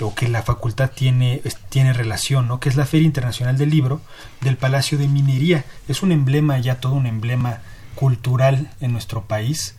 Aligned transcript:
o 0.00 0.14
que 0.14 0.28
la 0.28 0.42
facultad 0.42 0.92
tiene, 0.92 1.42
tiene 1.68 1.92
relación, 1.92 2.48
¿no? 2.48 2.58
que 2.58 2.70
es 2.70 2.76
la 2.76 2.86
Feria 2.86 3.04
Internacional 3.04 3.58
del 3.58 3.68
Libro 3.68 4.00
del 4.40 4.56
Palacio 4.56 4.96
de 4.96 5.08
Minería. 5.08 5.66
Es 5.88 6.02
un 6.02 6.10
emblema, 6.10 6.58
ya 6.58 6.80
todo 6.80 6.94
un 6.94 7.06
emblema 7.06 7.60
cultural 7.94 8.70
en 8.80 8.92
nuestro 8.92 9.26
país. 9.26 9.74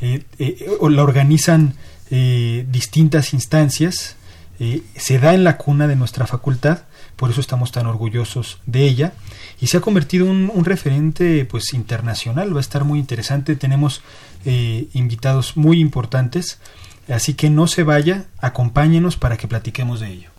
la 0.00 1.02
organizan 1.02 1.74
distintas 2.08 3.34
instancias, 3.34 4.16
eh, 4.64 4.80
se 4.94 5.18
da 5.18 5.34
en 5.34 5.42
la 5.42 5.56
cuna 5.56 5.88
de 5.88 5.96
nuestra 5.96 6.24
facultad, 6.28 6.82
por 7.16 7.32
eso 7.32 7.40
estamos 7.40 7.72
tan 7.72 7.86
orgullosos 7.86 8.60
de 8.64 8.84
ella, 8.84 9.12
y 9.60 9.66
se 9.66 9.78
ha 9.78 9.80
convertido 9.80 10.26
en 10.26 10.52
un, 10.54 10.64
referente 10.64 11.44
pues 11.46 11.74
internacional, 11.74 12.54
va 12.54 12.58
a 12.58 12.60
estar 12.60 12.84
muy 12.84 13.00
interesante, 13.00 13.56
tenemos 13.56 14.02
eh, 14.44 14.86
invitados 14.92 15.56
muy 15.56 15.80
importantes, 15.80 16.60
así 17.08 17.34
que 17.34 17.50
no 17.50 17.66
se 17.66 17.82
vaya, 17.82 18.26
acompáñenos 18.38 19.16
para 19.16 19.36
que 19.36 19.48
platiquemos 19.48 19.98
de 19.98 20.12
ello. 20.12 20.30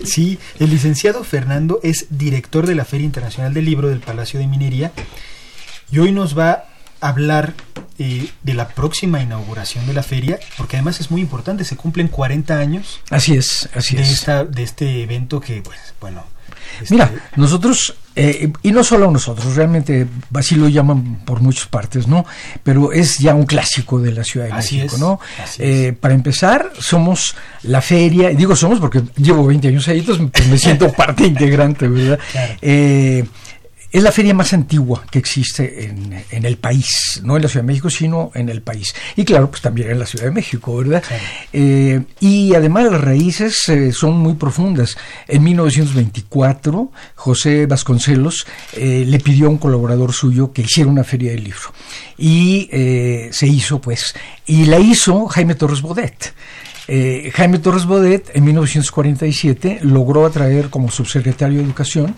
sí, 0.04 0.38
el 0.58 0.70
licenciado 0.70 1.22
Fernando 1.22 1.80
es 1.82 2.06
director 2.08 2.66
de 2.66 2.74
la 2.74 2.86
Feria 2.86 3.04
Internacional 3.04 3.52
del 3.52 3.66
Libro 3.66 3.90
del 3.90 4.00
Palacio 4.00 4.40
de 4.40 4.46
Minería 4.46 4.92
y 5.92 5.98
hoy 5.98 6.12
nos 6.12 6.38
va 6.38 6.69
hablar 7.00 7.54
eh, 7.98 8.30
de 8.42 8.54
la 8.54 8.68
próxima 8.68 9.20
inauguración 9.20 9.86
de 9.86 9.92
la 9.92 10.02
feria, 10.02 10.38
porque 10.56 10.76
además 10.76 11.00
es 11.00 11.10
muy 11.10 11.20
importante, 11.20 11.64
se 11.64 11.76
cumplen 11.76 12.08
40 12.08 12.58
años. 12.58 13.00
Así 13.10 13.36
es, 13.36 13.68
así 13.74 13.96
de 13.96 14.02
es. 14.02 14.10
Esta, 14.10 14.44
de 14.44 14.62
este 14.62 15.02
evento 15.02 15.40
que, 15.40 15.60
pues, 15.62 15.78
bueno. 16.00 16.24
Este 16.80 16.94
Mira, 16.94 17.10
nosotros, 17.36 17.94
eh, 18.14 18.52
y 18.62 18.72
no 18.72 18.84
solo 18.84 19.10
nosotros, 19.10 19.54
realmente 19.56 20.06
así 20.34 20.54
lo 20.54 20.68
llaman 20.68 21.20
por 21.24 21.40
muchas 21.40 21.66
partes, 21.66 22.06
¿no? 22.06 22.24
Pero 22.62 22.92
es 22.92 23.18
ya 23.18 23.34
un 23.34 23.44
clásico 23.44 24.00
de 24.00 24.12
la 24.12 24.24
Ciudad 24.24 24.46
de 24.46 24.54
México, 24.54 24.96
¿no? 24.98 25.20
Eh, 25.58 25.94
para 25.98 26.14
empezar, 26.14 26.72
somos 26.78 27.34
la 27.64 27.82
feria, 27.82 28.30
digo 28.30 28.54
somos 28.56 28.78
porque 28.78 29.02
llevo 29.16 29.44
20 29.46 29.68
años 29.68 29.88
ahí, 29.88 29.98
entonces 29.98 30.26
pues 30.32 30.46
me 30.48 30.58
siento 30.58 30.90
parte 30.96 31.26
integrante, 31.26 31.88
¿verdad? 31.88 32.18
Claro. 32.32 32.54
Es 33.92 34.04
la 34.04 34.12
feria 34.12 34.34
más 34.34 34.52
antigua 34.52 35.04
que 35.10 35.18
existe 35.18 35.86
en, 35.86 36.44
el 36.44 36.58
país, 36.58 37.20
no 37.24 37.34
en 37.34 37.42
la 37.42 37.48
Ciudad 37.48 37.64
de 37.64 37.66
México, 37.66 37.90
sino 37.90 38.30
en 38.34 38.48
el 38.48 38.62
país. 38.62 38.94
Y 39.16 39.24
claro, 39.24 39.50
pues 39.50 39.62
también 39.62 39.90
en 39.90 39.98
la 39.98 40.06
Ciudad 40.06 40.26
de 40.26 40.30
México, 40.30 40.76
¿verdad? 40.76 41.02
Eh, 41.52 42.00
y 42.20 42.54
además 42.54 42.84
las 42.84 43.00
raíces 43.00 43.68
eh, 43.68 43.92
son 43.92 44.16
muy 44.18 44.34
profundas. 44.34 44.96
En 45.26 45.42
1924, 45.42 46.92
José 47.16 47.66
Vasconcelos 47.66 48.46
eh, 48.74 49.04
le 49.04 49.18
pidió 49.18 49.46
a 49.46 49.50
un 49.50 49.58
colaborador 49.58 50.12
suyo 50.12 50.52
que 50.52 50.62
hiciera 50.62 50.88
una 50.88 51.02
feria 51.02 51.32
del 51.32 51.42
libro. 51.42 51.74
Y 52.16 52.68
se 53.32 53.46
hizo, 53.46 53.80
pues, 53.80 54.14
y 54.46 54.66
la 54.66 54.78
hizo 54.78 55.26
Jaime 55.26 55.54
Torres 55.54 55.80
Bodet. 55.80 56.32
Eh, 56.92 57.30
Jaime 57.36 57.60
Torres 57.60 57.84
Bodet 57.84 58.32
en 58.34 58.42
1947 58.42 59.78
logró 59.82 60.26
atraer 60.26 60.70
como 60.70 60.90
subsecretario 60.90 61.58
de 61.58 61.64
Educación 61.64 62.16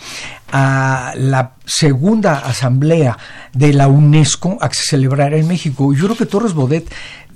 a 0.51 1.13
la 1.15 1.57
segunda 1.67 2.39
asamblea 2.39 3.19
de 3.53 3.75
la 3.75 3.89
UNESCO 3.89 4.57
a 4.63 4.71
que 4.71 4.77
se 4.77 4.85
celebrara 4.85 5.37
en 5.37 5.47
México. 5.47 5.93
Yo 5.93 6.05
creo 6.07 6.17
que 6.17 6.25
Torres 6.25 6.55
Bodet 6.55 6.91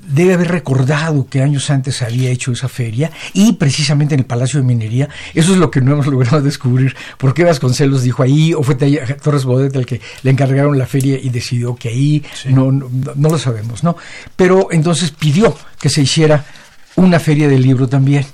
debe 0.08 0.32
haber 0.32 0.48
recordado 0.48 1.26
que 1.28 1.42
años 1.42 1.68
antes 1.68 2.00
había 2.00 2.30
hecho 2.30 2.52
esa 2.52 2.68
feria 2.68 3.10
y 3.34 3.52
precisamente 3.52 4.14
en 4.14 4.20
el 4.20 4.26
Palacio 4.26 4.60
de 4.60 4.66
Minería. 4.66 5.10
Eso 5.34 5.52
es 5.52 5.58
lo 5.58 5.70
que 5.70 5.82
no 5.82 5.92
hemos 5.92 6.06
logrado 6.06 6.40
descubrir. 6.40 6.96
¿Por 7.18 7.34
qué 7.34 7.44
Vasconcelos 7.44 8.02
dijo 8.02 8.22
ahí 8.22 8.54
o 8.54 8.62
fue 8.62 8.76
Torres 8.76 9.44
Bodet 9.44 9.76
el 9.76 9.84
que 9.84 10.00
le 10.22 10.30
encargaron 10.30 10.78
la 10.78 10.86
feria 10.86 11.18
y 11.22 11.28
decidió 11.28 11.76
que 11.76 11.90
ahí? 11.90 12.24
No, 12.46 12.72
no, 12.72 12.88
no, 13.14 13.28
lo 13.28 13.38
sabemos, 13.38 13.84
¿no? 13.84 13.94
Pero 14.36 14.68
entonces 14.70 15.10
pidió 15.10 15.54
que 15.78 15.90
se 15.90 16.00
hiciera 16.00 16.46
una 16.96 17.20
feria 17.20 17.48
del 17.48 17.62
libro 17.62 17.88
también. 17.88 18.24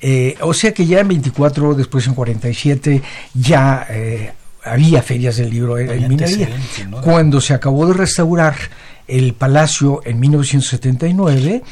Eh, 0.00 0.36
o 0.40 0.52
sea 0.52 0.72
que 0.72 0.84
ya 0.86 1.00
en 1.00 1.08
24, 1.08 1.74
después 1.74 2.06
en 2.06 2.14
47, 2.14 3.02
ya 3.34 3.86
eh, 3.88 4.32
había 4.64 5.02
ferias 5.02 5.36
del 5.36 5.50
libro 5.50 5.78
en, 5.78 6.08
minería. 6.08 6.48
Cuando 7.02 7.40
se 7.40 7.54
acabó 7.54 7.86
de 7.86 7.94
restaurar 7.94 8.56
el 9.06 9.34
palacio 9.34 10.00
en 10.04 10.18
1979, 10.20 11.62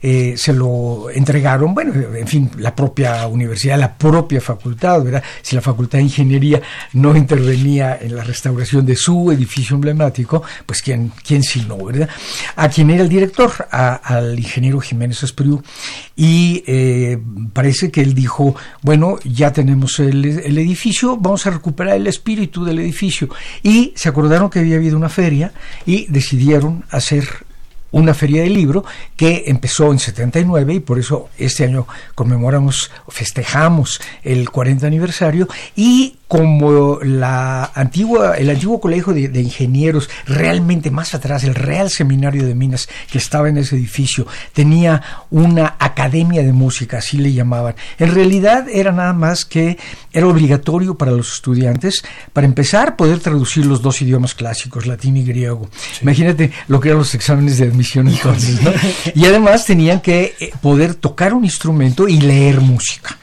eh, 0.00 0.34
se 0.36 0.52
lo 0.52 1.10
entregaron, 1.10 1.74
bueno, 1.74 1.92
en 1.92 2.26
fin, 2.26 2.50
la 2.58 2.74
propia 2.74 3.26
universidad, 3.26 3.78
la 3.78 3.96
propia 3.96 4.40
facultad, 4.40 5.02
¿verdad? 5.02 5.22
Si 5.42 5.56
la 5.56 5.62
facultad 5.62 5.98
de 5.98 6.04
ingeniería 6.04 6.62
no 6.92 7.16
intervenía 7.16 7.98
en 8.00 8.14
la 8.14 8.22
restauración 8.22 8.86
de 8.86 8.94
su 8.94 9.32
edificio 9.32 9.74
emblemático, 9.74 10.42
pues 10.64 10.82
quién, 10.82 11.12
quién 11.26 11.42
sí 11.42 11.64
no, 11.66 11.84
¿verdad? 11.84 12.08
A 12.56 12.68
quien 12.68 12.90
era 12.90 13.02
el 13.02 13.08
director, 13.08 13.50
al 13.70 14.38
ingeniero 14.38 14.80
Jiménez 14.80 15.22
Espriu, 15.22 15.62
y 16.14 16.62
eh, 16.66 17.18
parece 17.52 17.90
que 17.90 18.00
él 18.00 18.14
dijo, 18.14 18.54
bueno, 18.82 19.18
ya 19.24 19.52
tenemos 19.52 19.98
el, 19.98 20.24
el 20.24 20.58
edificio, 20.58 21.16
vamos 21.16 21.46
a 21.46 21.50
recuperar 21.50 21.96
el 21.96 22.06
espíritu 22.06 22.64
del 22.64 22.78
edificio. 22.78 23.28
Y 23.62 23.92
se 23.96 24.08
acordaron 24.08 24.50
que 24.50 24.60
había 24.60 24.76
habido 24.76 24.96
una 24.96 25.08
feria 25.08 25.52
y 25.86 26.06
decidieron 26.06 26.84
hacer 26.90 27.47
una 27.90 28.14
feria 28.14 28.42
del 28.42 28.54
libro 28.54 28.84
que 29.16 29.44
empezó 29.46 29.90
en 29.92 29.98
79 29.98 30.74
y 30.74 30.80
por 30.80 30.98
eso 30.98 31.28
este 31.38 31.64
año 31.64 31.86
conmemoramos, 32.14 32.90
festejamos 33.08 34.00
el 34.22 34.50
40 34.50 34.86
aniversario 34.86 35.48
y 35.74 36.17
como 36.28 36.98
la 37.02 37.72
antigua, 37.74 38.34
el 38.36 38.50
antiguo 38.50 38.80
colegio 38.80 39.14
de, 39.14 39.40
ingenieros, 39.40 40.10
realmente 40.26 40.90
más 40.90 41.14
atrás, 41.14 41.42
el 41.42 41.54
Real 41.54 41.90
Seminario 41.90 42.46
de 42.46 42.54
Minas, 42.54 42.86
que 43.10 43.16
estaba 43.16 43.48
en 43.48 43.56
ese 43.56 43.76
edificio, 43.76 44.26
tenía 44.52 45.02
una 45.30 45.76
academia 45.78 46.42
de 46.42 46.52
música, 46.52 46.98
así 46.98 47.16
le 47.16 47.32
llamaban. 47.32 47.74
En 47.98 48.14
realidad 48.14 48.66
era 48.68 48.92
nada 48.92 49.14
más 49.14 49.46
que 49.46 49.78
era 50.12 50.26
obligatorio 50.26 50.98
para 50.98 51.12
los 51.12 51.32
estudiantes, 51.32 52.04
para 52.34 52.46
empezar, 52.46 52.96
poder 52.96 53.20
traducir 53.20 53.64
los 53.64 53.80
dos 53.80 54.02
idiomas 54.02 54.34
clásicos, 54.34 54.86
latín 54.86 55.16
y 55.16 55.24
griego. 55.24 55.70
Imagínate 56.02 56.52
lo 56.68 56.78
que 56.78 56.88
eran 56.88 56.98
los 56.98 57.14
exámenes 57.14 57.56
de 57.56 57.68
admisión 57.68 58.06
entonces, 58.06 58.60
Y 59.14 59.24
además 59.24 59.64
tenían 59.64 60.00
que 60.00 60.34
eh, 60.38 60.50
poder 60.60 60.94
tocar 60.94 61.32
un 61.32 61.46
instrumento 61.46 62.06
y 62.06 62.20
leer 62.20 62.60
música. 62.60 63.16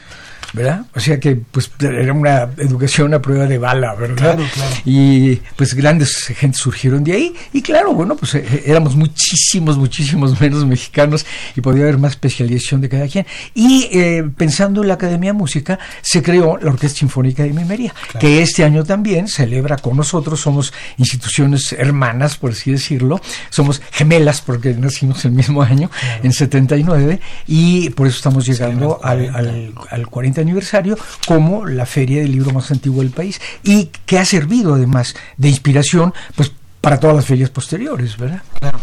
¿Verdad? 0.55 0.85
O 0.95 0.99
sea 0.99 1.19
que 1.19 1.35
pues 1.35 1.69
era 1.81 2.13
una 2.13 2.49
educación 2.57 3.13
a 3.13 3.21
prueba 3.21 3.45
de 3.45 3.57
bala, 3.57 3.93
¿verdad? 3.95 4.39
Y 4.85 5.35
pues 5.57 5.73
grandes 5.73 6.15
gente 6.27 6.57
surgieron 6.57 7.03
de 7.03 7.11
ahí. 7.11 7.35
Y 7.51 7.61
claro, 7.61 7.93
bueno, 7.93 8.15
pues 8.15 8.35
eh, 8.35 8.63
éramos 8.65 8.95
muchísimos, 8.95 9.77
muchísimos 9.77 10.39
menos 10.39 10.65
mexicanos 10.65 11.25
y 11.55 11.61
podía 11.61 11.83
haber 11.83 11.97
más 11.97 12.11
especialización 12.11 12.79
de 12.79 12.89
cada 12.89 13.07
quien. 13.07 13.25
Y 13.53 13.89
eh, 13.91 14.23
pensando 14.37 14.81
en 14.81 14.87
la 14.87 14.93
Academia 14.93 15.33
de 15.33 15.37
Música, 15.37 15.77
se 16.01 16.23
creó 16.23 16.57
la 16.57 16.71
Orquesta 16.71 16.99
Sinfónica 16.99 17.43
de 17.43 17.51
Mimería, 17.51 17.93
que 18.19 18.41
este 18.41 18.63
año 18.63 18.85
también 18.85 19.27
celebra 19.27 19.75
con 19.77 19.97
nosotros, 19.97 20.39
somos 20.39 20.73
instituciones 20.97 21.73
hermanas, 21.73 22.37
por 22.37 22.51
así 22.51 22.71
decirlo, 22.71 23.19
somos 23.49 23.81
gemelas 23.91 24.39
porque 24.39 24.73
nacimos 24.73 25.25
el 25.25 25.31
mismo 25.33 25.61
año, 25.61 25.91
en 26.23 26.31
79, 26.31 27.19
y 27.47 27.89
por 27.89 28.07
eso 28.07 28.17
estamos 28.17 28.45
llegando 28.45 29.01
al, 29.03 29.35
al, 29.35 29.73
al 29.89 30.07
40 30.07 30.44
aniversario 30.45 30.97
como 31.27 31.65
la 31.65 31.85
feria 31.85 32.21
del 32.21 32.31
libro 32.31 32.51
más 32.51 32.71
antiguo 32.71 33.01
del 33.01 33.11
país 33.11 33.41
y 33.63 33.89
que 34.05 34.17
ha 34.19 34.25
servido 34.25 34.75
además 34.75 35.15
de 35.37 35.49
inspiración 35.49 36.13
pues 36.35 36.51
para 36.81 36.99
todas 36.99 37.15
las 37.15 37.25
ferias 37.25 37.49
posteriores, 37.49 38.15
¿verdad? 38.17 38.43
Claro. 38.59 38.79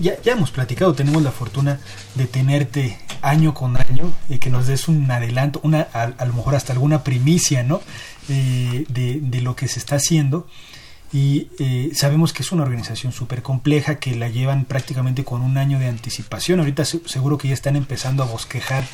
Ya, 0.00 0.14
ya 0.22 0.32
hemos 0.32 0.50
platicado, 0.50 0.94
tenemos 0.94 1.22
la 1.22 1.30
fortuna 1.30 1.78
de 2.14 2.26
tenerte 2.26 2.98
año 3.20 3.52
con 3.52 3.76
año 3.76 4.10
y 4.30 4.38
que 4.38 4.48
nos 4.48 4.66
des 4.66 4.88
un 4.88 5.10
adelanto, 5.10 5.60
una, 5.62 5.82
a, 5.82 6.24
lo 6.24 6.32
mejor 6.32 6.54
hasta 6.54 6.72
alguna 6.72 7.04
primicia, 7.04 7.62
¿no? 7.62 7.82
Eh, 8.30 8.86
de, 8.88 9.20
de, 9.20 9.40
lo 9.42 9.54
que 9.54 9.68
se 9.68 9.78
está 9.78 9.96
haciendo 9.96 10.46
y 11.12 11.48
eh, 11.58 11.90
sabemos 11.94 12.32
que 12.32 12.42
es 12.42 12.52
una 12.52 12.62
organización 12.62 13.12
súper 13.12 13.42
compleja 13.42 13.96
que 13.96 14.14
la 14.14 14.28
llevan 14.28 14.64
prácticamente 14.64 15.24
con 15.24 15.42
un 15.42 15.58
año 15.58 15.78
de 15.78 15.86
anticipación. 15.86 16.60
Ahorita 16.60 16.84
seguro 16.86 17.36
que 17.36 17.48
ya 17.48 17.54
están 17.54 17.76
empezando 17.76 18.22
a 18.22 18.26
bosquejar 18.26 18.84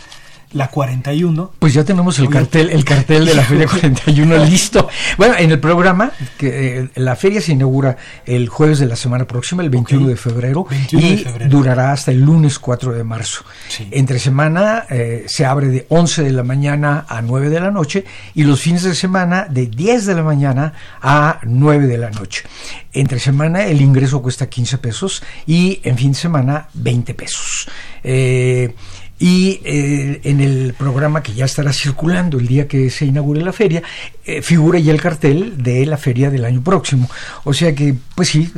la 0.53 0.69
41. 0.69 1.53
Pues 1.59 1.75
ya 1.75 1.85
tenemos 1.85 2.19
el 2.19 2.29
cartel, 2.29 2.71
el 2.71 2.85
cartel 2.85 3.27
de 3.27 3.35
la 3.35 3.43
Feria 3.43 3.67
41 3.67 4.45
listo. 4.45 4.89
Bueno, 5.17 5.35
en 5.39 5.51
el 5.51 5.61
programa, 5.61 6.13
que 6.37 6.79
eh, 6.79 6.89
la 6.95 7.17
feria 7.17 7.41
se 7.41 7.53
inaugura 7.53 7.97
el 8.25 8.49
jueves 8.49 8.79
de 8.79 8.87
la 8.87 8.97
semana 8.97 9.27
próxima, 9.27 9.63
el 9.63 9.71
21 9.71 10.09
de 10.09 10.17
febrero, 10.17 10.67
y 10.93 11.25
durará 11.49 11.93
hasta 11.93 12.11
el 12.11 12.21
lunes 12.21 12.59
4 12.59 12.93
de 12.93 13.05
marzo. 13.05 13.45
Entre 13.91 14.19
semana 14.19 14.87
eh, 14.89 15.25
se 15.27 15.45
abre 15.45 15.69
de 15.69 15.87
11 15.89 16.23
de 16.23 16.33
la 16.33 16.43
mañana 16.43 17.07
a 17.09 17.21
9 17.21 17.51
de 17.51 17.61
la 17.61 17.71
noche 17.71 18.05
y 18.35 18.45
los 18.45 18.61
fines 18.61 18.83
de 18.83 18.95
semana 18.95 19.47
de 19.49 19.67
10 19.67 20.07
de 20.07 20.15
la 20.15 20.23
mañana 20.23 20.73
a 21.03 21.41
9 21.43 21.87
de 21.87 21.99
la 21.99 22.11
noche. 22.11 22.45
Entre 22.93 23.19
semana 23.19 23.67
el 23.67 23.81
ingreso 23.81 24.23
cuesta 24.23 24.49
15 24.49 24.79
pesos 24.79 25.23
y 25.47 25.81
en 25.85 25.97
fin 25.97 26.13
de 26.13 26.19
semana 26.19 26.69
20 26.75 27.15
pesos. 27.15 27.69
Eh, 28.03 28.75
y 29.19 29.61
eh, 29.65 30.21
en 30.25 30.41
el 30.41 30.75
programa 30.75 31.23
que 31.23 31.35
ya 31.35 31.45
estará 31.45 31.73
circulando 31.73 32.39
el 32.39 32.47
día 32.47 32.69
que 32.69 32.89
se 32.89 33.05
inaugure 33.05 33.41
la 33.41 33.53
feria, 33.53 33.83
eh, 34.25 34.43
figura 34.43 34.79
ya 34.79 34.93
el 34.93 35.01
cartel 35.01 35.61
de 35.63 35.85
la 35.87 35.97
feria 35.97 36.31
del 36.31 36.45
año 36.45 36.63
próximo. 36.63 37.11
O 37.45 37.53
sea 37.53 37.75
que, 37.75 37.95
pues 38.15 38.29
sí, 38.29 38.51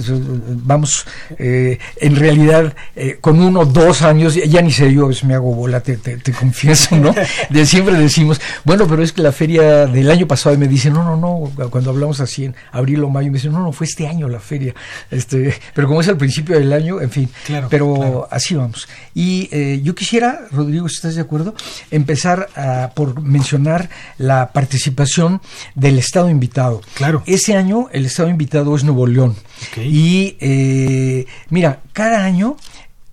vamos, 0.48 1.06
eh, 1.38 1.78
en 1.96 2.16
realidad, 2.16 2.74
con 3.20 3.40
uno 3.40 3.60
o 3.60 3.64
dos 3.64 4.02
años, 4.02 4.34
ya, 4.34 4.60
ni 4.60 4.70
sé 4.70 4.92
yo, 4.92 5.06
a 5.06 5.08
veces 5.08 5.24
me 5.24 5.34
hago 5.34 5.54
bola, 5.54 5.80
te, 5.80 5.96
te, 5.96 6.32
confieso, 6.32 6.96
¿no? 6.96 7.14
De 7.50 7.64
siempre 7.66 7.96
decimos, 7.96 8.40
bueno, 8.64 8.86
pero 8.86 9.02
es 9.02 9.12
que 9.12 9.22
la 9.22 9.32
feria 9.32 9.86
del 9.86 10.10
año 10.10 10.26
pasado, 10.26 10.54
y 10.54 10.58
me 10.58 10.68
dicen, 10.68 10.92
no, 10.92 11.04
no, 11.04 11.16
no, 11.16 11.70
cuando 11.70 11.90
hablamos 11.90 12.20
así 12.20 12.44
en 12.44 12.54
abril 12.72 13.02
o 13.04 13.08
mayo, 13.08 13.28
me 13.28 13.38
dicen, 13.38 13.52
no, 13.52 13.60
no, 13.60 13.72
fue 13.72 13.86
este 13.86 14.06
año 14.06 14.28
la 14.28 14.40
feria. 14.40 14.74
Este, 15.10 15.54
pero 15.74 15.88
como 15.88 16.00
es 16.00 16.08
al 16.08 16.18
principio 16.18 16.58
del 16.58 16.72
año, 16.72 17.00
en 17.00 17.10
fin, 17.10 17.28
claro, 17.46 17.68
pero 17.70 18.28
así 18.30 18.54
vamos. 18.54 18.88
Y 19.14 19.48
yo 19.82 19.94
quisiera 19.94 20.49
Rodrigo, 20.52 20.88
si 20.88 20.96
estás 20.96 21.14
de 21.14 21.20
acuerdo, 21.20 21.54
empezar 21.90 22.48
por 22.94 23.20
mencionar 23.20 23.88
la 24.18 24.52
participación 24.52 25.40
del 25.74 25.98
Estado 25.98 26.30
invitado. 26.30 26.80
Claro. 26.94 27.22
Ese 27.26 27.56
año 27.56 27.88
el 27.92 28.06
Estado 28.06 28.28
invitado 28.28 28.74
es 28.74 28.84
Nuevo 28.84 29.06
León. 29.06 29.36
Y 29.76 30.36
eh, 30.40 31.26
mira, 31.48 31.80
cada 31.92 32.24
año 32.24 32.56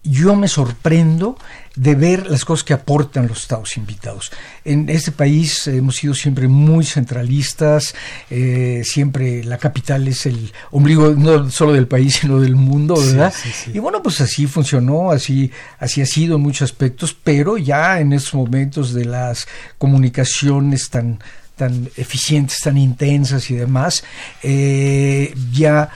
yo 0.03 0.35
me 0.35 0.47
sorprendo 0.47 1.37
de 1.77 1.93
ver 1.93 2.29
las 2.29 2.43
cosas 2.43 2.63
que 2.63 2.73
aportan 2.73 3.27
los 3.27 3.43
estados 3.43 3.77
invitados. 3.77 4.31
En 4.65 4.89
este 4.89 5.11
país 5.11 5.67
hemos 5.67 5.95
sido 5.95 6.15
siempre 6.15 6.47
muy 6.47 6.83
centralistas, 6.83 7.93
eh, 8.31 8.81
siempre 8.83 9.43
la 9.43 9.59
capital 9.59 10.07
es 10.07 10.25
el 10.25 10.51
ombligo 10.71 11.11
no 11.11 11.49
solo 11.51 11.73
del 11.73 11.87
país, 11.87 12.15
sino 12.21 12.39
del 12.39 12.55
mundo, 12.55 12.95
¿verdad? 12.95 13.33
Y 13.71 13.77
bueno, 13.77 14.01
pues 14.01 14.19
así 14.21 14.47
funcionó, 14.47 15.11
así, 15.11 15.51
así 15.77 16.01
ha 16.01 16.07
sido 16.07 16.37
en 16.37 16.41
muchos 16.41 16.63
aspectos, 16.71 17.15
pero 17.23 17.57
ya 17.57 17.99
en 17.99 18.11
estos 18.11 18.33
momentos 18.33 18.93
de 18.93 19.05
las 19.05 19.47
comunicaciones 19.77 20.89
tan 20.89 21.19
tan 21.57 21.89
eficientes, 21.97 22.59
tan 22.59 22.77
intensas 22.77 23.49
y 23.49 23.55
demás, 23.55 24.03
eh, 24.43 25.33
ya 25.51 25.89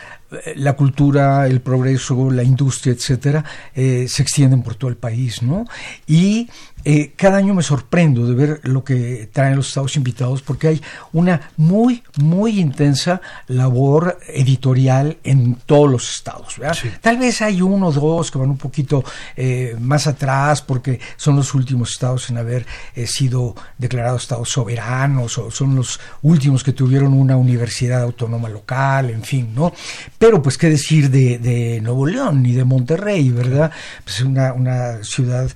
la 0.55 0.73
cultura, 0.73 1.45
el 1.47 1.61
progreso, 1.61 2.31
la 2.31 2.43
industria, 2.43 2.93
etcétera, 2.93 3.43
eh, 3.75 4.05
se 4.07 4.23
extienden 4.23 4.63
por 4.63 4.75
todo 4.75 4.89
el 4.89 4.97
país, 4.97 5.41
¿no? 5.41 5.65
Y 6.07 6.49
eh, 6.83 7.13
cada 7.15 7.37
año 7.37 7.53
me 7.53 7.63
sorprendo 7.63 8.25
de 8.25 8.33
ver 8.33 8.61
lo 8.63 8.83
que 8.83 9.29
traen 9.31 9.55
los 9.55 9.67
estados 9.67 9.95
invitados 9.95 10.41
porque 10.41 10.67
hay 10.67 10.81
una 11.13 11.51
muy, 11.57 12.03
muy 12.17 12.59
intensa 12.59 13.21
labor 13.47 14.17
editorial 14.27 15.17
en 15.23 15.55
todos 15.65 15.89
los 15.89 16.11
estados. 16.11 16.55
Tal 17.01 17.17
vez 17.17 17.41
hay 17.41 17.61
uno 17.61 17.87
o 17.87 17.91
dos 17.91 18.31
que 18.31 18.37
van 18.37 18.49
un 18.49 18.57
poquito 18.57 19.03
eh, 19.35 19.75
más 19.79 20.07
atrás 20.07 20.61
porque 20.61 20.99
son 21.17 21.35
los 21.35 21.53
últimos 21.53 21.91
estados 21.91 22.29
en 22.29 22.37
haber 22.37 22.65
eh, 22.95 23.05
sido 23.05 23.55
declarados 23.77 24.23
estados 24.23 24.49
soberanos 24.49 25.37
o 25.37 25.51
son 25.51 25.75
los 25.75 25.99
últimos 26.21 26.63
que 26.63 26.73
tuvieron 26.73 27.13
una 27.13 27.37
universidad 27.37 28.01
autónoma 28.01 28.49
local, 28.49 29.09
en 29.09 29.23
fin, 29.23 29.53
¿no? 29.53 29.73
Pero 30.17 30.41
pues 30.41 30.57
qué 30.57 30.69
decir 30.69 31.09
de, 31.09 31.37
de 31.37 31.81
Nuevo 31.81 32.05
León 32.05 32.45
y 32.45 32.53
de 32.53 32.63
Monterrey, 32.63 33.29
¿verdad? 33.29 33.71
Pues 34.03 34.21
una, 34.21 34.53
una 34.53 35.03
ciudad 35.03 35.49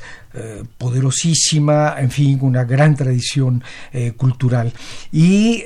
poderosísima, 0.78 1.96
en 1.98 2.12
fin, 2.12 2.40
una 2.42 2.64
gran 2.64 2.96
tradición 2.96 3.64
cultural. 4.18 4.74
Y 5.12 5.64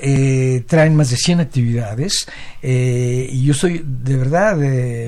traen 0.68 0.96
más 0.96 1.10
de 1.10 1.18
100 1.18 1.40
actividades. 1.40 2.28
y 2.62 3.44
yo 3.44 3.54
estoy, 3.54 3.84
de 3.86 4.18
verdad, 4.18 4.58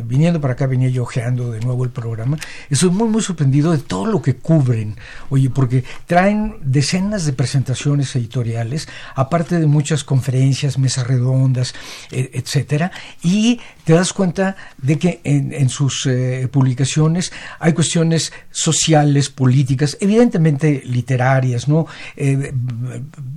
viniendo 0.04 0.40
para 0.42 0.54
acá, 0.54 0.68
venía 0.68 0.90
yo 0.90 1.04
ojeando 1.04 1.52
de 1.52 1.60
nuevo 1.60 1.84
el 1.84 1.90
programa. 1.90 2.38
Estoy 2.70 2.90
muy, 2.90 3.10
muy 3.10 3.22
sorprendido 3.22 3.72
de 3.72 3.80
todo 3.80 4.06
lo 4.06 4.22
que 4.22 4.36
cubren. 4.36 4.96
Oye, 5.30 5.50
porque 5.50 5.84
traen 6.08 6.58
decenas 6.62 7.26
de 7.26 7.34
presentaciones 7.34 8.16
editoriales, 8.16 8.88
aparte 9.16 9.60
de 9.60 9.68
muchas 9.68 10.04
conferencias, 10.04 10.78
mesas 10.78 11.08
redondas, 11.08 11.74
etcétera. 12.12 12.92
Y 13.24 13.60
te 13.84 13.94
das 13.94 14.14
cuenta 14.14 14.56
de 14.78 14.98
que 14.98 15.22
en, 15.24 15.70
sus 15.70 16.06
eh, 16.06 16.48
publicaciones 16.52 17.32
hay 17.60 17.74
cuestiones 17.74 18.32
sociales, 18.52 19.30
políticas, 19.30 19.98
evidentemente 20.00 20.82
literarias, 20.86 21.68
¿no? 21.68 21.88
Eh, 22.16 22.52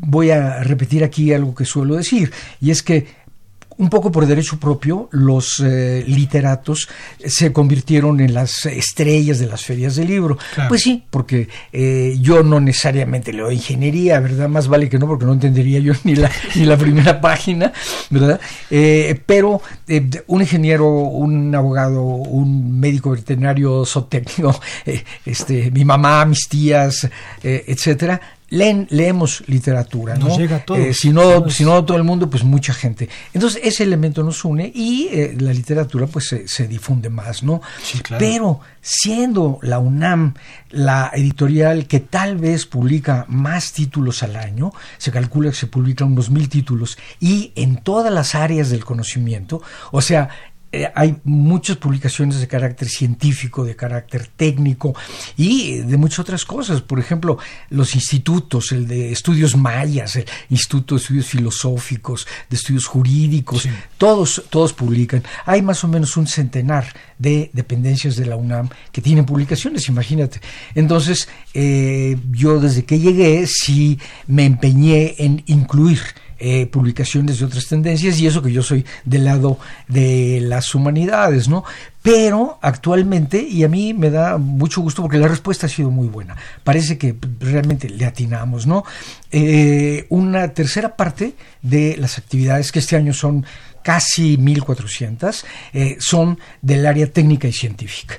voy 0.00 0.30
a 0.30 0.62
repetir 0.62 1.04
aquí 1.04 1.32
algo 1.32 1.54
que 1.54 1.64
suelo 1.64 1.96
decir, 1.96 2.32
y 2.60 2.70
es 2.70 2.82
que 2.82 3.23
un 3.78 3.88
poco 3.88 4.10
por 4.10 4.26
derecho 4.26 4.58
propio, 4.58 5.08
los 5.12 5.60
eh, 5.60 6.04
literatos 6.06 6.88
se 7.24 7.52
convirtieron 7.52 8.20
en 8.20 8.34
las 8.34 8.66
estrellas 8.66 9.38
de 9.38 9.46
las 9.46 9.64
ferias 9.64 9.96
de 9.96 10.04
libro. 10.04 10.38
Pues 10.68 10.82
sí, 10.82 11.02
porque 11.10 11.48
eh, 11.72 12.16
yo 12.20 12.42
no 12.42 12.60
necesariamente 12.60 13.32
leo 13.32 13.50
ingeniería, 13.50 14.20
¿verdad? 14.20 14.48
Más 14.48 14.68
vale 14.68 14.88
que 14.88 14.98
no, 14.98 15.06
porque 15.06 15.24
no 15.24 15.32
entendería 15.32 15.80
yo 15.80 15.92
ni 16.04 16.14
la, 16.14 16.30
ni 16.54 16.64
la 16.64 16.76
primera 16.76 17.20
página, 17.22 17.72
¿verdad? 18.10 18.40
Eh, 18.70 19.20
pero 19.26 19.60
un 20.26 20.40
ingeniero, 20.40 20.88
un 20.88 21.54
abogado, 21.54 22.02
un 22.02 22.78
médico 22.78 23.10
veterinario 23.10 23.84
zootecnico, 23.84 24.60
este, 25.26 25.70
mi 25.70 25.84
mamá, 25.84 26.24
mis 26.24 26.48
tías, 26.48 27.08
etcétera, 27.42 28.20
leen, 28.54 28.86
leemos 28.90 29.42
literatura, 29.46 30.14
¿no? 30.16 30.38
Eh, 30.76 30.94
si 30.94 31.10
no, 31.10 31.48
si 31.50 31.64
no 31.64 31.84
todo 31.84 31.96
el 31.96 32.04
mundo, 32.04 32.30
pues 32.30 32.44
mucha 32.44 32.72
gente. 32.72 33.08
Entonces 33.32 33.60
ese 33.64 33.82
elemento 33.82 34.22
nos 34.22 34.44
une 34.44 34.70
y 34.74 35.08
eh, 35.10 35.36
la 35.38 35.52
literatura 35.52 36.06
pues 36.06 36.34
se, 36.46 36.68
difunde 36.68 37.10
más, 37.10 37.42
¿no? 37.42 37.60
Pero 38.18 38.60
siendo 38.80 39.58
la 39.62 39.78
UNAM 39.78 40.34
la 40.70 41.10
editorial 41.14 41.86
que 41.86 42.00
tal 42.00 42.36
vez 42.36 42.66
publica 42.66 43.26
más 43.28 43.72
títulos 43.72 44.22
al 44.22 44.36
año, 44.36 44.72
se 44.98 45.10
calcula 45.10 45.50
que 45.50 45.56
se 45.56 45.66
publican 45.66 46.12
unos 46.12 46.30
mil 46.30 46.48
títulos 46.48 46.98
y 47.20 47.52
en 47.56 47.76
todas 47.76 48.12
las 48.12 48.34
áreas 48.34 48.70
del 48.70 48.84
conocimiento, 48.84 49.62
o 49.92 50.00
sea, 50.00 50.28
eh, 50.74 50.92
hay 50.94 51.16
muchas 51.22 51.76
publicaciones 51.76 52.40
de 52.40 52.48
carácter 52.48 52.88
científico, 52.88 53.64
de 53.64 53.76
carácter 53.76 54.26
técnico 54.26 54.94
y 55.36 55.78
de 55.78 55.96
muchas 55.96 56.18
otras 56.20 56.44
cosas. 56.44 56.80
Por 56.80 56.98
ejemplo, 56.98 57.38
los 57.70 57.94
institutos, 57.94 58.72
el 58.72 58.88
de 58.88 59.12
estudios 59.12 59.56
mayas, 59.56 60.16
el 60.16 60.26
Instituto 60.50 60.96
de 60.96 61.00
Estudios 61.00 61.26
Filosóficos, 61.26 62.26
de 62.50 62.56
Estudios 62.56 62.86
Jurídicos, 62.86 63.68
todos, 63.98 64.42
todos 64.50 64.72
publican. 64.72 65.22
Hay 65.46 65.62
más 65.62 65.84
o 65.84 65.88
menos 65.88 66.16
un 66.16 66.26
centenar 66.26 66.86
de 67.18 67.50
dependencias 67.52 68.16
de 68.16 68.26
la 68.26 68.36
UNAM 68.36 68.68
que 68.90 69.00
tienen 69.00 69.24
publicaciones, 69.24 69.88
imagínate. 69.88 70.40
Entonces, 70.74 71.28
eh, 71.52 72.16
yo 72.32 72.58
desde 72.58 72.84
que 72.84 72.98
llegué 72.98 73.46
sí 73.46 73.98
me 74.26 74.44
empeñé 74.44 75.14
en 75.18 75.42
incluir 75.46 76.00
eh, 76.46 76.66
publicaciones 76.66 77.38
de 77.38 77.46
otras 77.46 77.64
tendencias 77.68 78.20
y 78.20 78.26
eso 78.26 78.42
que 78.42 78.52
yo 78.52 78.62
soy 78.62 78.84
del 79.06 79.24
lado 79.24 79.58
de 79.88 80.40
las 80.42 80.74
humanidades, 80.74 81.48
¿no? 81.48 81.64
Pero 82.02 82.58
actualmente, 82.60 83.40
y 83.40 83.64
a 83.64 83.68
mí 83.70 83.94
me 83.94 84.10
da 84.10 84.36
mucho 84.36 84.82
gusto 84.82 85.00
porque 85.00 85.16
la 85.16 85.26
respuesta 85.26 85.64
ha 85.64 85.70
sido 85.70 85.90
muy 85.90 86.06
buena, 86.06 86.36
parece 86.62 86.98
que 86.98 87.16
realmente 87.40 87.88
le 87.88 88.04
atinamos, 88.04 88.66
¿no? 88.66 88.84
Eh, 89.32 90.04
una 90.10 90.48
tercera 90.48 90.96
parte 90.96 91.32
de 91.62 91.96
las 91.96 92.18
actividades 92.18 92.72
que 92.72 92.80
este 92.80 92.96
año 92.96 93.14
son 93.14 93.46
casi 93.82 94.36
1.400, 94.36 95.44
eh, 95.72 95.96
son 95.98 96.38
del 96.60 96.84
área 96.84 97.06
técnica 97.06 97.48
y 97.48 97.54
científica. 97.54 98.18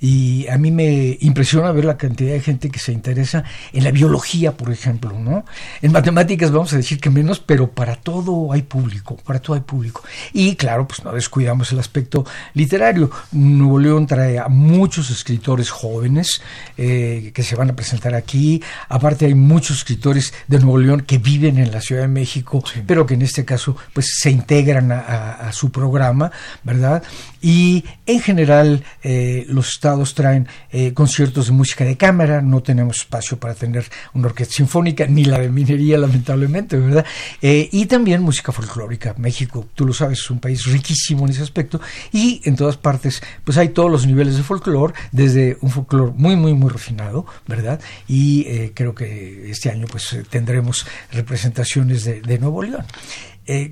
Y 0.00 0.48
a 0.48 0.56
mí 0.56 0.70
me 0.70 1.18
impresiona 1.20 1.72
ver 1.72 1.84
la 1.84 1.96
cantidad 1.96 2.32
de 2.32 2.40
gente 2.40 2.70
que 2.70 2.78
se 2.78 2.92
interesa 2.92 3.44
en 3.72 3.84
la 3.84 3.90
biología, 3.90 4.56
por 4.56 4.72
ejemplo, 4.72 5.18
¿no? 5.18 5.44
En 5.82 5.92
matemáticas 5.92 6.50
vamos 6.50 6.72
a 6.72 6.76
decir 6.76 7.00
que 7.00 7.10
menos, 7.10 7.38
pero 7.40 7.70
para 7.70 7.96
todo 7.96 8.52
hay 8.52 8.62
público, 8.62 9.16
para 9.16 9.40
todo 9.40 9.54
hay 9.54 9.62
público. 9.62 10.02
Y 10.32 10.56
claro, 10.56 10.86
pues 10.88 11.04
no 11.04 11.12
descuidamos 11.12 11.70
el 11.72 11.78
aspecto 11.78 12.24
literario. 12.54 13.10
Nuevo 13.32 13.78
León 13.78 14.06
trae 14.06 14.38
a 14.38 14.48
muchos 14.48 15.10
escritores 15.10 15.70
jóvenes 15.70 16.42
eh, 16.76 17.30
que 17.34 17.42
se 17.42 17.56
van 17.56 17.70
a 17.70 17.76
presentar 17.76 18.14
aquí. 18.14 18.62
Aparte 18.88 19.26
hay 19.26 19.34
muchos 19.34 19.78
escritores 19.78 20.32
de 20.48 20.58
Nuevo 20.58 20.78
León 20.78 21.02
que 21.02 21.18
viven 21.18 21.58
en 21.58 21.70
la 21.70 21.80
Ciudad 21.80 22.02
de 22.02 22.08
México, 22.08 22.62
pero 22.86 23.06
que 23.06 23.14
en 23.14 23.22
este 23.22 23.44
caso 23.44 23.76
pues 23.92 24.18
se 24.18 24.30
integran 24.30 24.92
a, 24.92 25.50
su 25.52 25.70
programa, 25.70 26.30
¿verdad? 26.62 27.02
Y 27.40 27.84
en 28.06 28.20
general 28.20 28.84
eh, 29.02 29.46
los 29.48 29.70
estados 29.70 30.14
traen 30.14 30.46
eh, 30.70 30.92
conciertos 30.92 31.46
de 31.46 31.52
música 31.52 31.84
de 31.84 31.96
cámara, 31.96 32.42
no 32.42 32.62
tenemos 32.62 32.98
espacio 32.98 33.38
para 33.38 33.54
tener 33.54 33.84
una 34.14 34.26
orquesta 34.26 34.54
sinfónica, 34.54 35.06
ni 35.06 35.24
la 35.24 35.38
de 35.38 35.48
minería, 35.48 35.96
lamentablemente, 35.96 36.76
¿verdad? 36.76 37.04
Eh, 37.40 37.68
y 37.72 37.86
también 37.86 38.22
música 38.22 38.52
folclórica. 38.52 39.14
México, 39.16 39.66
tú 39.74 39.86
lo 39.86 39.92
sabes, 39.92 40.20
es 40.20 40.30
un 40.30 40.40
país 40.40 40.66
riquísimo 40.66 41.24
en 41.24 41.32
ese 41.32 41.42
aspecto, 41.42 41.80
y 42.12 42.42
en 42.44 42.56
todas 42.56 42.76
partes, 42.76 43.22
pues 43.44 43.56
hay 43.56 43.70
todos 43.70 43.90
los 43.90 44.06
niveles 44.06 44.36
de 44.36 44.42
folclore, 44.42 44.94
desde 45.12 45.56
un 45.60 45.70
folclore 45.70 46.12
muy, 46.14 46.36
muy, 46.36 46.54
muy 46.54 46.70
refinado, 46.70 47.26
¿verdad? 47.46 47.80
Y 48.06 48.46
eh, 48.46 48.72
creo 48.74 48.94
que 48.94 49.50
este 49.50 49.70
año, 49.70 49.86
pues 49.90 50.16
tendremos 50.28 50.86
representaciones 51.12 52.04
de, 52.04 52.40
Nuevo 52.40 52.62
León. 52.62 52.84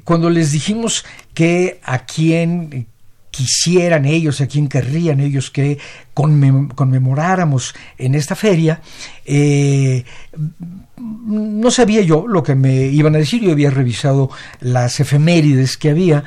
cuando 0.04 0.28
les 0.28 0.52
dijimos 0.52 1.04
que 1.32 1.80
a 1.84 2.04
quién 2.04 2.88
quisieran 3.38 4.04
ellos, 4.04 4.40
a 4.40 4.48
quien 4.48 4.68
querrían 4.68 5.20
ellos 5.20 5.48
que 5.52 5.78
conmemoráramos 6.12 7.72
en 7.96 8.16
esta 8.16 8.34
feria, 8.34 8.80
eh, 9.24 10.04
no 11.00 11.70
sabía 11.70 12.02
yo 12.02 12.26
lo 12.26 12.42
que 12.42 12.54
me 12.54 12.86
iban 12.86 13.14
a 13.14 13.18
decir, 13.18 13.42
yo 13.42 13.52
había 13.52 13.70
revisado 13.70 14.30
las 14.60 15.00
efemérides 15.00 15.76
que 15.76 15.90
había 15.90 16.24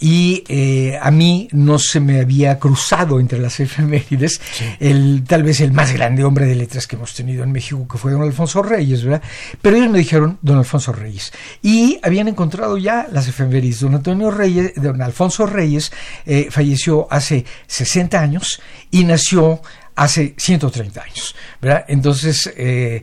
y 0.00 0.44
eh, 0.48 0.98
a 1.00 1.10
mí 1.10 1.48
no 1.52 1.78
se 1.78 2.00
me 2.00 2.20
había 2.20 2.58
cruzado 2.58 3.20
entre 3.20 3.38
las 3.38 3.60
efemérides 3.60 4.40
el 4.80 5.22
tal 5.26 5.42
vez 5.42 5.60
el 5.60 5.72
más 5.72 5.92
grande 5.92 6.24
hombre 6.24 6.46
de 6.46 6.54
letras 6.54 6.86
que 6.86 6.96
hemos 6.96 7.14
tenido 7.14 7.44
en 7.44 7.52
México, 7.52 7.86
que 7.86 7.98
fue 7.98 8.12
don 8.12 8.22
Alfonso 8.22 8.62
Reyes, 8.62 9.04
¿verdad? 9.04 9.22
Pero 9.60 9.76
ellos 9.76 9.90
me 9.90 9.98
dijeron 9.98 10.38
don 10.42 10.58
Alfonso 10.58 10.92
Reyes 10.92 11.32
y 11.62 11.98
habían 12.02 12.28
encontrado 12.28 12.78
ya 12.78 13.06
las 13.12 13.28
efemérides. 13.28 13.80
Don 13.80 13.94
Antonio 13.94 14.30
Reyes, 14.30 14.72
don 14.76 15.02
Alfonso 15.02 15.46
Reyes 15.46 15.92
eh, 16.24 16.48
falleció 16.50 17.06
hace 17.10 17.44
60 17.66 18.20
años 18.20 18.60
y 18.90 19.04
nació 19.04 19.60
hace 20.00 20.32
130 20.38 21.02
años. 21.02 21.34
¿verdad? 21.60 21.84
Entonces 21.88 22.50
eh, 22.56 23.02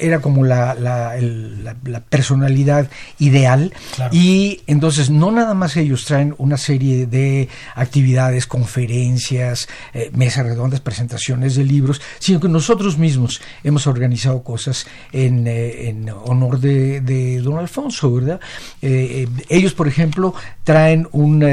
era 0.00 0.20
como 0.20 0.42
la, 0.42 0.74
la, 0.74 2.00
personalidad 2.08 2.88
ideal 3.18 3.72
y 4.10 4.62
entonces 4.66 5.10
no 5.10 5.30
nada 5.30 5.52
más 5.52 5.76
ellos 5.76 6.06
traen 6.06 6.34
una 6.38 6.56
serie 6.56 7.06
de 7.06 7.48
actividades, 7.74 8.46
conferencias, 8.46 9.68
eh, 9.92 10.10
mesas 10.14 10.46
redondas, 10.46 10.80
presentaciones 10.80 11.56
de 11.56 11.64
libros, 11.64 12.00
sino 12.18 12.40
que 12.40 12.48
nosotros 12.48 12.96
mismos 12.96 13.42
hemos 13.62 13.86
organizado 13.86 14.42
cosas 14.42 14.86
en, 15.12 15.46
eh, 15.46 15.90
en 15.90 16.08
honor 16.08 16.58
de, 16.58 17.02
de, 17.02 17.40
don 17.40 17.58
Alfonso, 17.58 18.14
¿verdad? 18.14 18.40
ellos, 18.80 19.74
por 19.74 19.88
ejemplo, 19.88 20.34
traen 20.64 21.06
un 21.12 21.44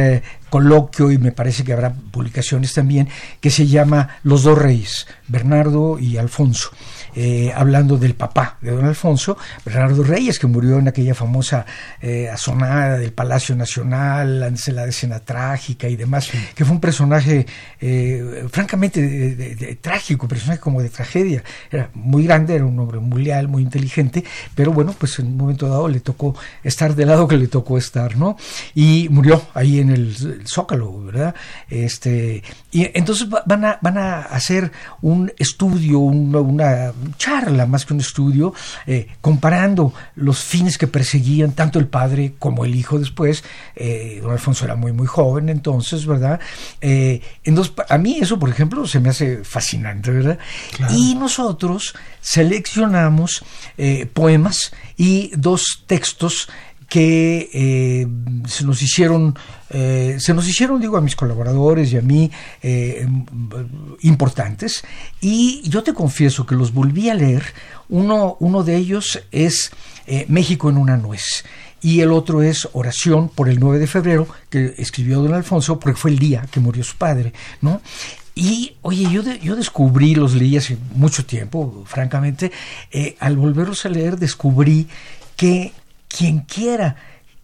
coloquio 0.49 1.11
y 1.11 1.17
me 1.17 1.31
parece 1.31 1.63
que 1.63 1.73
habrá 1.73 1.93
publicaciones 1.93 2.73
también 2.73 3.07
que 3.41 3.49
se 3.49 3.67
llama 3.67 4.17
Los 4.23 4.43
dos 4.43 4.57
reyes, 4.57 5.07
Bernardo 5.27 5.99
y 5.99 6.17
Alfonso. 6.17 6.69
Eh, 7.19 7.51
hablando 7.55 7.97
del 7.97 8.13
papá 8.15 8.57
de 8.61 8.71
don 8.71 8.85
Alfonso, 8.85 9.37
Bernardo 9.65 10.03
Reyes, 10.03 10.39
que 10.39 10.47
murió 10.47 10.77
en 10.77 10.87
aquella 10.87 11.13
famosa 11.13 11.65
eh, 12.01 12.29
asonada 12.29 12.97
del 12.97 13.11
Palacio 13.11 13.55
Nacional, 13.55 14.43
antes 14.43 14.65
de 14.65 14.73
la 14.73 14.85
escena 14.85 15.19
trágica 15.19 15.89
y 15.89 15.95
demás, 15.95 16.29
que 16.55 16.63
fue 16.63 16.73
un 16.75 16.81
personaje 16.81 17.45
eh, 17.81 18.45
francamente 18.51 19.77
trágico, 19.81 20.27
personaje 20.27 20.59
como 20.59 20.81
de 20.81 20.89
tragedia. 20.89 21.43
Era 21.71 21.89
muy 21.93 22.23
grande, 22.25 22.55
era 22.55 22.65
un 22.65 22.79
hombre 22.79 22.99
muy 22.99 23.23
leal, 23.23 23.47
muy 23.47 23.63
inteligente, 23.63 24.23
pero 24.55 24.71
bueno, 24.71 24.93
pues 24.97 25.19
en 25.19 25.27
un 25.27 25.37
momento 25.37 25.67
dado 25.67 25.87
le 25.87 25.99
tocó 25.99 26.35
estar 26.63 26.95
del 26.95 27.07
lado 27.07 27.27
que 27.27 27.37
le 27.37 27.47
tocó 27.47 27.77
estar, 27.77 28.15
¿no? 28.15 28.37
Y 28.75 29.07
murió 29.09 29.41
ahí 29.53 29.79
en 29.79 29.89
el 29.89 29.97
el 29.97 30.47
Zócalo, 30.47 31.03
¿verdad? 31.03 31.35
Este, 31.69 32.43
y 32.71 32.89
entonces 32.97 33.27
van 33.29 33.65
a, 33.65 33.79
van 33.81 33.97
a 33.97 34.21
hacer 34.21 34.71
un 35.01 35.31
estudio, 35.37 35.99
una, 35.99 36.93
charla 37.17 37.65
más 37.65 37.85
que 37.85 37.93
un 37.93 37.99
estudio, 37.99 38.53
eh, 38.85 39.07
comparando 39.21 39.93
los 40.15 40.39
fines 40.39 40.77
que 40.77 40.87
perseguían 40.87 41.53
tanto 41.53 41.79
el 41.79 41.87
padre 41.87 42.33
como 42.39 42.65
el 42.65 42.75
hijo 42.75 42.99
después. 42.99 43.43
Eh, 43.75 44.19
don 44.21 44.31
Alfonso 44.31 44.65
era 44.65 44.75
muy, 44.75 44.91
muy 44.91 45.07
joven 45.07 45.49
entonces, 45.49 46.05
¿verdad? 46.05 46.39
Eh, 46.81 47.21
entonces, 47.43 47.73
a 47.89 47.97
mí 47.97 48.17
eso, 48.19 48.39
por 48.39 48.49
ejemplo, 48.49 48.85
se 48.87 48.99
me 48.99 49.09
hace 49.09 49.43
fascinante, 49.43 50.11
¿verdad? 50.11 50.39
Y 50.89 51.15
nosotros 51.15 51.95
seleccionamos 52.21 53.43
poemas 54.13 54.71
y 54.97 55.31
dos 55.35 55.83
textos 55.85 56.49
que 56.87 57.49
eh, 57.53 58.07
se 58.47 58.63
nos 58.63 58.81
hicieron, 58.81 59.37
eh, 59.69 60.17
se 60.19 60.33
nos 60.33 60.47
hicieron, 60.47 60.79
digo, 60.79 60.97
a 60.97 61.01
mis 61.01 61.15
colaboradores 61.15 61.91
y 61.91 61.97
a 61.97 62.01
mí 62.01 62.31
eh, 62.61 63.07
importantes. 64.01 64.83
Y 65.19 65.67
yo 65.69 65.83
te 65.83 65.93
confieso 65.93 66.45
que 66.45 66.55
los 66.55 66.73
volví 66.73 67.09
a 67.09 67.15
leer. 67.15 67.43
Uno, 67.89 68.37
uno 68.39 68.63
de 68.63 68.77
ellos 68.77 69.21
es 69.31 69.71
México 70.27 70.69
en 70.69 70.77
una 70.77 70.95
nuez. 70.95 71.43
Y 71.81 71.99
el 71.99 72.11
otro 72.11 72.41
es 72.41 72.67
Oración 72.73 73.29
por 73.29 73.49
el 73.49 73.59
9 73.59 73.79
de 73.79 73.87
febrero, 73.87 74.27
que 74.49 74.73
escribió 74.77 75.21
don 75.21 75.33
Alfonso, 75.33 75.79
porque 75.79 75.99
fue 75.99 76.11
el 76.11 76.19
día 76.19 76.45
que 76.49 76.59
murió 76.59 76.83
su 76.83 76.95
padre, 76.95 77.33
¿no? 77.61 77.81
Y, 78.33 78.75
oye, 78.81 79.09
yo, 79.11 79.21
yo 79.21 79.55
descubrí, 79.55 80.15
los 80.15 80.33
leí 80.33 80.57
hace 80.57 80.77
mucho 80.95 81.25
tiempo, 81.25 81.83
francamente, 81.85 82.51
al 83.19 83.35
volverlos 83.35 83.85
a 83.85 83.89
leer 83.89 84.17
descubrí 84.17 84.87
que 85.35 85.71
quien 86.17 86.39
quiera 86.39 86.95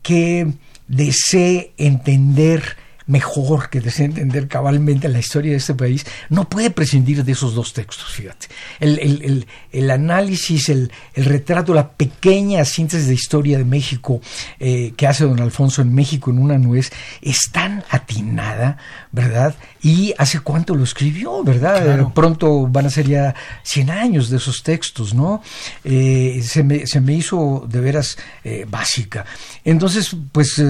que 0.02 0.48
desee 0.88 1.74
entender 1.78 2.76
mejor, 3.08 3.70
que 3.70 3.82
desee 3.82 4.06
entender 4.06 4.48
cabalmente 4.48 5.10
la 5.10 5.20
historia 5.20 5.52
de 5.52 5.58
este 5.58 5.74
país, 5.74 6.06
no 6.30 6.48
puede 6.50 6.70
prescindir 6.70 7.24
de 7.24 7.32
esos 7.32 7.56
dos 7.56 7.74
textos, 7.74 8.12
fíjate. 8.12 8.48
El, 8.80 9.92
análisis, 9.92 10.70
el, 10.70 10.92
retrato, 11.16 11.74
la 11.74 11.92
pequeña 11.92 12.64
síntesis 12.66 13.08
de 13.08 13.14
historia 13.14 13.58
de 13.58 13.66
México 13.66 14.22
eh, 14.60 14.94
que 14.96 15.08
hace 15.08 15.26
don 15.26 15.40
Alfonso 15.40 15.82
en 15.82 15.94
México 15.94 16.32
en 16.32 16.40
una 16.40 16.58
nuez 16.58 16.92
es 17.22 17.50
tan 17.52 17.84
atinada, 17.90 18.78
¿verdad? 19.12 19.56
Y 19.82 20.14
hace 20.18 20.40
cuánto 20.40 20.76
lo 20.76 20.84
escribió, 20.84 21.44
¿verdad? 21.44 22.12
Pronto 22.14 22.68
van 22.68 22.86
a 22.86 22.90
ser 22.90 23.08
ya 23.08 23.36
100 23.64 23.90
años 23.90 24.30
de 24.30 24.38
esos 24.38 24.64
textos, 24.64 25.14
¿no? 25.14 25.42
Eh, 25.84 26.42
se, 26.44 26.64
me, 26.64 26.88
se, 26.88 27.02
me, 27.02 27.14
hizo 27.14 27.66
de 27.68 27.80
veras 27.80 28.18
eh, 28.44 28.66
básica. 28.68 29.26
Entonces, 29.64 30.16
pues 30.32 30.62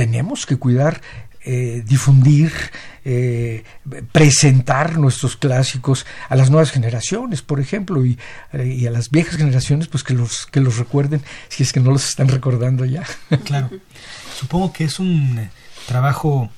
tenemos 0.00 0.46
que 0.46 0.56
cuidar, 0.56 1.02
eh, 1.44 1.82
difundir, 1.84 2.50
eh, 3.04 3.64
presentar 4.12 4.96
nuestros 4.96 5.36
clásicos 5.36 6.06
a 6.30 6.36
las 6.36 6.48
nuevas 6.48 6.70
generaciones, 6.70 7.42
por 7.42 7.60
ejemplo, 7.60 8.06
y, 8.06 8.18
eh, 8.54 8.78
y, 8.78 8.86
a 8.86 8.90
las 8.90 9.10
viejas 9.10 9.36
generaciones, 9.36 9.88
pues 9.88 10.02
que 10.02 10.14
los, 10.14 10.46
que 10.46 10.60
los 10.60 10.78
recuerden, 10.78 11.20
si 11.50 11.64
es 11.64 11.74
que 11.74 11.80
no 11.80 11.90
los 11.90 12.08
están 12.08 12.28
recordando 12.28 12.86
ya. 12.86 13.04
Claro. 13.44 13.68
Supongo 14.34 14.72
que 14.72 14.84
es 14.84 14.98
un 15.00 15.50
trabajo 15.86 16.48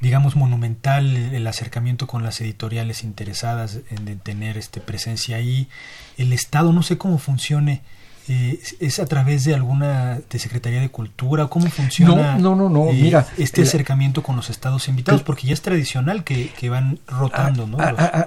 digamos 0.00 0.34
monumental 0.34 1.16
el 1.16 1.46
acercamiento 1.46 2.08
con 2.08 2.24
las 2.24 2.40
editoriales 2.40 3.04
interesadas 3.04 3.78
en 3.90 4.18
tener 4.18 4.56
este 4.56 4.80
presencia 4.80 5.36
ahí 5.36 5.68
el 6.16 6.32
estado 6.32 6.72
no 6.72 6.84
sé 6.84 6.98
cómo 6.98 7.18
funcione 7.18 7.82
eh, 8.28 8.60
¿Es 8.80 8.98
a 8.98 9.06
través 9.06 9.44
de 9.44 9.54
alguna 9.54 10.20
de 10.28 10.38
Secretaría 10.38 10.80
de 10.80 10.90
Cultura? 10.90 11.46
¿Cómo 11.46 11.70
funciona 11.70 12.36
no, 12.36 12.54
no, 12.54 12.68
no, 12.68 12.90
eh, 12.90 12.92
mira, 12.92 13.26
este 13.38 13.62
acercamiento 13.62 14.22
con 14.22 14.36
los 14.36 14.50
estados 14.50 14.86
invitados? 14.88 15.22
Porque 15.22 15.46
ya 15.46 15.54
es 15.54 15.62
tradicional 15.62 16.24
que, 16.24 16.68
van 16.68 16.98
rotando, 17.06 17.66
¿no? 17.66 17.78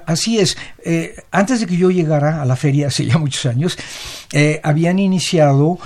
así 0.07 0.39
es. 0.39 0.57
Eh, 0.83 1.15
antes 1.29 1.59
de 1.59 1.67
que 1.67 1.77
yo 1.77 1.91
llegara 1.91 2.41
a 2.41 2.45
la 2.45 2.55
feria, 2.55 2.87
hace 2.87 3.05
ya 3.05 3.19
muchos 3.19 3.45
años, 3.45 3.77
habían 4.63 4.97
iniciado 4.97 5.77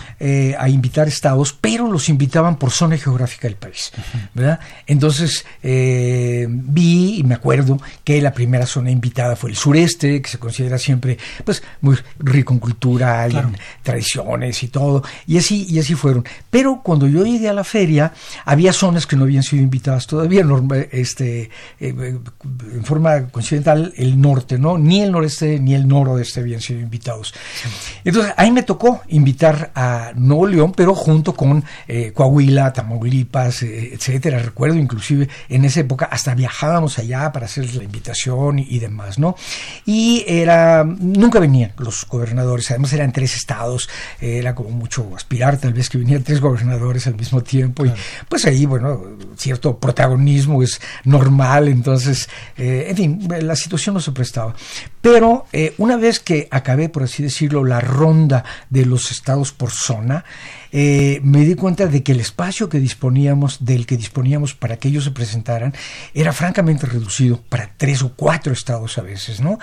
a 0.58 0.70
invitar 0.70 1.08
estados, 1.08 1.52
pero 1.60 1.92
los 1.92 2.08
invitaban 2.08 2.58
por 2.58 2.72
zona 2.72 2.98
geográfica 2.98 3.48
del 3.48 3.58
país, 3.58 3.92
¿verdad? 4.34 4.60
Entonces 4.88 5.46
vi 5.62 7.18
y 7.18 7.24
me 7.24 7.36
acuerdo 7.36 7.82
que 8.04 8.22
la 8.22 8.34
primera 8.34 8.66
zona 8.66 8.92
invitada 8.92 9.36
fue 9.36 9.50
el 9.50 9.58
sureste, 9.58 10.22
que 10.22 10.30
se 10.30 10.38
considera 10.38 10.78
siempre 10.78 11.18
pues 11.44 11.64
muy 11.82 11.98
rico 12.20 12.54
en 12.54 12.60
cultura, 12.60 13.26
en 13.26 13.58
tradición 13.84 14.05
y 14.62 14.68
todo, 14.68 15.04
y 15.28 15.38
así, 15.38 15.66
y 15.70 15.80
así 15.80 15.96
fueron. 15.96 16.26
Pero 16.50 16.82
cuando 16.84 17.08
yo 17.08 17.26
llegué 17.26 17.50
a 17.50 17.54
la 17.54 17.64
feria, 17.64 18.14
había 18.46 18.74
zonas 18.74 19.06
que 19.08 19.16
no 19.16 19.24
habían 19.24 19.44
sido 19.44 19.64
invitadas 19.64 20.08
todavía, 20.08 20.46
este, 20.92 21.50
eh, 21.80 22.18
en 22.74 22.84
forma 22.84 23.28
coincidental, 23.28 23.94
el 23.98 24.20
norte, 24.20 24.58
¿no? 24.58 24.78
Ni 24.78 25.02
el 25.02 25.12
noreste 25.12 25.60
ni 25.60 25.74
el 25.74 25.88
noroeste 25.88 26.42
habían 26.42 26.62
sido 26.62 26.80
invitados. 26.80 27.34
Entonces, 28.04 28.34
ahí 28.38 28.52
me 28.52 28.64
tocó 28.64 29.02
invitar 29.10 29.72
a 29.76 30.12
Nuevo 30.16 30.48
León, 30.48 30.74
pero 30.76 30.96
junto 30.96 31.34
con 31.34 31.64
eh, 31.88 32.12
Coahuila, 32.14 32.74
Tamaulipas, 32.74 33.64
eh, 33.64 33.94
etcétera. 33.94 34.40
Recuerdo 34.40 34.78
inclusive 34.78 35.28
en 35.50 35.66
esa 35.66 35.82
época 35.82 36.06
hasta 36.06 36.36
viajábamos 36.36 37.00
allá 37.00 37.32
para 37.32 37.46
hacerles 37.46 37.76
la 37.76 37.84
invitación 37.84 38.60
y, 38.60 38.68
y 38.70 38.80
demás, 38.80 39.20
¿no? 39.20 39.36
Y 39.86 40.24
era, 40.28 40.84
nunca 40.84 41.40
venían 41.40 41.74
los 41.78 42.06
gobernadores, 42.08 42.70
además 42.72 42.94
eran 42.94 43.12
tres 43.12 43.36
estados, 43.36 43.90
era 44.20 44.56
como 44.56 44.70
mucho 44.70 45.12
aspirar, 45.16 45.58
tal 45.58 45.74
vez 45.74 45.90
que 45.90 45.98
vinieran 45.98 46.24
tres 46.24 46.42
gobernadores 46.42 47.08
al 47.08 47.16
mismo 47.16 47.42
tiempo 47.42 47.86
y 47.86 47.92
pues 48.28 48.46
ahí, 48.46 48.66
bueno, 48.66 49.02
cierto 49.38 49.78
protagonismo 49.78 50.64
es 50.64 50.82
normal, 51.04 51.68
entonces, 51.68 52.30
eh, 52.58 52.88
en 52.90 52.96
fin, 52.98 53.28
la 53.42 53.56
situación 53.56 53.96
no 53.96 54.02
se 54.02 54.12
prestaba. 54.12 54.56
Pero 55.02 55.46
eh, 55.54 55.74
una 55.78 55.98
vez 55.98 56.20
que 56.20 56.48
acabé, 56.52 56.90
por 56.90 57.04
así 57.04 57.24
decirlo, 57.24 57.64
la 57.64 57.80
ronda 57.80 58.44
de 58.70 58.86
los 58.86 59.12
estados 59.12 59.52
por 59.52 59.72
zona, 59.72 60.26
eh, 60.78 61.22
me 61.24 61.46
di 61.46 61.56
cuenta 61.56 61.88
de 61.88 62.04
que 62.04 62.12
el 62.12 62.20
espacio 62.20 62.68
que 62.68 62.82
disponíamos, 62.82 63.64
del 63.64 63.86
que 63.86 63.96
disponíamos 63.96 64.56
para 64.56 64.76
que 64.76 64.90
ellos 64.90 65.06
se 65.06 65.12
presentaran, 65.12 65.74
era 66.14 66.34
francamente 66.34 66.86
reducido 66.86 67.42
para 67.48 67.72
tres 67.78 68.02
o 68.02 68.12
cuatro 68.14 68.52
estados 68.52 68.98
a 68.98 69.02
veces, 69.02 69.40
¿no? 69.40 69.58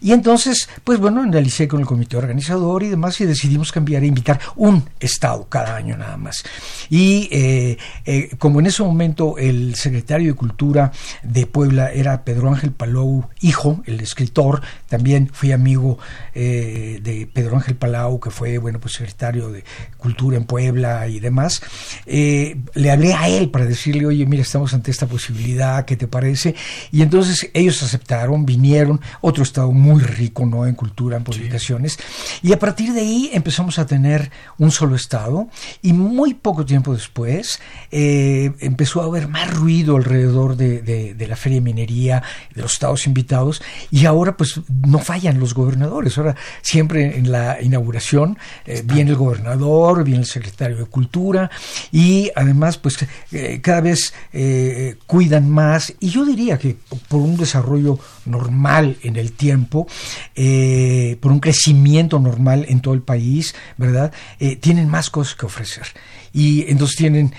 Y 0.00 0.12
entonces, 0.12 0.70
pues 0.82 0.98
bueno, 0.98 1.20
analicé 1.20 1.68
con 1.68 1.80
el 1.80 1.86
comité 1.86 2.16
organizador 2.16 2.82
y 2.82 2.88
demás 2.88 3.20
y 3.20 3.26
decidimos 3.26 3.72
cambiar 3.72 4.04
e 4.04 4.06
invitar 4.06 4.40
un 4.56 4.88
estado 5.00 5.50
cada 5.50 5.76
año 5.76 5.98
nada 5.98 6.16
más. 6.16 6.42
Y 6.88 7.28
eh, 7.30 7.76
eh, 8.06 8.30
como 8.38 8.58
en 8.60 8.64
ese 8.64 8.82
momento 8.82 9.36
el 9.36 9.74
secretario 9.74 10.28
de 10.28 10.34
Cultura 10.34 10.92
de 11.22 11.44
Puebla 11.44 11.92
era 11.92 12.24
Pedro 12.24 12.48
Ángel 12.48 12.72
Palau, 12.72 13.28
hijo, 13.42 13.82
el 13.84 14.00
escritor, 14.00 14.62
también 14.88 15.28
fui 15.30 15.52
amigo 15.52 15.98
de 16.34 17.28
Pedro 17.34 17.56
Ángel 17.56 17.76
Palau, 17.76 18.18
que 18.18 18.30
fue, 18.30 18.56
bueno, 18.56 18.80
pues 18.80 18.94
secretario 18.94 19.50
de 19.50 19.62
Cultura 19.98 20.38
en 20.38 20.44
Puebla, 20.44 20.53
Puebla 20.54 21.08
y 21.08 21.18
demás, 21.18 21.60
eh, 22.06 22.56
le 22.74 22.92
hablé 22.92 23.12
a 23.12 23.28
él 23.28 23.50
para 23.50 23.64
decirle, 23.64 24.06
oye, 24.06 24.24
mira, 24.24 24.42
estamos 24.42 24.72
ante 24.72 24.92
esta 24.92 25.08
posibilidad, 25.08 25.84
¿qué 25.84 25.96
te 25.96 26.06
parece? 26.06 26.54
Y 26.92 27.02
entonces 27.02 27.50
ellos 27.54 27.82
aceptaron, 27.82 28.46
vinieron, 28.46 29.00
otro 29.20 29.42
estado 29.42 29.72
muy 29.72 30.00
rico, 30.00 30.46
¿no? 30.46 30.64
En 30.64 30.76
cultura, 30.76 31.16
en 31.16 31.24
publicaciones. 31.24 31.98
Y 32.40 32.52
a 32.52 32.60
partir 32.60 32.92
de 32.92 33.00
ahí 33.00 33.30
empezamos 33.32 33.80
a 33.80 33.86
tener 33.86 34.30
un 34.56 34.70
solo 34.70 34.94
estado 34.94 35.48
y 35.82 35.92
muy 35.92 36.34
poco 36.34 36.64
tiempo 36.64 36.94
después 36.94 37.58
eh, 37.90 38.52
empezó 38.60 39.02
a 39.02 39.06
haber 39.06 39.26
más 39.26 39.52
ruido 39.52 39.96
alrededor 39.96 40.56
de, 40.56 41.16
la 41.28 41.34
feria 41.34 41.56
de 41.56 41.62
minería, 41.62 42.22
de 42.54 42.62
los 42.62 42.74
estados 42.74 43.08
invitados 43.08 43.60
y 43.90 44.06
ahora 44.06 44.36
pues 44.36 44.60
no 44.86 45.00
fallan 45.00 45.40
los 45.40 45.52
gobernadores. 45.52 46.16
Ahora 46.16 46.36
siempre 46.62 47.18
en 47.18 47.32
la 47.32 47.60
inauguración 47.60 48.38
eh, 48.66 48.84
viene 48.84 49.10
el 49.10 49.16
gobernador, 49.16 50.04
viene 50.04 50.20
el 50.20 50.26
secretario 50.26 50.43
de 50.44 50.84
Cultura 50.86 51.50
y 51.90 52.30
además 52.34 52.78
pues 52.78 52.96
eh, 53.32 53.60
cada 53.62 53.80
vez 53.80 54.12
eh, 54.32 54.96
cuidan 55.06 55.48
más 55.50 55.94
y 56.00 56.10
yo 56.10 56.24
diría 56.24 56.58
que 56.58 56.76
por 57.08 57.20
un 57.20 57.36
desarrollo 57.36 57.98
normal 58.26 58.96
en 59.02 59.16
el 59.16 59.32
tiempo, 59.32 59.86
eh, 60.34 61.16
por 61.20 61.32
un 61.32 61.40
crecimiento 61.40 62.18
normal 62.18 62.66
en 62.68 62.80
todo 62.80 62.94
el 62.94 63.02
país, 63.02 63.54
¿verdad? 63.76 64.12
tienen 64.60 64.88
más 64.88 65.10
cosas 65.10 65.34
que 65.34 65.46
ofrecer 65.46 65.86
y 66.32 66.68
entonces 66.68 66.96
tienen 66.96 67.32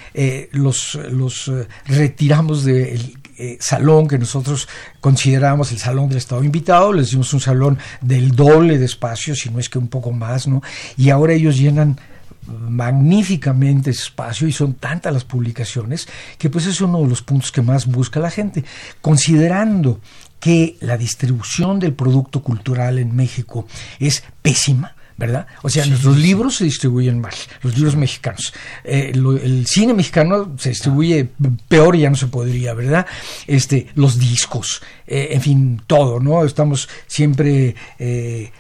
los, 0.52 0.96
los 0.96 1.52
retiramos 1.86 2.64
del 2.64 3.18
salón 3.60 4.08
que 4.08 4.18
nosotros 4.18 4.68
consideramos 5.02 5.72
el 5.72 5.80
salón 5.80 6.10
del 6.10 6.18
Estado 6.18 6.44
invitado, 6.44 6.94
les 6.94 7.12
dimos 7.12 7.34
un 7.34 7.42
salón 7.42 7.78
del 8.02 8.32
doble 8.32 8.78
de 8.78 8.86
espacio, 8.86 9.36
si 9.36 9.50
no 9.50 9.60
es 9.60 9.70
que 9.70 9.78
un 9.78 9.88
poco 9.88 10.12
más, 10.12 10.48
¿no? 10.48 10.62
Y 10.98 11.10
ahora 11.10 11.34
ellos 11.34 11.58
llenan 11.58 12.00
magníficamente 12.48 13.92
espacio 13.92 14.48
y 14.48 14.52
son 14.52 14.76
tantas 14.76 15.14
las 15.14 15.24
publicaciones 15.24 16.08
que 16.38 16.50
pues 16.50 16.66
es 16.66 16.82
uno 16.82 17.02
de 17.02 17.08
los 17.08 17.22
puntos 17.22 17.52
que 17.52 17.62
más 17.62 17.86
busca 17.88 18.20
la 18.20 18.32
gente, 18.32 18.64
considerando 19.02 20.00
que 20.40 20.78
la 20.82 20.98
distribución 20.98 21.80
del 21.80 21.94
producto 21.94 22.42
cultural 22.42 23.00
en 23.00 23.16
México 23.16 23.68
es 24.00 24.24
pésima, 24.42 24.96
¿verdad? 25.18 25.48
O 25.64 25.70
sea, 25.70 25.86
nuestros 25.86 26.18
libros 26.18 26.58
se 26.58 26.66
distribuyen 26.66 27.22
mal, 27.22 27.34
los 27.62 27.76
libros 27.76 27.96
mexicanos. 27.96 28.54
Eh, 28.84 29.12
el 29.14 29.66
cine 29.66 29.94
mexicano 29.94 30.56
se 30.58 30.70
distribuye 30.70 31.30
peor, 31.68 31.96
ya 31.96 32.10
no 32.10 32.16
se 32.16 32.28
podría, 32.28 32.74
¿verdad? 32.74 33.06
Este, 33.48 33.88
los 33.96 34.20
discos, 34.20 34.82
eh, 35.08 35.30
en 35.32 35.42
fin, 35.42 35.82
todo, 35.88 36.20
¿no? 36.20 36.44
Estamos 36.44 36.90
siempre 37.08 37.76
eh, 37.98 38.52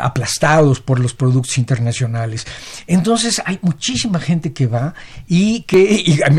aplastados 0.00 0.80
por 0.80 1.00
los 1.00 1.14
productos 1.14 1.58
internacionales. 1.58 2.46
Entonces 2.86 3.42
hay 3.44 3.58
muchísima 3.62 4.20
gente 4.20 4.52
que 4.52 4.66
va 4.66 4.94
y 5.26 5.62
que, 5.62 5.80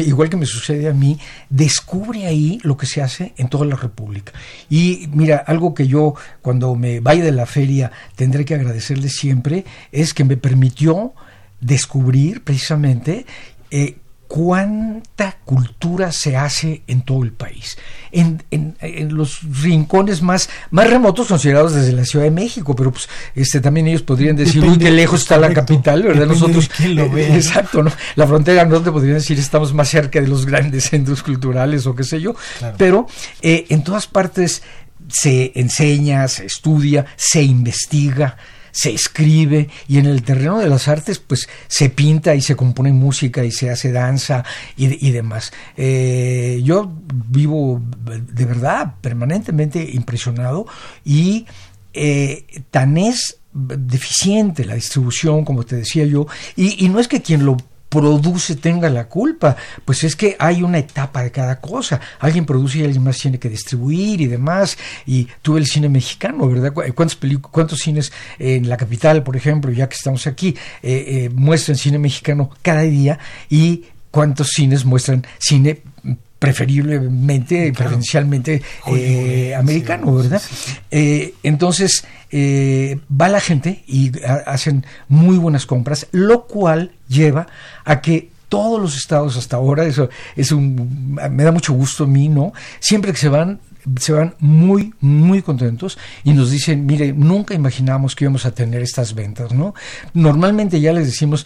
igual 0.06 0.30
que 0.30 0.38
me 0.38 0.46
sucede 0.46 0.88
a 0.90 0.94
mí, 0.94 1.20
descubre 1.50 2.26
ahí 2.26 2.60
lo 2.64 2.78
que 2.78 2.86
se 2.86 3.02
hace 3.02 3.34
en 3.38 3.50
toda 3.50 3.66
la 3.66 3.76
República. 3.76 4.34
Y 4.70 5.10
mira, 5.12 5.38
algo 5.46 5.74
que 5.74 5.88
yo 5.88 6.16
cuando 6.42 6.76
me 6.76 7.00
vaya 7.00 7.24
de 7.24 7.32
la 7.32 7.46
feria 7.46 7.92
tendré 8.16 8.46
que 8.46 8.56
agradecerle 8.56 9.10
siempre 9.10 9.66
es 9.92 10.14
que 10.14 10.24
me 10.24 10.38
permitió 10.38 11.14
descubrir 11.60 12.44
precisamente 12.44 13.26
eh, 13.72 13.98
cuánta 14.28 15.38
cultura 15.46 16.12
se 16.12 16.36
hace 16.36 16.82
en 16.88 17.02
todo 17.02 17.24
el 17.24 17.32
país, 17.32 17.78
en, 18.12 18.44
los 19.10 19.40
rincones 19.62 20.22
más, 20.22 20.50
más 20.70 20.90
remotos 20.90 21.28
considerados 21.28 21.74
desde 21.74 21.94
la 21.94 22.04
Ciudad 22.06 22.26
de 22.26 22.32
México, 22.32 22.76
pero 22.76 22.92
pues 22.92 23.08
este 23.36 23.62
también 23.62 23.88
ellos 23.88 24.04
podrían 24.04 24.36
decir, 24.36 24.64
uy, 24.64 24.78
qué 24.78 24.92
lejos 24.92 25.22
está 25.22 25.38
la 25.38 25.54
capital, 25.54 26.04
¿verdad? 26.04 26.28
Nosotros, 26.28 26.70
lo 26.88 27.18
eh, 27.18 27.36
exacto, 27.36 27.84
¿no? 27.84 27.92
La 28.16 28.28
frontera 28.28 28.66
norte 28.66 28.92
podrían 28.92 29.16
decir, 29.16 29.40
estamos 29.40 29.74
más 29.74 29.90
cerca 29.90 30.20
de 30.20 30.28
los 30.28 30.46
grandes 30.46 30.86
centros 30.86 31.24
culturales 31.24 31.86
o 31.88 31.96
qué 31.96 32.04
sé 32.04 32.20
yo, 32.20 32.36
pero 32.78 33.08
eh, 33.42 33.66
en 33.70 33.84
todas 33.84 34.08
partes 34.08 34.62
se 35.10 35.54
enseña, 35.56 36.28
se 36.28 36.46
estudia, 36.46 37.06
se 37.16 37.42
investiga, 37.44 38.38
se 38.78 38.94
escribe 38.94 39.70
y 39.88 39.98
en 39.98 40.06
el 40.06 40.22
terreno 40.22 40.60
de 40.60 40.70
las 40.70 40.88
artes 40.88 41.18
pues 41.18 41.50
se 41.68 41.90
pinta 41.90 42.36
y 42.36 42.42
se 42.42 42.56
compone 42.56 42.94
música 42.94 43.44
y 43.44 43.52
se 43.52 43.72
hace 43.72 43.92
danza 43.92 44.46
y, 44.76 45.10
demás. 45.10 45.52
Eh, 45.76 46.62
yo 46.64 46.94
vivo 47.10 47.82
de 48.06 48.46
verdad 48.46 48.94
permanentemente 49.02 49.84
impresionado 49.84 50.68
y 51.04 51.48
eh, 51.92 52.46
tan 52.70 52.98
es 52.98 53.40
deficiente 53.52 54.64
la 54.64 54.76
distribución, 54.76 55.44
como 55.44 55.64
te 55.64 55.78
decía 55.78 56.06
yo, 56.06 56.28
y, 56.56 56.86
y 56.86 56.90
no 56.90 57.00
es 57.00 57.08
que 57.08 57.24
quien 57.24 57.46
lo 57.46 57.58
produce 57.90 58.56
tenga 58.56 58.90
la 58.90 59.08
culpa. 59.08 59.56
Pues 59.86 60.04
es 60.04 60.16
que 60.16 60.36
hay 60.40 60.64
una 60.64 60.80
etapa 60.80 61.24
de 61.24 61.32
cada 61.32 61.60
cosa. 61.60 62.00
Alguien 62.20 62.46
produce 62.46 62.80
y 62.80 62.84
alguien 62.84 63.04
más 63.04 63.18
tiene 63.18 63.40
que 63.40 63.50
distribuir 63.50 64.22
y 64.22 64.28
demás. 64.28 64.78
Y 65.06 65.28
tuve 65.42 65.60
el 65.60 65.66
cine 65.66 65.90
mexicano, 65.90 66.48
¿verdad? 66.48 66.74
¿Cuántos, 66.74 67.18
cuántos 67.52 67.80
cines 67.80 68.12
en 68.40 68.70
la 68.70 68.78
capital, 68.78 69.24
por 69.24 69.36
ejemplo, 69.36 69.72
ya 69.72 69.88
que 69.90 69.96
estamos 69.96 70.28
aquí, 70.28 70.56
eh, 70.82 71.06
eh, 71.08 71.30
muestran 71.34 71.78
cine 71.78 72.00
mexicano 72.00 72.50
cada 72.62 72.82
día? 72.82 73.20
Y 73.50 73.86
cuántos 74.12 74.50
cines 74.50 74.86
muestran 74.86 75.26
cine 75.40 75.82
preferiblemente, 76.40 77.74
preferencialmente 77.74 78.62
eh, 78.88 79.56
americano, 79.56 80.16
¿verdad? 80.16 80.42
entonces, 80.92 82.06
va 82.32 83.30
la 83.30 83.40
gente 83.40 83.84
y 83.88 84.12
hacen 84.46 84.86
muy 85.08 85.38
buenas 85.38 85.66
compras, 85.66 86.08
lo 86.12 86.46
cual 86.46 86.92
lleva 87.08 87.48
a 87.86 88.02
que 88.02 88.30
todos 88.50 88.82
los 88.82 88.98
estados 88.98 89.38
hasta 89.38 89.58
ahora, 89.58 89.86
eso 89.86 90.10
es 90.36 90.52
un, 90.52 91.18
me 91.32 91.44
da 91.44 91.52
mucho 91.52 91.74
gusto 91.74 92.06
a 92.06 92.08
mí, 92.08 92.30
¿no? 92.30 92.54
Siempre 92.80 93.12
que 93.12 93.18
se 93.18 93.30
van, 93.30 93.60
se 94.00 94.14
van 94.14 94.36
muy, 94.40 94.94
muy 95.02 95.42
contentos 95.42 95.98
y 96.24 96.34
nos 96.34 96.52
dicen, 96.52 96.86
mire, 96.86 97.14
nunca 97.14 97.54
imaginamos 97.54 98.16
que 98.16 98.26
íbamos 98.26 98.46
a 98.46 98.52
tener 98.52 98.82
estas 98.82 99.14
ventas, 99.14 99.52
¿no? 99.52 99.74
Normalmente 100.14 100.80
ya 100.80 100.94
les 100.94 101.08
decimos, 101.08 101.46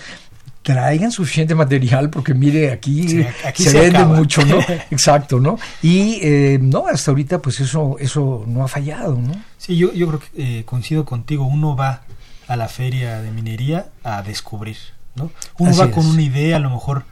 traigan 0.62 1.12
suficiente 1.12 1.56
material 1.56 2.10
porque 2.10 2.34
mire 2.34 2.72
aquí, 2.72 3.26
se, 3.54 3.80
vende 3.80 4.06
mucho 4.06 4.46
no 4.46 4.60
exacto 4.92 5.40
no 5.40 5.58
y 5.82 6.20
eh, 6.22 6.60
no 6.62 6.86
hasta 6.88 7.10
ahorita 7.10 7.42
pues 7.42 7.60
eso 7.62 7.96
eso 8.00 8.44
no 8.48 8.64
ha 8.64 8.68
fallado 8.68 9.16
no 9.16 9.34
sí 9.58 9.76
yo 9.76 9.92
yo 9.94 10.08
creo 10.08 10.20
que 10.20 10.60
eh, 10.60 10.66
coincido 10.66 11.06
contigo. 11.06 11.46
Uno 11.46 11.76
va 11.76 12.04
a 12.48 12.56
la 12.56 12.68
feria 12.68 13.22
de 13.22 13.32
minería 13.32 13.88
a 14.04 14.22
descubrir 14.22 14.78
uno 15.58 15.76
va 15.78 15.92
con 15.92 16.06
una 16.06 16.22
idea, 16.22 16.58
a 16.58 16.60
lo 16.60 16.70
mejor 16.70 17.04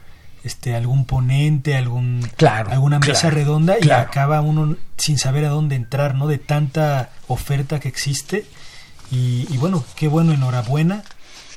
este 0.42 0.74
algún 0.74 1.04
ponente, 1.04 1.76
algún 1.76 2.28
alguna 2.40 2.98
mesa 2.98 3.30
redonda 3.30 3.76
y 3.80 3.90
acaba 3.90 4.40
uno 4.40 4.76
sin 4.96 5.18
saber 5.18 5.44
a 5.44 5.50
dónde 5.50 5.76
entrar, 5.76 6.14
¿no? 6.14 6.26
De 6.26 6.38
tanta 6.38 7.10
oferta 7.28 7.78
que 7.80 7.88
existe. 7.88 8.46
Y, 9.12 9.56
bueno, 9.58 9.84
qué 9.96 10.06
bueno, 10.06 10.32
enhorabuena. 10.32 11.02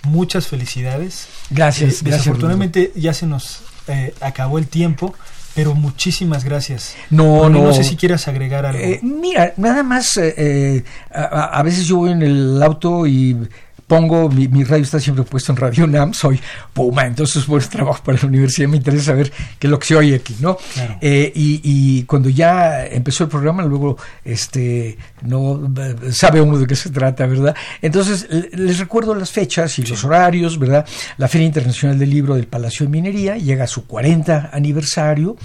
Muchas 0.04 0.48
felicidades. 0.48 1.28
Gracias. 1.50 2.02
Eh, 2.02 2.06
desafortunadamente 2.06 2.92
ya 2.96 3.14
se 3.14 3.26
nos 3.26 3.62
eh, 3.88 4.14
acabó 4.22 4.58
el 4.58 4.68
tiempo. 4.68 5.14
Pero 5.56 5.76
muchísimas 5.76 6.44
gracias. 6.44 6.96
No, 7.12 7.48
no. 7.48 7.62
No 7.62 7.74
sé 7.74 7.84
si 7.84 7.96
quieras 7.96 8.28
agregar 8.28 8.66
algo. 8.66 8.80
Eh, 8.80 9.00
mira, 9.04 9.54
nada 9.58 9.84
más, 9.84 10.20
a, 11.12 11.62
veces 11.62 11.86
yo 11.86 11.98
voy 11.98 12.12
en 12.12 12.24
el 12.24 12.64
auto 12.64 13.06
y 13.06 13.38
pongo, 13.88 14.30
mi, 14.30 14.64
radio 14.64 14.84
está 14.84 15.00
siempre 15.00 15.24
puesto 15.24 15.52
en 15.52 15.58
Radio 15.58 15.88
NAM, 15.88 16.14
soy 16.14 16.40
Puma, 16.74 17.06
entonces 17.06 17.46
buen 17.46 17.64
trabajo 17.70 18.04
para 18.04 18.18
la 18.20 18.28
universidad, 18.28 18.68
me 18.68 18.78
interesa 18.78 19.06
saber 19.06 19.32
qué 19.60 19.68
es 19.68 19.72
lo 19.72 19.80
que 19.80 19.88
se 19.88 19.96
oye 19.96 20.16
aquí, 20.16 20.36
¿no? 20.40 20.58
Eh, 21.02 21.32
y, 21.36 22.04
cuando 22.04 22.30
ya 22.30 22.86
empezó 22.86 23.24
el 23.24 23.30
programa, 23.30 23.64
luego 23.64 23.98
este 24.24 24.98
no 25.22 25.72
sabe 26.12 26.42
uno 26.42 26.58
de 26.58 26.68
qué 26.68 26.76
se 26.76 26.90
trata, 26.90 27.26
¿verdad? 27.26 27.56
Entonces 27.82 28.28
les 28.30 28.80
recuerdo 28.80 29.16
las 29.16 29.32
fechas 29.32 29.80
y 29.80 29.84
los 29.84 30.04
horarios, 30.04 30.60
¿verdad? 30.60 30.86
La 31.18 31.28
Feria 31.28 31.48
Internacional 31.48 31.98
del 31.98 32.10
Libro 32.10 32.36
del 32.36 32.48
Palacio 32.48 32.86
de 32.86 32.92
Minería 32.92 33.38
llega 33.38 33.64
a 33.66 33.68
su 33.68 33.86
40 33.88 34.50
aniversario, 34.52 35.38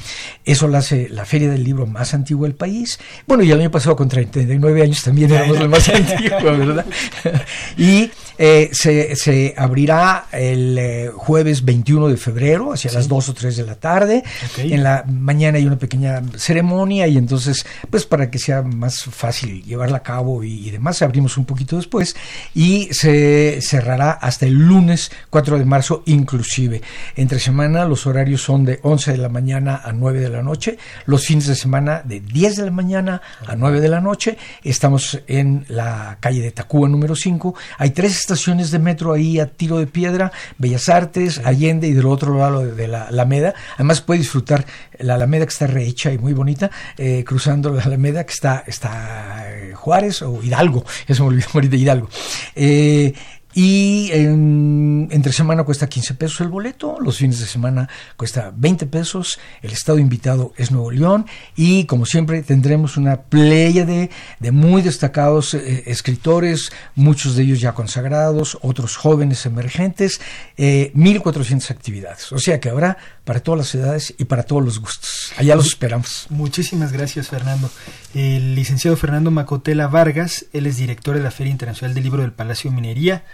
eso 0.45 0.69
la 0.69 0.79
hace 0.79 1.09
la 1.11 1.25
feria 1.25 1.51
del 1.51 1.65
libro 1.65 1.87
más 1.87 2.15
antigua 2.15 2.49
del 2.49 2.57
país. 2.57 2.99
Bueno, 3.27 3.43
y 3.43 3.51
el 3.51 3.61
año 3.61 3.71
pasado 3.71 3.97
con 3.97 4.09
39 4.09 4.83
años 4.83 5.03
también 5.03 5.33
éramos 5.33 5.59
la 5.59 5.69
más 5.69 5.89
antigua, 5.89 6.53
¿verdad? 6.53 6.87
y 7.77 8.11
eh, 8.39 8.71
se, 8.73 9.17
se, 9.17 9.55
abrirá 9.57 10.27
el 10.31 10.79
eh, 10.79 11.11
jueves 11.15 11.65
21 11.65 12.09
de 12.09 12.17
febrero, 12.17 12.73
hacia 12.73 12.93
las 12.93 13.09
2 13.09 13.29
o 13.29 13.35
3 13.35 13.57
de 13.57 13.67
la 13.67 13.75
tarde. 13.75 14.23
En 14.59 14.85
la 14.85 15.05
mañana 15.09 15.59
hay 15.59 15.67
una 15.67 15.79
pequeña 15.79 16.23
ceremonia 16.37 17.09
y 17.09 17.19
entonces, 17.19 17.67
pues 17.91 18.07
para 18.07 18.31
que 18.31 18.39
sea 18.39 18.63
más 18.63 19.03
fácil 19.05 19.65
llevarla 19.65 19.99
a 19.99 20.03
cabo 20.03 20.45
y, 20.45 20.71
demás, 20.71 21.03
abrimos 21.03 21.37
un 21.37 21.47
poquito 21.47 21.77
después 21.77 22.15
y 22.55 22.89
se 22.93 23.61
cerrará 23.61 24.13
hasta 24.13 24.47
el 24.47 24.55
lunes 24.55 25.11
4 25.31 25.59
de 25.59 25.65
marzo 25.65 26.03
inclusive. 26.07 26.83
Entre 27.17 27.41
semana 27.41 27.87
los 27.87 28.07
horarios 28.07 28.43
son 28.43 28.65
de 28.65 28.79
11 28.83 29.13
de 29.13 29.19
la 29.19 29.29
mañana 29.29 29.81
a 29.85 29.93
9 29.93 30.21
de 30.21 30.29
la 30.29 30.43
noche, 30.43 30.79
los 31.07 31.27
fines 31.27 31.47
de 31.47 31.57
semana 31.57 32.03
de 32.05 32.21
10 32.21 32.57
de 32.57 32.65
la 32.67 32.71
mañana 32.71 33.21
a 33.47 33.57
9 33.57 33.81
de 33.81 33.89
la 33.89 34.01
noche. 34.01 34.39
Estamos 34.63 35.21
en 35.27 35.65
la 35.69 36.19
calle 36.21 36.41
de 36.41 36.53
Tacuba 36.53 36.89
número 36.89 37.17
5. 37.17 37.55
Hay 37.79 37.91
tres 37.91 38.28
estaciones 38.29 38.71
de 38.71 38.79
metro 38.79 39.15
ahí 39.15 39.41
a 39.41 39.47
tiro 39.47 39.79
de 39.79 39.87
piedra, 39.87 40.33
Bellas 40.59 40.91
Artes, 40.91 41.41
Allende 41.45 41.89
y 41.89 41.95
del 41.95 42.07
otro 42.07 42.37
lado 42.37 42.65
de 42.67 42.87
la 42.87 43.05
Alameda. 43.05 43.55
Además 43.77 44.03
puede 44.03 44.21
disfrutar 44.21 44.67
la 44.99 45.15
Alameda 45.15 45.47
que 45.47 45.51
está 45.51 45.67
rehecha 45.67 46.13
y 46.13 46.19
muy 46.19 46.35
bonita, 46.35 46.71
eh, 46.99 47.25
cruzando 47.27 47.73
la 47.73 47.83
Alameda 47.83 48.25
que 48.25 48.33
está, 48.33 48.65
está 48.67 49.47
eh, 49.47 49.73
Juárez 49.75 50.21
o 50.21 50.43
Hidalgo, 50.43 50.85
eso 51.07 51.23
me 51.25 51.31
olvidó 51.31 51.49
ahorita 51.55 51.77
Hidalgo. 51.77 52.09
Eh, 52.55 53.15
y 53.55 54.11
entre 54.13 55.33
semana 55.33 55.65
cuesta 55.65 55.89
15 55.89 56.15
pesos 56.15 56.41
el 56.43 56.49
boleto, 56.49 56.99
los 57.01 57.17
fines 57.17 57.41
de 57.41 57.47
semana 57.47 57.89
cuesta 58.17 58.53
20 58.55 58.87
pesos, 58.87 59.39
el 59.63 59.73
estado 59.73 59.99
invitado 59.99 60.53
es 60.57 60.71
Nuevo 60.71 60.91
León 60.91 61.27
y 61.57 61.85
como 61.87 62.05
siempre 62.05 62.43
tendremos 62.43 62.97
una 62.97 63.23
playa 63.23 63.87
de, 63.87 64.11
muy 64.53 64.83
destacados 64.83 65.55
eh, 65.55 65.85
escritores, 65.87 66.71
muchos 66.95 67.37
de 67.37 67.45
ellos 67.45 67.61
ya 67.61 67.73
consagrados, 67.73 68.59
otros 68.61 68.97
jóvenes 68.97 69.47
emergentes, 69.47 70.21
eh, 70.57 70.93
1.400 70.95 71.71
actividades. 71.71 72.33
O 72.33 72.39
sea 72.39 72.61
que 72.61 72.69
habrá 72.69 72.99
para 73.25 73.41
todas 73.41 73.59
las 73.59 73.75
edades 73.75 74.15
y 74.19 74.25
para 74.25 74.43
todos 74.43 74.65
los 74.65 74.79
gustos. 74.79 75.33
Allá 75.37 75.57
los 75.57 75.67
esperamos. 75.67 76.27
Muchísimas 76.29 76.93
gracias 76.93 77.29
Fernando. 77.29 77.71
El 78.15 78.55
licenciado 78.55 78.97
Fernando 78.97 79.31
Macotela 79.31 79.87
Vargas, 79.89 80.47
él 80.53 80.67
es 80.67 80.77
director 80.77 81.17
de 81.17 81.23
la 81.23 81.31
Feria 81.31 81.51
Internacional 81.51 81.95
del 81.95 82.05
Libro 82.05 82.23
del 82.23 82.33
Palacio 82.33 82.71
de 82.71 82.77
Minería 82.77 83.25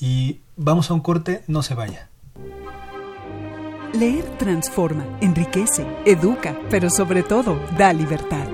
y 0.00 0.40
vamos 0.56 0.90
a 0.90 0.94
un 0.94 1.00
corte, 1.00 1.42
no 1.46 1.62
se 1.62 1.74
vaya. 1.74 2.10
Leer 3.92 4.24
transforma, 4.38 5.06
enriquece, 5.20 5.86
educa, 6.04 6.58
pero 6.68 6.90
sobre 6.90 7.22
todo 7.22 7.58
da 7.78 7.92
libertad. 7.92 8.46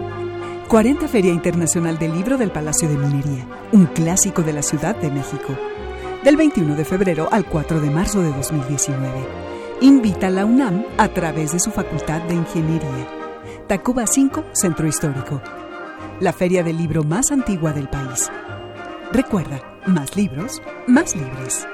40 0.69 1.09
Feria 1.09 1.33
Internacional 1.33 1.99
del 1.99 2.15
Libro 2.15 2.39
del 2.39 2.53
Palacio 2.53 2.89
de 2.89 2.97
Minería, 2.97 3.47
un 3.73 3.87
clásico 3.87 4.43
de 4.43 4.53
la 4.53 4.63
Ciudad 4.63 4.97
de 4.97 5.11
México. 5.11 5.57
Del 6.25 6.37
21 6.37 6.77
de 6.77 6.85
febrero 6.85 7.29
al 7.33 7.45
4 7.45 7.81
de 7.81 7.91
marzo 7.91 8.23
de 8.23 8.31
2019. 8.33 9.09
Invita 9.81 10.29
a 10.29 10.31
la 10.31 10.45
UNAM 10.45 10.85
a 10.97 11.09
través 11.09 11.53
de 11.53 11.61
su 11.61 11.73
Facultad 11.73 12.23
de 12.23 12.35
Ingeniería. 12.35 13.09
Tacuba 13.67 14.07
5, 14.07 14.45
Centro 14.53 14.87
Histórico. 14.87 15.43
La 16.21 16.33
feria 16.33 16.63
del 16.63 16.79
libro 16.79 17.03
más 17.03 17.33
antigua 17.33 17.73
del 17.73 17.89
país. 17.89 18.31
Recuerda, 19.13 19.61
Más 19.87 20.15
libros, 20.15 20.63
más 20.87 21.17
libres. 21.17 21.67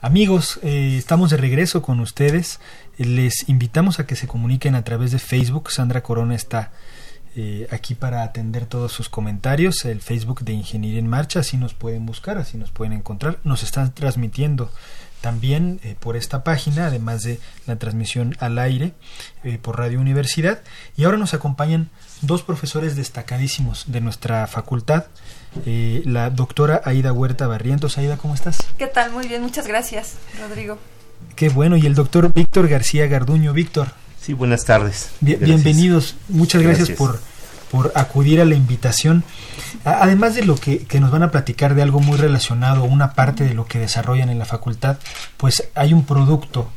Amigos, 0.00 0.58
eh, 0.62 0.96
estamos 0.98 1.30
de 1.30 1.36
regreso 1.36 1.82
con 1.82 2.00
ustedes 2.00 2.58
les 2.98 3.48
invitamos 3.48 4.00
a 4.00 4.06
que 4.06 4.16
se 4.16 4.26
comuniquen 4.26 4.74
a 4.74 4.84
través 4.84 5.12
de 5.12 5.18
Facebook. 5.18 5.70
Sandra 5.70 6.02
Corona 6.02 6.34
está 6.34 6.72
eh, 7.34 7.68
aquí 7.70 7.94
para 7.94 8.22
atender 8.22 8.66
todos 8.66 8.92
sus 8.92 9.08
comentarios. 9.08 9.84
El 9.84 10.00
Facebook 10.00 10.42
de 10.42 10.52
Ingeniería 10.52 10.98
en 10.98 11.08
Marcha, 11.08 11.40
así 11.40 11.56
nos 11.56 11.74
pueden 11.74 12.06
buscar, 12.06 12.38
así 12.38 12.56
nos 12.56 12.70
pueden 12.70 12.94
encontrar. 12.94 13.38
Nos 13.44 13.62
están 13.62 13.92
transmitiendo 13.92 14.70
también 15.20 15.80
eh, 15.82 15.96
por 15.98 16.16
esta 16.16 16.44
página, 16.44 16.86
además 16.86 17.22
de 17.22 17.40
la 17.66 17.76
transmisión 17.76 18.36
al 18.38 18.58
aire 18.58 18.92
eh, 19.44 19.58
por 19.60 19.78
Radio 19.78 20.00
Universidad. 20.00 20.62
Y 20.96 21.04
ahora 21.04 21.16
nos 21.16 21.34
acompañan 21.34 21.90
dos 22.22 22.42
profesores 22.42 22.96
destacadísimos 22.96 23.84
de 23.88 24.00
nuestra 24.00 24.46
facultad. 24.46 25.06
la 25.64 26.30
doctora 26.30 26.82
Aida 26.84 27.12
Huerta 27.12 27.46
Barrientos. 27.46 27.98
Aida, 27.98 28.16
¿cómo 28.16 28.34
estás? 28.34 28.58
¿Qué 28.78 28.86
tal? 28.86 29.12
Muy 29.12 29.26
bien, 29.26 29.42
muchas 29.42 29.66
gracias, 29.66 30.14
Rodrigo. 30.38 30.78
Qué 31.34 31.48
bueno. 31.48 31.76
Y 31.76 31.86
el 31.86 31.94
doctor 31.94 32.32
Víctor 32.32 32.68
García 32.68 33.06
Garduño. 33.06 33.52
Víctor. 33.52 33.88
Sí, 34.20 34.32
buenas 34.32 34.64
tardes. 34.64 35.10
bienvenidos. 35.20 36.16
Muchas 36.28 36.62
gracias, 36.62 36.90
por, 36.90 37.20
por 37.70 37.92
acudir 37.94 38.40
a 38.40 38.44
la 38.44 38.54
invitación. 38.54 39.24
Además 39.84 40.34
de 40.34 40.44
lo 40.44 40.56
que, 40.56 40.78
que, 40.78 41.00
nos 41.00 41.10
van 41.10 41.22
a 41.22 41.30
platicar 41.30 41.74
de 41.74 41.82
algo 41.82 42.00
muy 42.00 42.16
relacionado, 42.16 42.84
una 42.84 43.12
parte 43.12 43.44
de 43.44 43.54
lo 43.54 43.66
que 43.66 43.78
desarrollan 43.78 44.28
en 44.28 44.38
la 44.38 44.44
facultad, 44.44 44.98
pues 45.36 45.68
hay 45.74 45.92
un 45.92 46.04
producto 46.04 46.70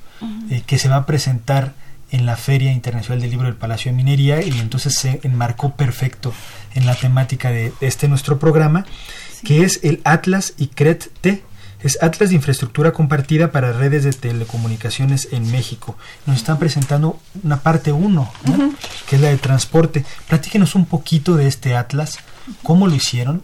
eh, 0.49 0.63
que 0.65 0.77
se 0.77 0.89
va 0.89 0.97
a 0.97 1.05
presentar 1.05 1.73
en 2.11 2.25
la 2.25 2.35
Feria 2.35 2.71
Internacional 2.71 3.21
del 3.21 3.29
Libro 3.29 3.45
del 3.45 3.55
Palacio 3.55 3.91
de 3.91 3.97
Minería 3.97 4.41
y 4.41 4.49
entonces 4.59 4.95
se 4.95 5.19
enmarcó 5.23 5.75
perfecto 5.75 6.33
en 6.73 6.85
la 6.85 6.95
temática 6.95 7.51
de 7.51 7.71
este 7.81 8.07
nuestro 8.07 8.39
programa, 8.39 8.85
que 9.43 9.63
es 9.63 9.79
el 9.83 10.01
Atlas 10.03 10.53
y 10.57 10.67
CRET 10.67 11.09
T 11.21 11.43
es 11.81 12.01
Atlas 12.01 12.29
de 12.29 12.35
Infraestructura 12.35 12.91
Compartida 12.91 13.51
para 13.51 13.73
Redes 13.73 14.03
de 14.03 14.13
Telecomunicaciones 14.13 15.29
en 15.31 15.49
México. 15.51 15.95
Nos 16.25 16.37
están 16.37 16.59
presentando 16.59 17.19
una 17.43 17.61
parte 17.61 17.91
1, 17.91 18.31
que 19.07 19.15
es 19.15 19.21
la 19.21 19.29
de 19.29 19.37
transporte. 19.37 20.05
Platíquenos 20.27 20.75
un 20.75 20.85
poquito 20.85 21.35
de 21.35 21.47
este 21.47 21.75
Atlas, 21.75 22.19
cómo 22.63 22.87
lo 22.87 22.95
hicieron 22.95 23.43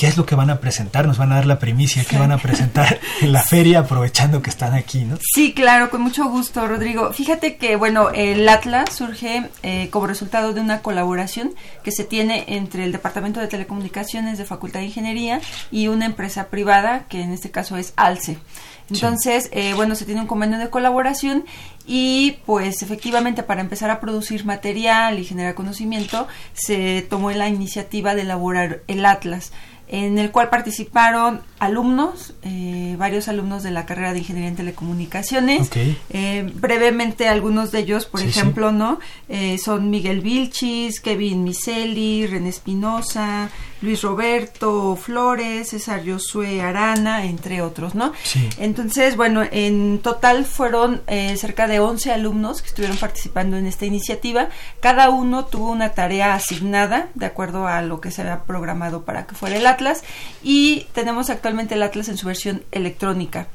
qué 0.00 0.06
es 0.06 0.16
lo 0.16 0.24
que 0.24 0.34
van 0.34 0.48
a 0.48 0.60
presentar, 0.60 1.06
nos 1.06 1.18
van 1.18 1.30
a 1.30 1.34
dar 1.34 1.44
la 1.44 1.58
primicia, 1.58 2.06
qué 2.06 2.16
van 2.16 2.32
a 2.32 2.38
presentar 2.38 2.98
en 3.20 3.32
la 3.34 3.42
feria, 3.42 3.80
aprovechando 3.80 4.40
que 4.40 4.48
están 4.48 4.72
aquí, 4.72 5.04
¿no? 5.04 5.18
Sí, 5.34 5.52
claro, 5.52 5.90
con 5.90 6.00
mucho 6.00 6.24
gusto, 6.24 6.66
Rodrigo. 6.66 7.12
Fíjate 7.12 7.56
que, 7.56 7.76
bueno, 7.76 8.08
el 8.08 8.48
Atlas 8.48 8.94
surge 8.94 9.50
eh, 9.62 9.88
como 9.90 10.06
resultado 10.06 10.54
de 10.54 10.62
una 10.62 10.80
colaboración 10.80 11.52
que 11.84 11.92
se 11.92 12.04
tiene 12.04 12.46
entre 12.48 12.84
el 12.84 12.92
Departamento 12.92 13.40
de 13.40 13.48
Telecomunicaciones 13.48 14.38
de 14.38 14.46
Facultad 14.46 14.80
de 14.80 14.86
Ingeniería 14.86 15.42
y 15.70 15.88
una 15.88 16.06
empresa 16.06 16.46
privada, 16.46 17.04
que 17.10 17.20
en 17.20 17.32
este 17.32 17.50
caso 17.50 17.76
es 17.76 17.92
ALCE. 17.96 18.38
Entonces, 18.88 19.50
eh, 19.52 19.74
bueno, 19.74 19.94
se 19.96 20.06
tiene 20.06 20.22
un 20.22 20.26
convenio 20.26 20.58
de 20.58 20.70
colaboración 20.70 21.44
y 21.86 22.38
pues 22.46 22.82
efectivamente 22.82 23.42
para 23.42 23.60
empezar 23.60 23.90
a 23.90 24.00
producir 24.00 24.44
material 24.44 25.18
y 25.18 25.24
generar 25.24 25.54
conocimiento 25.54 26.26
se 26.54 27.02
tomó 27.02 27.30
la 27.30 27.48
iniciativa 27.48 28.14
de 28.14 28.22
elaborar 28.22 28.80
el 28.88 29.06
Atlas 29.06 29.52
en 29.92 30.18
el 30.18 30.30
cual 30.30 30.50
participaron 30.50 31.40
alumnos, 31.58 32.32
eh, 32.42 32.94
varios 32.96 33.26
alumnos 33.26 33.64
de 33.64 33.72
la 33.72 33.86
carrera 33.86 34.12
de 34.12 34.20
Ingeniería 34.20 34.48
en 34.48 34.56
Telecomunicaciones. 34.56 35.68
Eh, 36.10 36.48
brevemente, 36.54 37.26
algunos 37.26 37.72
de 37.72 37.80
ellos, 37.80 38.06
por 38.06 38.22
ejemplo, 38.22 38.70
¿no? 38.70 39.00
Eh, 39.28 39.58
son 39.58 39.90
Miguel 39.90 40.20
Vilchis, 40.20 41.00
Kevin 41.00 41.42
Miseli, 41.42 42.28
René 42.28 42.50
Espinosa, 42.50 43.50
Luis 43.82 44.02
Roberto 44.02 44.94
Flores, 44.96 45.70
César 45.70 46.02
Josué 46.06 46.60
Arana, 46.60 47.24
entre 47.24 47.62
otros, 47.62 47.94
¿no? 47.94 48.12
Entonces, 48.58 49.16
bueno, 49.16 49.42
en 49.50 50.00
total 50.00 50.44
fueron 50.44 51.00
eh, 51.06 51.36
cerca 51.36 51.66
de 51.66 51.80
11 51.80 52.12
alumnos 52.12 52.60
que 52.60 52.68
estuvieron 52.68 52.98
participando 52.98 53.56
en 53.56 53.66
esta 53.66 53.86
iniciativa. 53.86 54.48
Cada 54.80 55.08
uno 55.08 55.46
tuvo 55.46 55.70
una 55.70 55.90
tarea 55.90 56.34
asignada 56.34 57.08
de 57.14 57.26
acuerdo 57.26 57.66
a 57.66 57.80
lo 57.80 58.00
que 58.00 58.10
se 58.10 58.20
había 58.20 58.44
programado 58.44 59.04
para 59.04 59.26
que 59.26 59.34
fuera 59.34 59.56
el 59.56 59.66
Atlas 59.80 60.02
y 60.42 60.86
tenemos 60.92 61.30
actualmente 61.30 61.74
el 61.74 61.82
Atlas 61.82 62.08
en 62.08 62.18
su 62.18 62.26
versión 62.26 62.62
electrónica. 62.70 63.48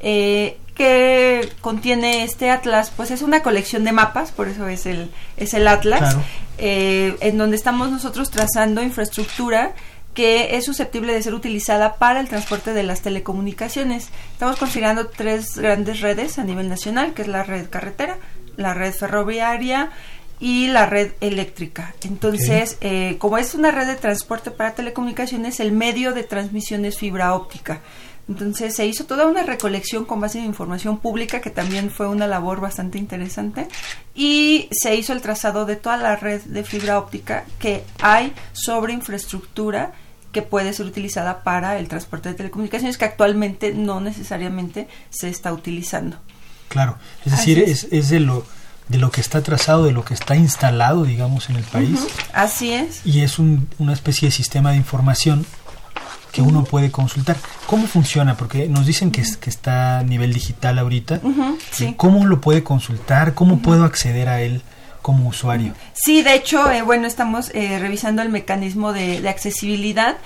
Eh, 0.00 0.58
¿Qué 0.74 1.50
contiene 1.60 2.24
este 2.24 2.50
atlas? 2.50 2.90
Pues 2.96 3.10
es 3.10 3.20
una 3.20 3.42
colección 3.42 3.84
de 3.84 3.92
mapas, 3.92 4.32
por 4.32 4.48
eso 4.48 4.66
es 4.66 4.86
el, 4.86 5.10
es 5.36 5.52
el 5.52 5.68
atlas, 5.68 6.16
eh, 6.56 7.16
en 7.20 7.36
donde 7.36 7.56
estamos 7.56 7.90
nosotros 7.90 8.30
trazando 8.30 8.82
infraestructura 8.82 9.74
que 10.14 10.56
es 10.56 10.64
susceptible 10.64 11.12
de 11.12 11.22
ser 11.22 11.34
utilizada 11.34 11.96
para 11.96 12.20
el 12.20 12.28
transporte 12.28 12.72
de 12.72 12.82
las 12.82 13.02
telecomunicaciones. 13.02 14.08
Estamos 14.32 14.56
considerando 14.56 15.08
tres 15.08 15.58
grandes 15.58 16.00
redes 16.00 16.38
a 16.38 16.44
nivel 16.44 16.70
nacional, 16.70 17.12
que 17.12 17.22
es 17.22 17.28
la 17.28 17.42
red 17.42 17.68
carretera, 17.68 18.16
la 18.56 18.72
red 18.72 18.94
ferroviaria 18.94 19.90
y 20.40 20.68
la 20.68 20.86
red 20.86 21.12
eléctrica. 21.20 21.94
Entonces, 22.02 22.78
eh, 22.80 23.16
como 23.18 23.36
es 23.36 23.54
una 23.54 23.70
red 23.70 23.86
de 23.86 23.96
transporte 23.96 24.50
para 24.50 24.74
telecomunicaciones, 24.74 25.60
el 25.60 25.72
medio 25.72 26.14
de 26.14 26.24
transmisión 26.24 26.84
es 26.86 26.98
fibra 26.98 27.34
óptica. 27.34 27.80
Entonces 28.28 28.76
se 28.76 28.86
hizo 28.86 29.04
toda 29.04 29.26
una 29.26 29.42
recolección 29.42 30.04
con 30.04 30.20
base 30.20 30.38
en 30.38 30.44
información 30.44 30.98
pública 30.98 31.40
que 31.40 31.50
también 31.50 31.90
fue 31.90 32.06
una 32.08 32.28
labor 32.28 32.60
bastante 32.60 32.96
interesante 32.96 33.66
y 34.14 34.68
se 34.70 34.94
hizo 34.94 35.12
el 35.12 35.20
trazado 35.20 35.66
de 35.66 35.74
toda 35.74 35.96
la 35.96 36.14
red 36.14 36.40
de 36.42 36.62
fibra 36.62 36.98
óptica 36.98 37.44
que 37.58 37.82
hay 38.00 38.32
sobre 38.52 38.92
infraestructura 38.92 39.92
que 40.30 40.42
puede 40.42 40.72
ser 40.72 40.86
utilizada 40.86 41.42
para 41.42 41.76
el 41.78 41.88
transporte 41.88 42.28
de 42.28 42.36
telecomunicaciones 42.36 42.98
que 42.98 43.04
actualmente 43.04 43.74
no 43.74 44.00
necesariamente 44.00 44.86
se 45.10 45.28
está 45.28 45.52
utilizando. 45.52 46.16
Claro, 46.68 46.98
es 47.24 47.32
decir, 47.32 47.58
es. 47.58 47.88
es, 47.90 48.10
de 48.10 48.20
lo 48.20 48.44
de 48.90 48.98
lo 48.98 49.12
que 49.12 49.20
está 49.20 49.42
trazado, 49.42 49.84
de 49.84 49.92
lo 49.92 50.04
que 50.04 50.14
está 50.14 50.34
instalado, 50.34 51.04
digamos, 51.04 51.48
en 51.48 51.56
el 51.56 51.62
país. 51.62 52.00
Así 52.32 52.72
es. 52.72 53.06
Y 53.06 53.20
es 53.20 53.38
un, 53.38 53.68
una 53.78 53.92
especie 53.92 54.28
de 54.28 54.32
sistema 54.32 54.72
de 54.72 54.78
información 54.78 55.46
que 56.32 56.42
uno 56.42 56.64
puede 56.64 56.90
consultar. 56.90 57.36
¿Cómo 57.66 57.86
funciona? 57.86 58.36
Porque 58.36 58.68
nos 58.68 58.86
dicen 58.86 59.12
que, 59.12 59.22
que 59.40 59.48
está 59.48 60.00
a 60.00 60.02
nivel 60.02 60.32
digital 60.32 60.78
ahorita. 60.78 61.20
¿Cómo 61.96 62.26
lo 62.26 62.40
puede 62.40 62.64
consultar? 62.64 63.34
¿Cómo 63.34 63.60
puedo 63.60 63.84
acceder 63.84 64.28
a 64.28 64.42
él? 64.42 64.62
como 65.02 65.28
usuario. 65.30 65.72
Sí, 65.94 66.22
de 66.22 66.34
hecho, 66.34 66.70
eh, 66.70 66.82
bueno, 66.82 67.06
estamos 67.06 67.50
eh, 67.54 67.78
revisando 67.78 68.20
el 68.20 68.28
mecanismo 68.28 68.92
de, 68.92 69.26
accesibilidad. 69.30 70.18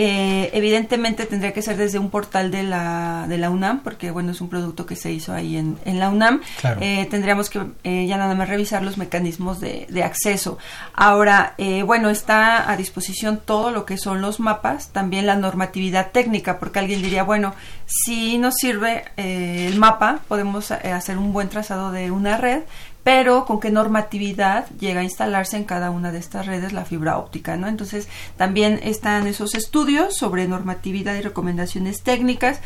Eh, 0.00 0.50
evidentemente 0.52 1.26
tendría 1.26 1.52
que 1.52 1.60
ser 1.60 1.76
desde 1.76 1.98
un 1.98 2.08
portal 2.08 2.52
de 2.52 2.62
la, 2.62 3.26
de 3.28 3.36
la 3.36 3.50
UNAM, 3.50 3.80
porque 3.82 4.12
bueno, 4.12 4.30
es 4.30 4.40
un 4.40 4.48
producto 4.48 4.86
que 4.86 4.94
se 4.94 5.10
hizo 5.10 5.32
ahí 5.32 5.56
en, 5.56 5.76
en 5.84 5.98
la 5.98 6.08
UNAM. 6.08 6.40
Eh, 6.80 7.08
tendríamos 7.10 7.50
que 7.50 7.60
eh, 7.82 8.06
ya 8.06 8.16
nada 8.16 8.36
más 8.36 8.48
revisar 8.48 8.84
los 8.84 8.96
mecanismos 8.96 9.58
de, 9.58 9.88
de 9.90 10.04
acceso. 10.04 10.56
Ahora, 10.94 11.54
bueno, 11.84 12.10
está 12.10 12.70
a 12.70 12.76
disposición 12.76 13.40
todo 13.44 13.72
lo 13.72 13.84
que 13.84 13.98
son 13.98 14.20
los 14.20 14.38
mapas, 14.38 14.90
también 14.92 15.26
la 15.26 15.34
normatividad 15.34 16.12
técnica, 16.12 16.60
porque 16.60 16.78
alguien 16.78 17.02
diría, 17.02 17.24
bueno, 17.24 17.54
si 17.84 18.38
nos 18.38 18.54
sirve 18.54 19.04
el 19.16 19.76
mapa, 19.80 20.20
podemos 20.28 20.70
hacer 20.70 21.18
un 21.18 21.32
buen 21.32 21.48
trazado 21.48 21.90
de 21.90 22.12
una 22.12 22.36
red, 22.36 22.62
pero 23.08 23.46
con 23.46 23.58
qué 23.58 23.70
normatividad 23.70 24.66
llega 24.78 25.00
a 25.00 25.02
instalarse 25.02 25.56
en 25.56 25.64
cada 25.64 25.90
una 25.90 26.12
de 26.12 26.18
estas 26.18 26.44
redes 26.44 26.74
la 26.74 26.84
fibra 26.84 27.16
óptica, 27.16 27.56
¿no? 27.56 27.66
Entonces, 27.66 28.06
también 28.36 28.78
están 28.82 29.26
esos 29.26 29.54
estudios 29.54 30.14
sobre 30.14 30.46
normatividad 30.46 31.14
y 31.14 31.22
recomendaciones 31.22 32.02
técnicas. 32.02 32.60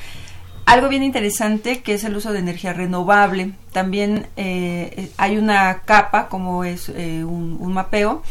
Algo 0.67 0.89
bien 0.89 1.05
interesante 1.05 1.81
que 1.83 1.95
es 1.95 2.03
el 2.03 2.17
uso 2.17 2.33
de 2.33 2.41
energía 2.41 2.73
renovable. 2.73 3.53
También 3.71 4.27
eh, 4.37 5.13
hay 5.17 5.37
una 5.37 5.83
capa, 5.83 6.27
como 6.27 6.65
es 6.65 6.89
eh, 6.89 7.23
un, 7.23 7.57
un 7.61 7.73
mapeo, 7.73 8.25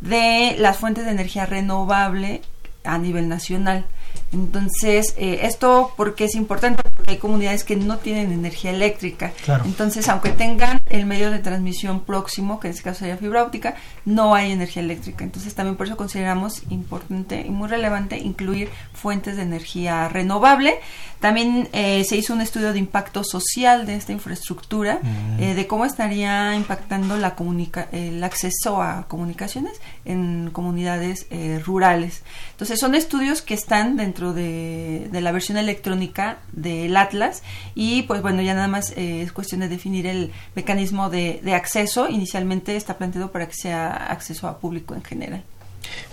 de 0.00 0.56
las 0.58 0.78
fuentes 0.78 1.04
de 1.04 1.10
energía 1.10 1.44
renovable 1.44 2.40
a 2.84 2.96
nivel 2.96 3.28
nacional. 3.28 3.84
Entonces, 4.32 5.14
eh, 5.16 5.40
esto 5.42 5.92
porque 5.96 6.24
es 6.24 6.34
importante, 6.34 6.82
porque 6.94 7.12
hay 7.12 7.18
comunidades 7.18 7.64
que 7.64 7.76
no 7.76 7.98
tienen 7.98 8.32
energía 8.32 8.70
eléctrica. 8.70 9.32
Entonces, 9.64 10.08
aunque 10.08 10.30
tengan 10.30 10.79
el 10.90 11.06
medio 11.06 11.30
de 11.30 11.38
transmisión 11.38 12.00
próximo, 12.00 12.58
que 12.58 12.68
en 12.68 12.72
este 12.72 12.82
caso 12.82 13.00
sería 13.00 13.16
fibra 13.16 13.44
óptica, 13.44 13.76
no 14.04 14.34
hay 14.34 14.50
energía 14.50 14.82
eléctrica. 14.82 15.24
Entonces, 15.24 15.54
también 15.54 15.76
por 15.76 15.86
eso 15.86 15.96
consideramos 15.96 16.62
importante 16.68 17.44
y 17.46 17.50
muy 17.50 17.68
relevante 17.68 18.18
incluir 18.18 18.68
fuentes 18.92 19.36
de 19.36 19.42
energía 19.42 20.08
renovable. 20.08 20.80
También 21.20 21.68
eh, 21.72 22.02
se 22.04 22.16
hizo 22.16 22.32
un 22.32 22.40
estudio 22.40 22.72
de 22.72 22.78
impacto 22.78 23.24
social 23.24 23.86
de 23.86 23.94
esta 23.94 24.12
infraestructura, 24.12 25.00
mm. 25.02 25.42
eh, 25.42 25.54
de 25.54 25.66
cómo 25.66 25.84
estaría 25.84 26.56
impactando 26.56 27.16
la 27.18 27.34
comunica 27.34 27.88
el 27.92 28.24
acceso 28.24 28.82
a 28.82 29.06
comunicaciones 29.06 29.80
en 30.06 30.50
comunidades 30.50 31.26
eh, 31.30 31.60
rurales. 31.64 32.22
Entonces 32.52 32.80
son 32.80 32.94
estudios 32.94 33.42
que 33.42 33.54
están 33.54 33.96
dentro 33.96 34.32
de, 34.32 35.08
la 35.12 35.32
versión 35.32 35.58
electrónica 35.58 36.38
del 36.52 36.96
Atlas 36.96 37.42
y 37.74 38.02
pues 38.02 38.22
bueno, 38.22 38.40
ya 38.40 38.54
nada 38.54 38.68
más 38.68 38.94
es 38.96 39.32
cuestión 39.32 39.60
de 39.60 39.68
definir 39.68 40.06
el 40.06 40.32
mecanismo 40.54 40.79
de, 41.10 41.40
de, 41.42 41.54
acceso. 41.54 42.08
Inicialmente 42.08 42.76
está 42.76 42.98
planteado 42.98 43.30
para 43.30 43.46
que 43.46 43.54
sea 43.54 43.90
acceso 43.92 44.48
a 44.48 44.58
público 44.58 44.94
en 44.94 45.02
general. 45.02 45.42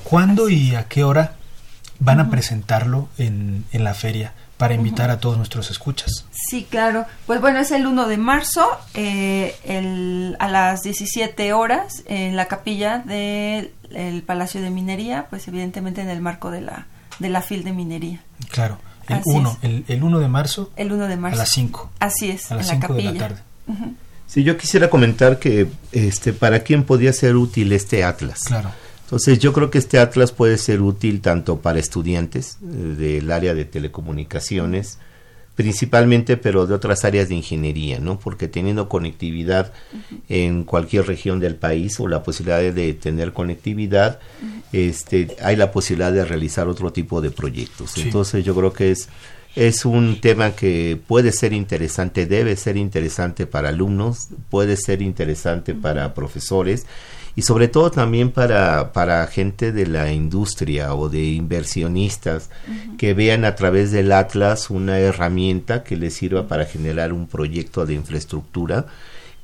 ¿Cuándo 0.03 0.49
y 0.49 0.75
a 0.75 0.87
qué 0.87 1.03
hora 1.03 1.35
van 1.99 2.19
a 2.19 2.29
presentarlo 2.29 3.09
en, 3.17 3.65
en 3.71 3.83
la 3.83 3.93
feria? 3.93 4.33
para 4.57 4.73
invitar 4.73 5.11
a 5.11 5.19
todos 5.19 5.37
nuestros 5.37 5.69
escuchas. 5.69 6.25
Sí, 6.31 6.65
claro. 6.69 7.05
Pues 7.25 7.39
bueno, 7.39 7.59
es 7.59 7.71
el 7.71 7.85
1 7.85 8.07
de 8.07 8.17
marzo 8.17 8.67
eh, 8.95 9.55
el, 9.63 10.35
a 10.39 10.49
las 10.49 10.81
17 10.81 11.53
horas 11.53 12.03
en 12.07 12.35
la 12.35 12.47
capilla 12.47 12.99
del 12.99 14.23
Palacio 14.25 14.61
de 14.61 14.71
Minería, 14.71 15.27
pues 15.29 15.47
evidentemente 15.47 16.01
en 16.01 16.09
el 16.09 16.21
marco 16.21 16.49
de 16.49 16.61
la, 16.61 16.87
de 17.19 17.29
la 17.29 17.41
FIL 17.41 17.63
de 17.63 17.71
Minería. 17.71 18.23
Claro, 18.49 18.79
el 19.07 19.21
1, 19.23 19.57
el, 19.61 19.85
el 19.87 20.03
1 20.03 20.19
de 20.19 20.27
marzo. 20.27 20.71
El 20.75 20.91
1 20.91 21.07
de 21.07 21.17
marzo. 21.17 21.35
A 21.35 21.39
las 21.39 21.49
5. 21.51 21.91
Así 21.99 22.31
es, 22.31 22.51
a 22.51 22.55
las 22.55 22.67
5 22.67 22.93
de 22.95 23.03
la 23.03 23.13
tarde. 23.13 23.41
Sí, 24.27 24.43
yo 24.43 24.57
quisiera 24.57 24.89
comentar 24.89 25.39
que 25.39 25.67
este 25.93 26.33
para 26.33 26.59
quién 26.59 26.83
podría 26.83 27.13
ser 27.13 27.35
útil 27.35 27.71
este 27.71 28.03
atlas. 28.03 28.41
Claro. 28.45 28.71
Entonces 29.07 29.39
yo 29.39 29.53
creo 29.53 29.71
que 29.71 29.77
este 29.77 29.99
atlas 29.99 30.33
puede 30.33 30.57
ser 30.57 30.81
útil 30.81 31.21
tanto 31.21 31.61
para 31.61 31.79
estudiantes 31.79 32.57
eh, 32.61 32.65
del 32.67 33.31
área 33.31 33.55
de 33.55 33.63
telecomunicaciones, 33.63 34.99
principalmente, 35.55 36.35
pero 36.35 36.67
de 36.67 36.73
otras 36.73 37.05
áreas 37.05 37.29
de 37.29 37.35
ingeniería, 37.35 37.99
¿no? 37.99 38.19
Porque 38.19 38.49
teniendo 38.49 38.89
conectividad 38.89 39.71
en 40.27 40.65
cualquier 40.65 41.07
región 41.07 41.39
del 41.39 41.55
país 41.55 41.97
o 42.01 42.09
la 42.09 42.21
posibilidad 42.21 42.59
de 42.59 42.93
tener 42.95 43.31
conectividad, 43.31 44.19
este, 44.73 45.37
hay 45.41 45.55
la 45.55 45.71
posibilidad 45.71 46.11
de 46.11 46.25
realizar 46.25 46.67
otro 46.67 46.91
tipo 46.91 47.21
de 47.21 47.31
proyectos. 47.31 47.97
Entonces 47.97 48.43
yo 48.43 48.53
creo 48.53 48.73
que 48.73 48.91
es 48.91 49.07
es 49.55 49.85
un 49.85 50.21
tema 50.21 50.51
que 50.51 50.99
puede 51.07 51.31
ser 51.31 51.53
interesante, 51.53 52.25
debe 52.25 52.55
ser 52.55 52.77
interesante 52.77 53.47
para 53.47 53.69
alumnos, 53.69 54.27
puede 54.49 54.77
ser 54.77 55.01
interesante 55.01 55.73
para 55.73 56.13
profesores 56.13 56.85
y 57.35 57.43
sobre 57.43 57.67
todo 57.67 57.91
también 57.91 58.31
para, 58.31 58.93
para 58.93 59.25
gente 59.27 59.71
de 59.71 59.85
la 59.85 60.11
industria 60.11 60.95
o 60.95 61.07
de 61.07 61.23
inversionistas 61.23 62.49
que 62.97 63.13
vean 63.13 63.45
a 63.45 63.55
través 63.55 63.91
del 63.91 64.11
Atlas 64.11 64.69
una 64.69 64.99
herramienta 64.99 65.83
que 65.83 65.97
les 65.97 66.15
sirva 66.15 66.47
para 66.47 66.65
generar 66.65 67.13
un 67.13 67.27
proyecto 67.27 67.85
de 67.85 67.93
infraestructura 67.93 68.87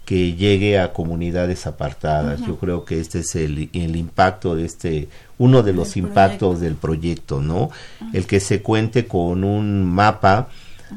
que 0.05 0.33
llegue 0.33 0.79
a 0.79 0.93
comunidades 0.93 1.65
apartadas. 1.65 2.41
Yo 2.45 2.57
creo 2.57 2.85
que 2.85 2.99
este 2.99 3.19
es 3.19 3.35
el, 3.35 3.69
el 3.73 3.95
impacto 3.95 4.55
de 4.55 4.65
este, 4.65 5.07
uno 5.37 5.63
de 5.63 5.73
los 5.73 5.95
impactos 5.95 6.59
del 6.59 6.75
proyecto, 6.75 7.41
¿no? 7.41 7.69
El 8.11 8.25
que 8.25 8.39
se 8.39 8.61
cuente 8.61 9.07
con 9.07 9.43
un 9.43 9.85
mapa 9.85 10.49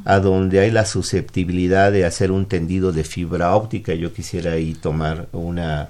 a 0.05 0.19
donde 0.19 0.61
hay 0.61 0.71
la 0.71 0.85
susceptibilidad 0.85 1.93
de 1.93 2.05
hacer 2.05 2.31
un 2.33 2.47
tendido 2.47 2.93
de 2.93 3.05
fibra 3.05 3.55
óptica. 3.55 3.95
Yo 3.95 4.13
quisiera 4.13 4.53
ahí 4.53 4.75
tomar 4.75 5.29
una 5.33 5.89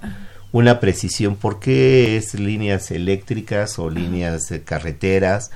una 0.52 0.80
precisión. 0.80 1.36
¿Por 1.36 1.60
qué 1.60 2.16
es 2.16 2.34
líneas 2.34 2.90
eléctricas 2.90 3.78
o 3.78 3.90
líneas 3.90 4.52
carreteras? 4.64 5.50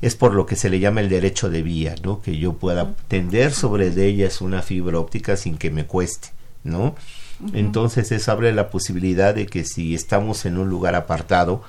Es 0.00 0.16
por 0.16 0.34
lo 0.34 0.46
que 0.46 0.56
se 0.56 0.68
le 0.68 0.80
llama 0.80 1.00
el 1.00 1.08
derecho 1.08 1.48
de 1.48 1.62
vía, 1.62 1.94
¿no? 2.02 2.20
Que 2.20 2.36
yo 2.36 2.54
pueda 2.54 2.94
tender 3.08 3.52
sobre 3.52 3.90
de 3.90 4.06
ellas 4.06 4.40
una 4.40 4.62
fibra 4.62 4.98
óptica 4.98 5.36
sin 5.36 5.56
que 5.56 5.70
me 5.70 5.86
cueste, 5.86 6.30
¿no? 6.64 6.94
Entonces 7.52 8.12
eso 8.12 8.30
abre 8.32 8.52
la 8.52 8.70
posibilidad 8.70 9.34
de 9.34 9.46
que 9.46 9.64
si 9.64 9.94
estamos 9.94 10.46
en 10.46 10.58
un 10.58 10.68
lugar 10.68 10.94
apartado, 10.94 11.62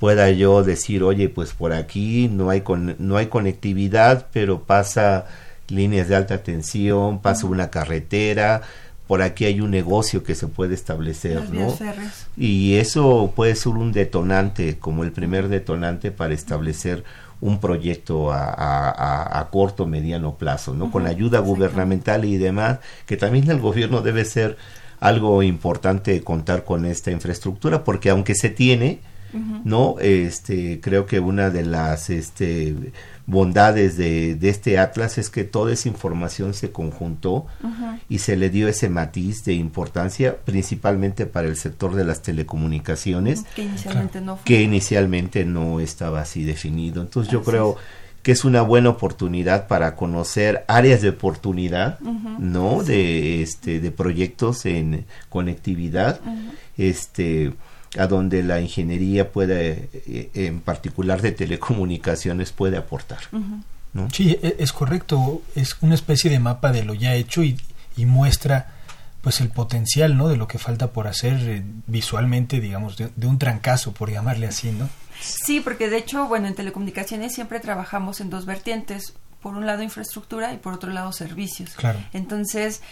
pueda 0.00 0.30
yo 0.30 0.64
decir, 0.64 1.04
oye, 1.04 1.28
pues 1.28 1.52
por 1.52 1.72
aquí 1.72 2.28
no 2.28 2.50
hay, 2.50 2.62
con, 2.62 2.96
no 2.98 3.18
hay 3.18 3.26
conectividad, 3.26 4.26
pero 4.32 4.62
pasa 4.64 5.26
líneas 5.68 6.08
de 6.08 6.16
alta 6.16 6.42
tensión, 6.42 7.20
pasa 7.20 7.46
una 7.46 7.70
carretera, 7.70 8.62
por 9.06 9.22
aquí 9.22 9.44
hay 9.44 9.60
un 9.60 9.70
negocio 9.70 10.24
que 10.24 10.34
se 10.34 10.48
puede 10.48 10.74
establecer, 10.74 11.50
¿no? 11.50 11.76
Y 12.36 12.74
eso 12.76 13.32
puede 13.36 13.54
ser 13.54 13.72
un 13.72 13.92
detonante, 13.92 14.78
como 14.78 15.04
el 15.04 15.12
primer 15.12 15.48
detonante 15.48 16.10
para 16.10 16.34
establecer 16.34 17.04
un 17.42 17.58
proyecto 17.58 18.32
a, 18.32 19.40
a, 19.40 19.50
corto, 19.50 19.84
mediano 19.84 20.36
plazo, 20.36 20.74
¿no? 20.74 20.92
Con 20.92 21.08
ayuda 21.08 21.40
gubernamental 21.40 22.24
y 22.24 22.38
demás, 22.38 22.78
que 23.04 23.16
también 23.16 23.50
el 23.50 23.58
gobierno 23.58 24.00
debe 24.00 24.24
ser 24.24 24.56
algo 25.00 25.42
importante 25.42 26.22
contar 26.22 26.64
con 26.64 26.86
esta 26.86 27.10
infraestructura, 27.10 27.82
porque 27.82 28.10
aunque 28.10 28.36
se 28.36 28.48
tiene, 28.48 29.00
¿no? 29.64 29.96
Este, 29.98 30.80
creo 30.80 31.04
que 31.06 31.18
una 31.18 31.50
de 31.50 31.64
las 31.64 32.10
este, 32.10 32.76
bondades 33.26 33.96
de, 33.96 34.34
de, 34.34 34.48
este 34.48 34.78
atlas 34.78 35.18
es 35.18 35.30
que 35.30 35.44
toda 35.44 35.72
esa 35.72 35.88
información 35.88 36.54
se 36.54 36.72
conjuntó 36.72 37.46
y 38.08 38.18
se 38.18 38.36
le 38.36 38.50
dio 38.50 38.68
ese 38.68 38.88
matiz 38.88 39.44
de 39.44 39.54
importancia 39.54 40.36
principalmente 40.44 41.26
para 41.26 41.48
el 41.48 41.56
sector 41.56 41.94
de 41.94 42.04
las 42.04 42.22
telecomunicaciones 42.22 43.44
que 43.54 43.62
inicialmente, 43.62 44.20
no, 44.20 44.38
que 44.44 44.62
inicialmente 44.62 45.44
no 45.44 45.80
estaba 45.80 46.20
así 46.20 46.44
definido. 46.44 47.00
Entonces 47.00 47.32
yo 47.32 47.42
creo 47.42 47.76
que 48.22 48.32
es 48.32 48.44
una 48.44 48.62
buena 48.62 48.90
oportunidad 48.90 49.66
para 49.66 49.96
conocer 49.96 50.64
áreas 50.68 51.02
de 51.02 51.10
oportunidad 51.10 51.98
no 52.00 52.82
de 52.82 53.42
este 53.42 53.80
de 53.80 53.90
proyectos 53.90 54.64
en 54.66 55.06
conectividad. 55.28 56.20
Este 56.76 57.52
a 57.98 58.06
donde 58.06 58.42
la 58.42 58.60
ingeniería 58.60 59.30
puede, 59.30 59.88
eh, 60.06 60.30
en 60.34 60.60
particular 60.60 61.20
de 61.20 61.32
telecomunicaciones, 61.32 62.52
puede 62.52 62.76
aportar. 62.76 63.20
¿no? 63.92 64.08
Sí, 64.10 64.38
e, 64.42 64.56
es 64.58 64.72
correcto. 64.72 65.42
Es 65.54 65.76
una 65.80 65.94
especie 65.94 66.30
de 66.30 66.38
mapa 66.38 66.72
de 66.72 66.84
lo 66.84 66.94
ya 66.94 67.14
hecho 67.14 67.42
y, 67.42 67.58
y 67.96 68.06
muestra 68.06 68.72
pues 69.22 69.40
el 69.40 69.50
potencial 69.50 70.16
no 70.16 70.28
de 70.28 70.36
lo 70.36 70.48
que 70.48 70.58
falta 70.58 70.88
por 70.88 71.06
hacer 71.06 71.34
eh, 71.48 71.62
visualmente 71.86 72.60
digamos 72.60 72.96
de, 72.96 73.26
un 73.26 73.38
trancazo 73.38 73.92
por 73.92 74.10
llamarle 74.10 74.48
así 74.48 74.72
no 74.72 74.88
sí 75.20 75.60
porque 75.60 75.88
de 75.88 75.98
hecho 75.98 76.26
bueno 76.26 76.48
en 76.48 76.54
telecomunicaciones 76.54 77.32
siempre 77.32 77.60
trabajamos 77.60 78.20
en 78.20 78.30
dos 78.30 78.44
vertientes 78.46 79.14
por 79.40 79.54
un 79.54 79.64
lado 79.64 79.82
infraestructura 79.82 80.52
y 80.52 80.56
por 80.56 80.74
otro 80.74 80.90
lado 80.90 81.12
servicios 81.12 81.70
claro 81.74 82.00
entonces 82.12 82.82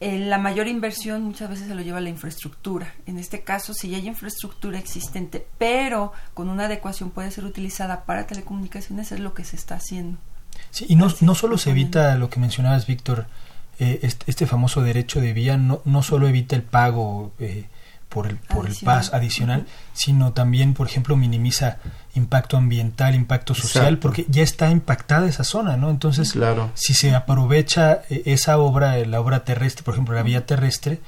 eh, 0.00 0.18
la 0.18 0.38
mayor 0.38 0.66
inversión 0.66 1.22
muchas 1.22 1.50
veces 1.50 1.68
se 1.68 1.74
lo 1.74 1.82
lleva 1.82 2.00
la 2.00 2.08
infraestructura. 2.08 2.94
En 3.04 3.18
este 3.18 3.42
caso, 3.42 3.74
si 3.74 3.94
hay 3.94 4.08
infraestructura 4.08 4.78
existente, 4.78 5.46
pero 5.58 6.12
con 6.32 6.48
una 6.48 6.64
adecuación 6.64 7.10
puede 7.10 7.30
ser 7.30 7.44
utilizada 7.44 8.06
para 8.06 8.26
telecomunicaciones, 8.26 9.12
es 9.12 9.20
lo 9.20 9.34
que 9.34 9.44
se 9.44 9.56
está 9.56 9.74
haciendo. 9.74 10.18
Sí, 10.70 10.86
y 10.88 10.96
no, 10.96 11.08
no 11.20 11.34
solo 11.34 11.58
se 11.58 11.70
evita 11.70 12.16
lo 12.16 12.30
que 12.30 12.40
mencionabas, 12.40 12.86
Víctor, 12.86 13.26
eh, 13.78 14.00
este, 14.26 14.46
famoso 14.46 14.82
derecho 14.82 15.20
de 15.20 15.34
vía, 15.34 15.58
no, 15.58 15.82
no 15.84 16.02
solo 16.02 16.28
evita 16.28 16.56
el 16.56 16.62
pago 16.62 17.32
eh, 17.38 17.66
por 18.10 18.26
el, 18.26 18.36
por 18.36 18.66
el 18.66 18.74
PAS 18.74 19.14
adicional, 19.14 19.66
sino 19.94 20.32
también, 20.32 20.74
por 20.74 20.88
ejemplo, 20.88 21.16
minimiza 21.16 21.78
impacto 22.14 22.56
ambiental, 22.56 23.14
impacto 23.14 23.54
social, 23.54 23.98
porque 23.98 24.26
ya 24.28 24.42
está 24.42 24.70
impactada 24.70 25.28
esa 25.28 25.44
zona, 25.44 25.76
¿no? 25.76 25.90
Entonces, 25.90 26.32
claro. 26.32 26.70
si 26.74 26.92
se 26.92 27.14
aprovecha 27.14 28.02
eh, 28.10 28.22
esa 28.26 28.58
obra, 28.58 28.98
la 29.06 29.20
obra 29.20 29.44
terrestre, 29.44 29.84
por 29.84 29.94
ejemplo, 29.94 30.14
la 30.14 30.24
vía 30.24 30.44
terrestre, 30.44 31.00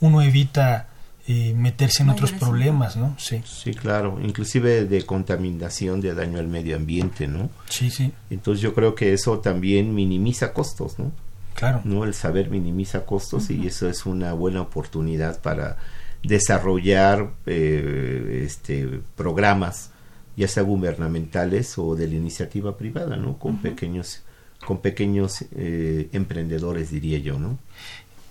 uno 0.00 0.22
evita 0.22 0.88
eh, 1.28 1.52
meterse 1.54 2.02
en 2.02 2.08
otros 2.08 2.32
problemas, 2.32 2.96
¿no? 2.96 3.14
Sí. 3.18 3.42
Sí, 3.44 3.74
claro, 3.74 4.18
inclusive 4.22 4.86
de 4.86 5.04
contaminación, 5.04 6.00
de 6.00 6.14
daño 6.14 6.38
al 6.38 6.48
medio 6.48 6.74
ambiente, 6.74 7.28
¿no? 7.28 7.50
Sí, 7.68 7.90
sí. 7.90 8.12
Entonces 8.30 8.62
yo 8.62 8.72
creo 8.74 8.94
que 8.94 9.12
eso 9.12 9.40
también 9.40 9.94
minimiza 9.94 10.54
costos, 10.54 10.98
¿no? 10.98 11.12
Claro. 11.54 11.82
¿No? 11.84 12.04
El 12.04 12.14
saber 12.14 12.48
minimiza 12.48 13.04
costos 13.04 13.50
y 13.50 13.66
eso 13.66 13.88
es 13.88 14.06
una 14.06 14.32
buena 14.32 14.60
oportunidad 14.60 15.40
para 15.40 15.78
desarrollar 16.26 17.32
eh, 17.46 18.42
este 18.44 19.00
programas 19.16 19.90
ya 20.36 20.48
sea 20.48 20.62
gubernamentales 20.62 21.78
o 21.78 21.96
de 21.96 22.08
la 22.08 22.14
iniciativa 22.14 22.76
privada, 22.76 23.16
¿no? 23.16 23.38
Con 23.38 23.58
pequeños 23.58 24.22
con 24.64 24.80
pequeños 24.80 25.44
eh, 25.52 26.08
emprendedores, 26.12 26.90
diría 26.90 27.18
yo, 27.18 27.38
¿no? 27.38 27.58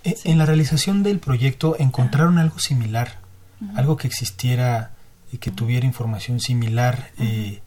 E, 0.04 0.16
en 0.24 0.38
la 0.38 0.46
realización 0.46 1.02
del 1.02 1.18
proyecto 1.18 1.76
encontraron 1.78 2.38
algo 2.38 2.58
similar, 2.58 3.18
algo 3.74 3.96
que 3.96 4.06
existiera 4.06 4.92
y 5.32 5.38
que 5.38 5.50
tuviera 5.50 5.86
información 5.86 6.40
similar 6.40 7.10
eh, 7.18 7.60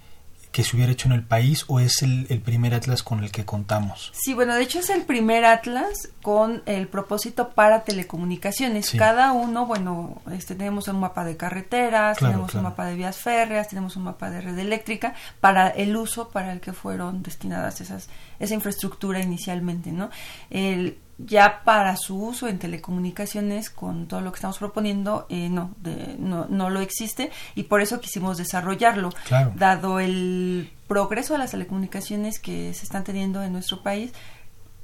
que 0.52 0.64
se 0.64 0.76
hubiera 0.76 0.92
hecho 0.92 1.08
en 1.08 1.14
el 1.14 1.24
país 1.24 1.64
o 1.68 1.80
es 1.80 2.02
el, 2.02 2.26
primer 2.44 2.74
atlas 2.74 3.04
con 3.04 3.24
el 3.24 3.32
que 3.32 3.46
contamos? 3.46 4.12
Sí, 4.14 4.34
bueno, 4.34 4.56
de 4.56 4.64
hecho 4.64 4.80
es 4.80 4.90
el 4.90 5.04
primer 5.04 5.46
atlas 5.46 6.10
con 6.22 6.64
el 6.66 6.88
propósito 6.88 7.50
para 7.50 7.84
telecomunicaciones. 7.84 8.92
Cada 8.98 9.32
uno, 9.32 9.66
bueno, 9.66 10.22
este, 10.32 10.56
tenemos 10.56 10.88
un 10.88 11.00
mapa 11.00 11.24
de 11.24 11.38
carreteras, 11.38 12.18
tenemos 12.18 12.54
un 12.56 12.64
mapa 12.64 12.86
de 12.86 12.96
vías 12.96 13.18
férreas, 13.18 13.68
tenemos 13.68 13.96
un 13.96 14.04
mapa 14.04 14.30
de 14.30 14.42
red 14.42 14.58
eléctrica 14.58 15.14
para 15.40 15.70
el 15.70 15.96
uso 15.96 16.30
para 16.30 16.52
el 16.52 16.62
que 16.62 16.74
fueron 16.74 17.22
destinadas 17.22 17.82
esas 17.82 18.10
esa 18.40 18.54
infraestructura 18.54 19.20
inicialmente, 19.20 19.92
¿no? 19.92 20.10
El, 20.50 20.98
ya 21.26 21.64
para 21.64 21.98
su 21.98 22.22
uso 22.22 22.48
en 22.48 22.60
telecomunicaciones 22.60 23.70
con 23.70 24.08
todo 24.08 24.22
lo 24.22 24.32
que 24.32 24.38
estamos 24.38 24.58
proponiendo 24.58 25.26
eh, 25.30 25.50
no, 25.50 25.76
no, 26.18 26.46
no 26.50 26.70
lo 26.70 26.80
existe 26.80 27.30
y 27.56 27.64
por 27.64 27.82
eso 27.82 28.00
quisimos 28.00 28.38
desarrollarlo. 28.38 29.10
Dado 29.56 30.00
el 30.00 30.72
progreso 30.88 31.34
de 31.34 31.40
las 31.40 31.52
telecomunicaciones 31.52 32.40
que 32.40 32.74
se 32.74 32.86
están 32.86 33.04
teniendo 33.04 33.44
en 33.44 33.54
nuestro 33.54 33.84
país 33.84 34.14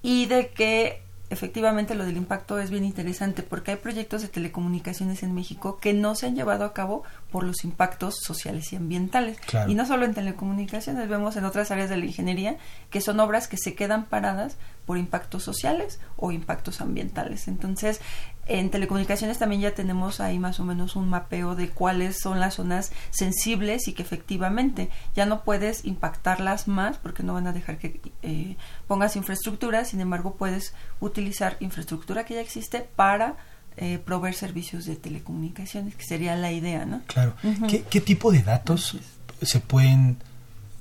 y 0.01 0.25
de 0.25 0.49
que 0.49 1.01
efectivamente 1.29 1.95
lo 1.95 2.05
del 2.05 2.17
impacto 2.17 2.59
es 2.59 2.69
bien 2.69 2.83
interesante 2.83 3.41
porque 3.41 3.71
hay 3.71 3.77
proyectos 3.77 4.21
de 4.21 4.27
telecomunicaciones 4.27 5.23
en 5.23 5.33
México 5.33 5.77
que 5.77 5.93
no 5.93 6.15
se 6.15 6.27
han 6.27 6.35
llevado 6.35 6.65
a 6.65 6.73
cabo 6.73 7.03
por 7.31 7.43
los 7.43 7.63
impactos 7.63 8.15
sociales 8.21 8.71
y 8.73 8.75
ambientales. 8.75 9.37
Y 9.67 9.73
no 9.73 9.85
solo 9.85 10.05
en 10.05 10.13
telecomunicaciones, 10.13 11.09
vemos 11.09 11.35
en 11.35 11.45
otras 11.45 11.71
áreas 11.71 11.89
de 11.89 11.97
la 11.97 12.05
ingeniería 12.05 12.57
que 12.89 13.01
son 13.01 13.19
obras 13.19 13.47
que 13.47 13.57
se 13.57 13.73
quedan 13.73 14.05
paradas 14.05 14.57
por 14.85 14.97
impactos 14.97 15.43
sociales 15.43 15.99
o 16.15 16.31
impactos 16.31 16.81
ambientales. 16.81 17.47
Entonces, 17.47 18.01
en 18.47 18.69
telecomunicaciones 18.69 19.39
también 19.39 19.61
ya 19.61 19.73
tenemos 19.73 20.19
ahí 20.19 20.37
más 20.37 20.59
o 20.59 20.65
menos 20.65 20.95
un 20.95 21.09
mapeo 21.09 21.55
de 21.55 21.69
cuáles 21.69 22.19
son 22.19 22.39
las 22.39 22.55
zonas 22.55 22.91
sensibles 23.09 23.87
y 23.87 23.93
que 23.93 24.03
efectivamente 24.03 24.89
ya 25.15 25.25
no 25.25 25.43
puedes 25.43 25.85
impactarlas 25.85 26.67
más 26.67 26.97
porque 26.97 27.23
no 27.23 27.33
van 27.33 27.47
a 27.47 27.53
dejar 27.53 27.79
que 27.79 27.99
eh, 28.21 28.57
pongas 28.87 29.15
infraestructura, 29.15 29.83
sin 29.85 29.99
embargo 29.99 30.35
puedes 30.35 30.73
utilizar 30.99 31.57
infraestructura 31.59 32.25
que 32.25 32.35
ya 32.35 32.41
existe 32.41 32.87
para 32.95 33.35
eh, 33.77 33.99
proveer 34.03 34.35
servicios 34.35 34.85
de 34.85 34.95
telecomunicaciones, 34.95 35.95
que 35.95 36.05
sería 36.05 36.35
la 36.35 36.51
idea, 36.51 36.85
¿no? 36.85 37.01
Claro. 37.07 37.33
¿Qué, 37.67 37.99
tipo 37.99 38.31
de 38.31 38.41
datos 38.41 38.97
se 39.41 39.59
pueden 39.59 40.17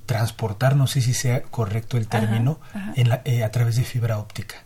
transportar, 0.05 0.75
no 0.75 0.87
sé 0.87 1.01
si 1.01 1.13
sea 1.13 1.41
correcto 1.43 1.97
el 1.97 2.07
término, 2.07 2.59
En 2.95 3.09
eh, 3.25 3.43
a 3.43 3.51
través 3.51 3.75
de 3.75 3.83
fibra 3.83 4.17
óptica? 4.19 4.63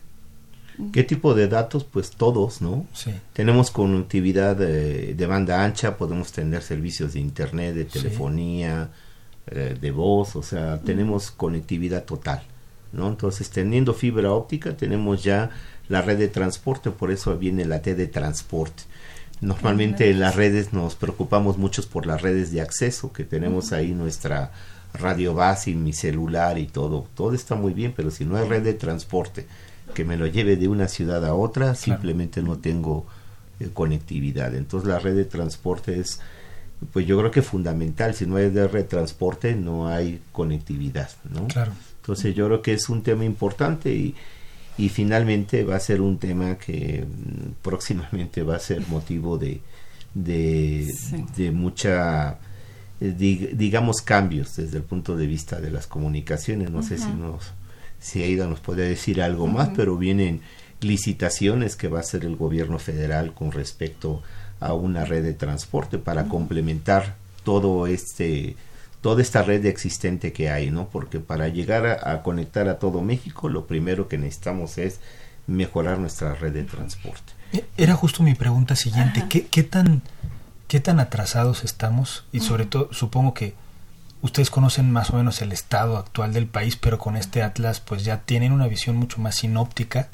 ¿Qué 0.92 1.04
tipo 1.04 1.34
de 1.34 1.46
datos? 1.46 1.84
Pues 1.84 2.10
todos, 2.10 2.62
¿no? 2.62 2.86
Sí. 2.94 3.12
Tenemos 3.34 3.70
conectividad 3.70 4.56
de, 4.56 5.26
banda 5.26 5.62
ancha, 5.62 5.96
podemos 5.96 6.32
tener 6.32 6.62
servicios 6.62 7.12
de 7.12 7.20
internet, 7.20 7.74
de 7.74 7.84
telefonía, 7.84 8.88
eh, 9.46 9.76
de 9.78 9.90
voz, 9.90 10.36
o 10.36 10.42
sea, 10.42 10.80
tenemos 10.80 11.30
conectividad 11.30 12.04
total, 12.04 12.42
¿no? 12.92 13.08
Entonces, 13.08 13.50
teniendo 13.50 13.92
fibra 13.92 14.32
óptica, 14.32 14.74
tenemos 14.74 15.22
ya 15.22 15.50
la 15.88 16.00
red 16.02 16.18
de 16.18 16.28
transporte, 16.28 16.90
por 16.90 17.10
eso 17.10 17.36
viene 17.36 17.64
la 17.66 17.82
T 17.82 17.94
de 17.94 18.06
transporte. 18.06 18.84
Normalmente 19.40 20.10
en 20.10 20.20
las 20.20 20.36
redes 20.36 20.72
nos 20.72 20.94
preocupamos 20.94 21.56
mucho 21.56 21.82
por 21.88 22.06
las 22.06 22.20
redes 22.22 22.52
de 22.52 22.60
acceso, 22.60 23.12
que 23.12 23.24
tenemos 23.24 23.72
ahí 23.72 23.92
nuestra 23.92 24.52
radio 24.94 25.34
base 25.34 25.70
y 25.70 25.74
mi 25.74 25.92
celular 25.92 26.58
y 26.58 26.66
todo. 26.66 27.06
Todo 27.14 27.34
está 27.34 27.54
muy 27.54 27.72
bien, 27.72 27.92
pero 27.96 28.10
si 28.10 28.24
no 28.24 28.36
hay 28.36 28.48
red 28.48 28.62
de 28.62 28.74
transporte, 28.74 29.46
que 29.94 30.04
me 30.04 30.16
lo 30.16 30.26
lleve 30.26 30.56
de 30.56 30.68
una 30.68 30.88
ciudad 30.88 31.24
a 31.24 31.34
otra, 31.34 31.74
simplemente 31.74 32.42
no 32.42 32.58
tengo 32.58 33.06
eh, 33.58 33.70
conectividad. 33.72 34.54
Entonces 34.54 34.88
la 34.88 34.98
red 34.98 35.16
de 35.16 35.24
transporte 35.24 35.98
es, 35.98 36.20
pues 36.92 37.06
yo 37.06 37.18
creo 37.18 37.30
que 37.30 37.42
fundamental. 37.42 38.14
Si 38.14 38.26
no 38.26 38.36
hay 38.36 38.48
red 38.48 38.72
de 38.72 38.84
transporte, 38.84 39.54
no 39.54 39.88
hay 39.88 40.20
conectividad, 40.32 41.10
¿no? 41.30 41.46
Claro. 41.48 41.72
Entonces 42.00 42.34
yo 42.34 42.46
creo 42.46 42.62
que 42.62 42.72
es 42.72 42.88
un 42.88 43.02
tema 43.02 43.24
importante 43.24 43.92
y, 43.92 44.14
y 44.78 44.88
finalmente 44.88 45.64
va 45.64 45.76
a 45.76 45.80
ser 45.80 46.00
un 46.00 46.18
tema 46.18 46.56
que 46.56 47.04
mm, 47.04 47.62
próximamente 47.62 48.42
va 48.42 48.56
a 48.56 48.60
ser 48.60 48.86
motivo 48.88 49.36
de, 49.38 49.60
de, 50.14 50.92
de 51.36 51.50
mucha 51.50 52.38
digamos 53.00 54.02
cambios 54.02 54.56
desde 54.56 54.76
el 54.76 54.84
punto 54.84 55.16
de 55.16 55.26
vista 55.26 55.60
de 55.60 55.70
las 55.70 55.86
comunicaciones. 55.86 56.70
No 56.70 56.82
sé 56.82 56.98
si 56.98 57.08
nos 57.08 57.52
si 57.98 58.22
Aida 58.22 58.46
nos 58.46 58.60
puede 58.60 58.88
decir 58.88 59.20
algo 59.22 59.46
más, 59.46 59.70
pero 59.76 59.96
vienen 59.96 60.40
licitaciones 60.80 61.76
que 61.76 61.88
va 61.88 61.98
a 61.98 62.00
hacer 62.00 62.24
el 62.24 62.36
gobierno 62.36 62.78
federal 62.78 63.34
con 63.34 63.52
respecto 63.52 64.22
a 64.58 64.74
una 64.74 65.04
red 65.04 65.22
de 65.22 65.34
transporte 65.34 65.98
para 65.98 66.24
complementar 66.24 67.16
todo 67.44 67.86
este 67.86 68.56
toda 69.00 69.22
esta 69.22 69.42
red 69.42 69.64
existente 69.64 70.32
que 70.32 70.50
hay, 70.50 70.70
¿no? 70.70 70.88
Porque 70.88 71.20
para 71.20 71.48
llegar 71.48 71.86
a, 71.86 72.22
conectar 72.22 72.68
a 72.68 72.78
todo 72.78 73.00
México, 73.00 73.48
lo 73.48 73.66
primero 73.66 74.08
que 74.08 74.18
necesitamos 74.18 74.76
es 74.76 75.00
mejorar 75.46 75.98
nuestra 75.98 76.34
red 76.34 76.52
de 76.52 76.64
transporte. 76.64 77.32
E, 77.52 77.64
era 77.78 77.94
justo 77.94 78.22
mi 78.22 78.34
pregunta 78.34 78.76
siguiente, 78.76 79.24
¿Qué, 79.30 79.46
¿qué, 79.46 79.62
tan 79.62 80.02
qué 80.70 80.78
tan 80.78 81.00
atrasados 81.00 81.64
estamos? 81.64 82.22
Y 82.30 82.38
sobre 82.38 82.64
todo, 82.64 82.92
supongo 82.92 83.34
que 83.34 83.56
ustedes 84.22 84.50
conocen 84.50 84.92
más 84.92 85.10
o 85.10 85.16
menos 85.16 85.42
el 85.42 85.50
estado 85.50 85.96
actual 85.98 86.32
del 86.32 86.46
país, 86.46 86.76
pero 86.76 86.96
con 86.96 87.16
este 87.16 87.42
atlas 87.42 87.80
pues 87.80 88.04
ya 88.04 88.18
tienen 88.18 88.52
una 88.52 88.68
visión 88.68 88.94
mucho 88.94 89.20
más 89.20 89.34
sinóptica, 89.34 90.08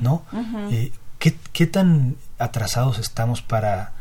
¿no? 0.00 0.22
Eh, 0.70 0.92
¿qué, 1.18 1.36
¿qué, 1.52 1.66
tan 1.66 2.14
atrasados 2.38 3.00
estamos 3.00 3.42
para 3.42 3.94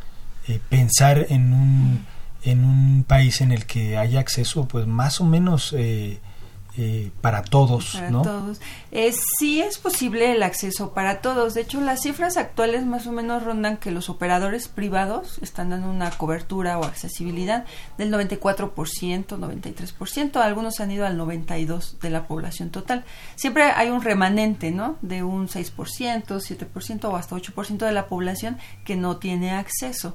eh, 0.48 0.60
pensar 0.70 1.26
en 1.30 1.54
un, 1.54 2.06
en 2.44 2.66
un 2.66 3.04
país 3.04 3.42
en 3.42 3.52
el 3.52 3.66
que 3.66 3.98
haya 3.98 4.20
acceso 4.20 4.68
pues 4.68 4.86
más 4.86 5.20
o 5.22 5.26
menos 5.26 5.74
eh, 5.76 6.20
eh, 6.78 7.12
para 7.22 7.42
todos, 7.42 7.94
para 7.94 8.10
¿no? 8.10 8.22
todos. 8.22 8.60
Eh, 8.92 9.14
sí 9.40 9.62
es 9.62 9.78
posible 9.78 10.34
el 10.34 10.44
acceso 10.44 10.94
para 10.94 11.22
todos. 11.22 11.54
De 11.54 11.62
hecho, 11.62 11.80
las 11.80 12.02
cifras 12.02 12.36
actuales 12.36 12.86
más 12.86 13.08
o 13.08 13.14
menos 13.14 13.44
rondan 13.44 13.78
que 13.78 13.92
los 13.92 14.10
operadores 14.10 14.68
privados 14.68 15.40
están 15.42 15.70
dando 15.70 15.90
una 15.90 16.12
cobertura 16.12 16.78
o 16.78 16.84
accesibilidad 16.84 17.66
del 17.98 18.12
94%, 18.12 18.74
93%. 18.74 20.36
Algunos 20.42 20.82
han 20.82 20.92
ido 20.92 21.06
al 21.06 21.18
92% 21.18 22.00
de 22.00 22.10
la 22.10 22.28
población 22.28 22.72
total. 22.72 23.06
Siempre 23.36 23.64
hay 23.64 23.90
un 23.90 24.02
remanente, 24.02 24.72
¿no? 24.72 24.98
De 25.02 25.24
un 25.24 25.48
6%, 25.48 26.26
7% 26.26 27.06
o 27.06 27.16
hasta 27.16 27.36
8% 27.38 27.78
de 27.86 27.92
la 27.94 28.08
población 28.08 28.58
que 28.84 28.98
no 28.98 29.18
tiene 29.18 29.52
acceso 29.52 30.14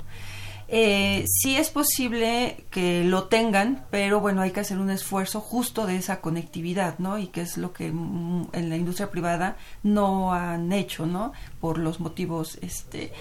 eh, 0.72 1.24
sí 1.26 1.56
es 1.56 1.70
posible 1.70 2.64
que 2.70 3.02
lo 3.02 3.24
tengan, 3.24 3.84
pero 3.90 4.20
bueno, 4.20 4.40
hay 4.40 4.52
que 4.52 4.60
hacer 4.60 4.78
un 4.78 4.90
esfuerzo 4.90 5.40
justo 5.40 5.84
de 5.84 5.96
esa 5.96 6.20
conectividad, 6.20 7.00
¿no? 7.00 7.18
Y 7.18 7.26
que 7.26 7.40
es 7.40 7.58
lo 7.58 7.72
que 7.72 7.90
mm, 7.90 8.50
en 8.52 8.70
la 8.70 8.76
industria 8.76 9.10
privada 9.10 9.56
no 9.82 10.32
han 10.32 10.72
hecho, 10.72 11.06
¿no? 11.06 11.32
Por 11.60 11.78
los 11.78 11.98
motivos, 11.98 12.56
este, 12.62 13.12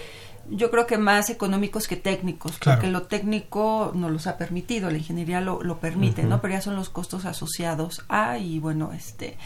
yo 0.48 0.70
creo 0.70 0.86
que 0.86 0.96
más 0.96 1.28
económicos 1.28 1.88
que 1.88 1.96
técnicos, 1.96 2.58
porque 2.64 2.86
lo 2.86 3.02
técnico 3.02 3.90
no 3.96 4.10
los 4.10 4.28
ha 4.28 4.36
permitido, 4.36 4.88
la 4.88 4.98
ingeniería 4.98 5.40
lo, 5.40 5.60
lo 5.62 5.80
permite, 5.80 6.22
¿no? 6.22 6.40
Pero 6.40 6.54
ya 6.54 6.60
son 6.60 6.76
los 6.76 6.88
costos 6.88 7.24
asociados 7.24 8.04
a, 8.08 8.38
y 8.38 8.60
bueno, 8.60 8.92
este, 8.92 9.36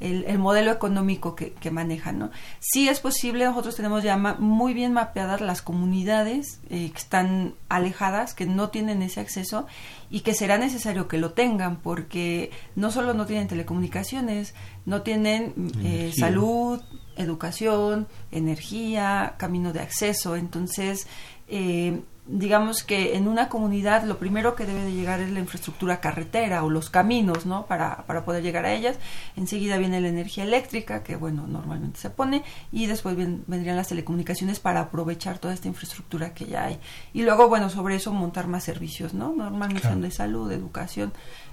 el, 0.00 0.38
modelo 0.38 0.72
económico 0.72 1.34
que, 1.34 1.52
que, 1.52 1.70
manejan, 1.70 2.18
¿no? 2.18 2.30
Sí 2.60 2.88
es 2.88 3.00
posible, 3.00 3.44
nosotros 3.44 3.76
tenemos 3.76 4.02
ya 4.02 4.16
muy 4.16 4.74
bien 4.74 4.92
mapeadas 4.92 5.40
las 5.40 5.62
comunidades 5.62 6.60
eh, 6.68 6.90
que 6.90 6.98
están 6.98 7.54
alejadas, 7.68 8.34
que 8.34 8.46
no 8.46 8.70
tienen 8.70 9.02
ese 9.02 9.20
acceso 9.20 9.66
y 10.10 10.20
que 10.20 10.34
será 10.34 10.58
necesario 10.58 11.08
que 11.08 11.18
lo 11.18 11.32
tengan 11.32 11.76
porque 11.76 12.50
no 12.74 12.90
solo 12.90 13.14
no 13.14 13.26
tienen 13.26 13.48
telecomunicaciones, 13.48 14.54
no 14.84 15.02
tienen 15.02 15.54
eh, 15.82 16.12
salud, 16.16 16.82
educación, 17.16 18.08
energía, 18.32 19.34
camino 19.38 19.72
de 19.72 19.80
acceso, 19.80 20.36
entonces 20.36 21.06
eh, 21.48 22.02
digamos 22.26 22.82
que 22.82 23.16
en 23.16 23.28
una 23.28 23.48
comunidad 23.50 24.04
lo 24.04 24.18
primero 24.18 24.54
que 24.54 24.64
debe 24.64 24.82
de 24.82 24.92
llegar 24.92 25.20
es 25.20 25.30
la 25.30 25.40
infraestructura 25.40 26.00
carretera 26.00 26.64
o 26.64 26.70
los 26.70 26.88
caminos, 26.88 27.44
¿no? 27.44 27.66
Para, 27.66 28.06
para 28.06 28.24
poder 28.24 28.42
llegar 28.42 28.64
a 28.64 28.72
ellas. 28.72 28.96
Enseguida 29.36 29.76
viene 29.76 30.00
la 30.00 30.08
energía 30.08 30.44
eléctrica, 30.44 31.02
que 31.02 31.16
bueno, 31.16 31.46
normalmente 31.46 32.00
se 32.00 32.10
pone, 32.10 32.42
y 32.72 32.86
después 32.86 33.16
vendrían 33.16 33.76
las 33.76 33.88
telecomunicaciones 33.88 34.58
para 34.58 34.80
aprovechar 34.80 35.38
toda 35.38 35.52
esta 35.52 35.68
infraestructura 35.68 36.32
que 36.32 36.46
ya 36.46 36.64
hay. 36.64 36.78
Y 37.12 37.22
luego, 37.22 37.48
bueno, 37.48 37.68
sobre 37.68 37.96
eso 37.96 38.12
montar 38.12 38.46
más 38.46 38.64
servicios, 38.64 39.12
¿no? 39.12 39.34
Normalmente 39.34 39.82
son 39.82 40.00
de 40.00 40.10
salud, 40.10 40.48
de 40.48 40.54
educación, 40.54 41.12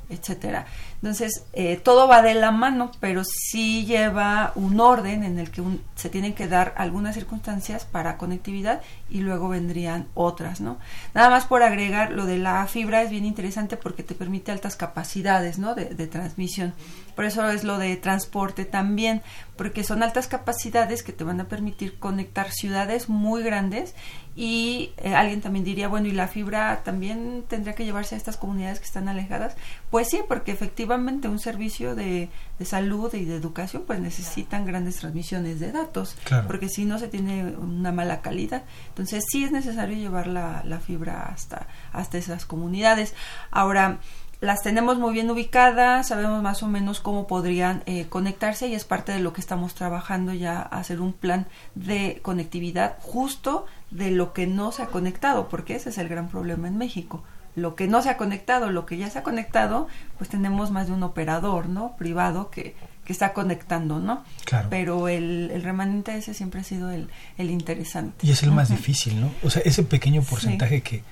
etcétera. 0.09 0.65
Entonces, 1.02 1.45
eh, 1.54 1.78
todo 1.78 2.08
va 2.08 2.22
de 2.22 2.36
la 2.36 2.52
mano, 2.52 2.91
pero 2.99 3.24
sí 3.24 3.86
lleva 3.86 4.52
un 4.54 4.80
orden 4.80 5.24
en 5.24 5.39
el 5.39 5.49
que 5.49 5.64
se 5.95 6.10
tienen 6.10 6.34
que 6.34 6.47
dar 6.47 6.76
algunas 6.78 7.16
circunstancias 7.16 7.86
para 7.86 8.18
conectividad 8.18 8.82
y 9.10 9.22
luego 9.22 9.49
vendrían 9.49 10.08
otras, 10.14 10.62
¿no? 10.62 10.78
Nada 11.16 11.32
más 11.32 11.45
por 11.45 11.64
agregar, 11.64 12.12
lo 12.12 12.28
de 12.28 12.38
la 12.38 12.68
fibra 12.68 13.02
es 13.02 13.10
bien 13.10 13.26
interesante 13.26 13.78
porque 13.78 14.04
te 14.04 14.14
permite 14.14 14.52
altas 14.52 14.76
capacidades, 14.76 15.58
¿no? 15.58 15.74
De, 15.74 15.86
de 15.86 16.06
transmisión. 16.06 16.74
Por 17.16 17.26
eso 17.26 17.49
es 17.49 17.64
lo 17.64 17.80
de 17.80 17.97
transporte 17.97 18.66
también, 18.66 19.24
porque 19.56 19.84
son 19.84 20.04
altas 20.04 20.28
capacidades 20.28 21.04
que 21.04 21.14
te 21.14 21.24
van 21.24 21.41
a 21.41 21.45
permitir 21.45 21.97
conectar 21.97 22.52
ciudades 22.52 23.10
muy 23.10 23.43
grandes 23.43 23.95
y 24.36 24.91
eh, 24.97 25.14
alguien 25.14 25.41
también 25.41 25.66
diría, 25.66 25.89
bueno, 25.89 26.08
¿y 26.08 26.12
la 26.12 26.28
fibra 26.28 26.82
también 26.84 27.43
tendría 27.47 27.76
que 27.76 27.84
llevarse 27.84 28.16
a 28.16 28.18
estas 28.18 28.38
comunidades 28.38 28.80
que 28.80 28.86
están 28.86 29.10
alejadas? 29.10 29.56
Pues 29.89 30.08
sí, 30.10 30.22
porque 30.28 30.52
efectivamente 30.52 30.90
un 30.93 31.39
servicio 31.39 31.95
de, 31.95 32.29
de 32.59 32.65
salud 32.65 33.13
y 33.13 33.25
de 33.25 33.35
educación 33.35 33.83
pues 33.87 33.99
necesitan 33.99 34.65
grandes 34.65 34.97
transmisiones 34.97 35.59
de 35.59 35.71
datos, 35.71 36.15
porque 36.47 36.69
si 36.69 36.85
no 36.85 36.99
se 36.99 37.07
tiene 37.07 37.55
una 37.57 37.91
mala 37.91 38.21
calidad. 38.21 38.63
Entonces 38.89 39.23
sí 39.29 39.43
es 39.43 39.51
necesario 39.51 39.97
llevar 39.97 40.27
la, 40.27 40.63
la 40.65 40.79
fibra 40.79 41.23
hasta, 41.23 41.67
hasta 41.93 42.17
esas 42.17 42.45
comunidades. 42.45 43.13
Ahora, 43.51 43.99
las 44.41 44.63
tenemos 44.63 44.97
muy 44.97 45.13
bien 45.13 45.29
ubicadas, 45.29 46.07
sabemos 46.07 46.41
más 46.41 46.63
o 46.63 46.67
menos 46.67 46.99
cómo 46.99 47.27
podrían 47.27 47.83
eh, 47.85 48.07
conectarse 48.09 48.67
y 48.67 48.73
es 48.73 48.85
parte 48.85 49.11
de 49.11 49.19
lo 49.19 49.33
que 49.33 49.41
estamos 49.41 49.75
trabajando 49.75 50.33
ya, 50.33 50.61
hacer 50.61 50.99
un 50.99 51.13
plan 51.13 51.45
de 51.75 52.19
conectividad 52.23 52.97
justo 53.01 53.67
de 53.91 54.09
lo 54.09 54.33
que 54.33 54.47
no 54.47 54.71
se 54.71 54.81
ha 54.81 54.87
conectado, 54.87 55.47
porque 55.47 55.75
ese 55.75 55.89
es 55.89 55.99
el 55.99 56.09
gran 56.09 56.27
problema 56.27 56.67
en 56.67 56.77
México. 56.77 57.23
Lo 57.56 57.76
que 57.76 57.88
no 57.88 58.02
se 58.02 58.10
ha 58.10 58.18
conectado, 58.18 58.70
lo 58.70 58.86
que 58.86 58.97
ya 58.97 59.10
se 59.10 59.20
ha 59.20 59.24
conectado, 59.24 59.88
pues 60.18 60.30
tenemos 60.30 60.72
más 60.72 60.88
de 60.88 60.93
un 60.93 61.04
operador, 61.04 61.68
¿no? 61.68 61.95
Privado 61.97 62.49
que, 62.49 62.76
que 63.04 63.14
está 63.14 63.34
conectando, 63.34 63.99
¿no? 63.99 64.24
Claro. 64.45 64.68
Pero 64.70 65.08
el, 65.08 65.52
el 65.54 65.64
remanente 65.64 66.16
ese 66.16 66.34
siempre 66.34 66.62
ha 66.62 66.64
sido 66.64 66.91
el, 66.91 67.10
el 67.38 67.49
interesante. 67.49 68.26
Y 68.26 68.32
es 68.32 68.43
el 68.43 68.52
más 68.52 68.70
difícil, 68.70 69.20
¿no? 69.20 69.32
O 69.43 69.49
sea, 69.49 69.62
ese 69.66 69.84
pequeño 69.84 70.22
porcentaje 70.22 70.82
que 70.82 71.04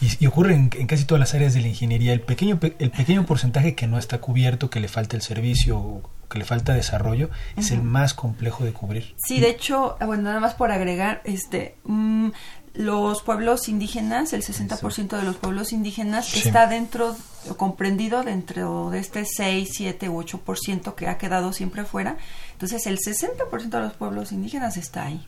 y, 0.00 0.26
ocurre 0.26 0.54
en, 0.54 0.68
casi 0.68 1.04
todas 1.04 1.18
las 1.18 1.34
áreas 1.34 1.54
de 1.54 1.60
la 1.60 1.68
ingeniería, 1.68 2.12
el 2.12 2.20
pequeño, 2.20 2.60
el 2.78 2.90
pequeño 2.90 3.26
porcentaje 3.26 3.74
que 3.74 3.86
no 3.86 3.98
está 3.98 4.18
cubierto, 4.18 4.70
que 4.70 4.80
le 4.80 4.88
falta 4.88 5.16
el 5.16 5.22
servicio 5.22 6.02
que 6.28 6.38
le 6.38 6.44
falta 6.44 6.74
desarrollo, 6.74 7.30
es 7.56 7.70
el 7.70 7.82
más 7.82 8.12
complejo 8.12 8.62
de 8.64 8.72
cubrir. 8.74 9.14
Sí, 9.16 9.40
de 9.40 9.48
hecho, 9.48 9.96
bueno, 10.04 10.24
nada 10.24 10.40
más 10.40 10.54
por 10.54 10.70
agregar, 10.70 11.22
este, 11.24 11.76
mm, 11.84 12.28
los 12.74 13.22
pueblos 13.22 13.68
indígenas, 13.68 14.32
el 14.32 14.42
60% 14.42 15.16
de 15.16 15.22
los 15.22 15.36
pueblos 15.36 15.72
indígenas 15.72 16.34
está 16.34 16.66
dentro, 16.66 17.16
comprendido 17.56 18.22
dentro 18.22 18.90
de 18.90 18.98
este 18.98 19.24
6, 19.24 19.68
7 19.72 20.08
u 20.08 20.22
8% 20.22 20.94
que 20.94 21.08
ha 21.08 21.18
quedado 21.18 21.52
siempre 21.52 21.82
afuera. 21.82 22.16
Entonces, 22.52 22.86
el 22.86 22.98
60% 22.98 23.68
de 23.68 23.80
los 23.80 23.92
pueblos 23.94 24.32
indígenas 24.32 24.76
está 24.76 25.06
ahí. 25.06 25.26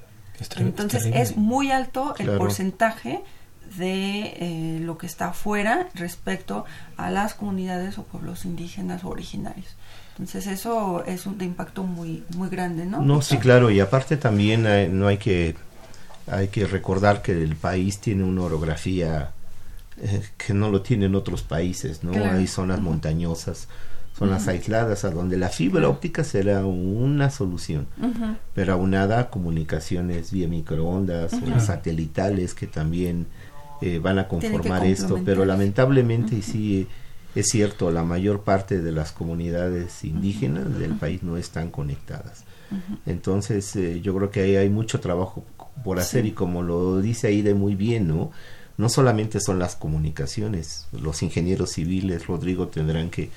Entonces, 0.56 1.06
es 1.12 1.36
muy 1.36 1.70
alto 1.70 2.14
el 2.18 2.36
porcentaje 2.36 3.22
de 3.76 4.20
eh, 4.36 4.78
lo 4.80 4.98
que 4.98 5.06
está 5.06 5.28
afuera 5.28 5.88
respecto 5.94 6.64
a 6.96 7.10
las 7.10 7.34
comunidades 7.34 7.98
o 7.98 8.04
pueblos 8.04 8.44
indígenas 8.44 9.04
o 9.04 9.08
originarios. 9.08 9.76
Entonces 10.12 10.46
eso 10.48 11.04
es 11.06 11.24
un 11.26 11.38
de 11.38 11.44
impacto 11.44 11.84
muy 11.84 12.24
muy 12.36 12.48
grande, 12.48 12.84
¿no? 12.84 13.00
No, 13.00 13.22
sí, 13.22 13.38
claro, 13.38 13.70
y 13.70 13.80
aparte 13.80 14.16
también 14.16 14.66
hay, 14.66 14.88
no 14.88 15.06
hay 15.06 15.18
que 15.18 15.54
hay 16.26 16.48
que 16.48 16.66
recordar 16.66 17.22
que 17.22 17.32
el 17.32 17.56
país 17.56 17.98
tiene 17.98 18.24
una 18.24 18.42
orografía 18.42 19.30
eh, 20.00 20.22
que 20.36 20.54
no 20.54 20.70
lo 20.70 20.82
tienen 20.82 21.14
otros 21.14 21.42
países, 21.42 22.02
¿no? 22.04 22.12
Hay 22.12 22.46
zonas 22.46 22.80
montañosas, 22.80 23.68
zonas 24.16 24.48
aisladas 24.48 25.04
a 25.04 25.10
donde 25.10 25.36
la 25.36 25.48
fibra 25.48 25.88
óptica 25.88 26.24
será 26.24 26.64
una 26.64 27.30
solución, 27.30 27.86
pero 28.54 28.74
aunada 28.74 29.18
a 29.18 29.30
comunicaciones 29.30 30.30
vía 30.30 30.48
microondas 30.48 31.32
o 31.32 31.60
satelitales 31.60 32.54
que 32.54 32.66
también 32.66 33.26
eh, 33.80 33.98
van 33.98 34.18
a 34.18 34.28
conformar 34.28 34.84
esto, 34.84 35.20
pero 35.24 35.44
lamentablemente 35.44 36.42
sí 36.42 36.86
es 37.34 37.46
cierto, 37.48 37.90
la 37.90 38.02
mayor 38.02 38.42
parte 38.42 38.80
de 38.80 38.92
las 38.92 39.12
comunidades 39.12 40.04
indígenas 40.04 40.78
del 40.78 40.94
país 40.94 41.22
no 41.22 41.36
están 41.36 41.70
conectadas. 41.70 42.44
Entonces 43.04 43.74
eh, 43.76 44.00
yo 44.00 44.14
creo 44.16 44.30
que 44.30 44.40
ahí 44.42 44.56
hay 44.56 44.68
mucho 44.68 45.00
trabajo 45.00 45.44
por 45.84 45.98
hacer 45.98 46.26
y 46.26 46.32
como 46.32 46.62
lo 46.62 47.00
dice 47.00 47.28
Aida 47.28 47.54
muy 47.54 47.74
bien, 47.74 48.08
¿no? 48.08 48.30
No 48.76 48.88
solamente 48.88 49.40
son 49.40 49.58
las 49.58 49.76
comunicaciones, 49.76 50.86
los 50.92 51.22
ingenieros 51.22 51.70
civiles, 51.72 52.26
Rodrigo, 52.26 52.68
tendrán 52.68 53.10
que 53.10 53.30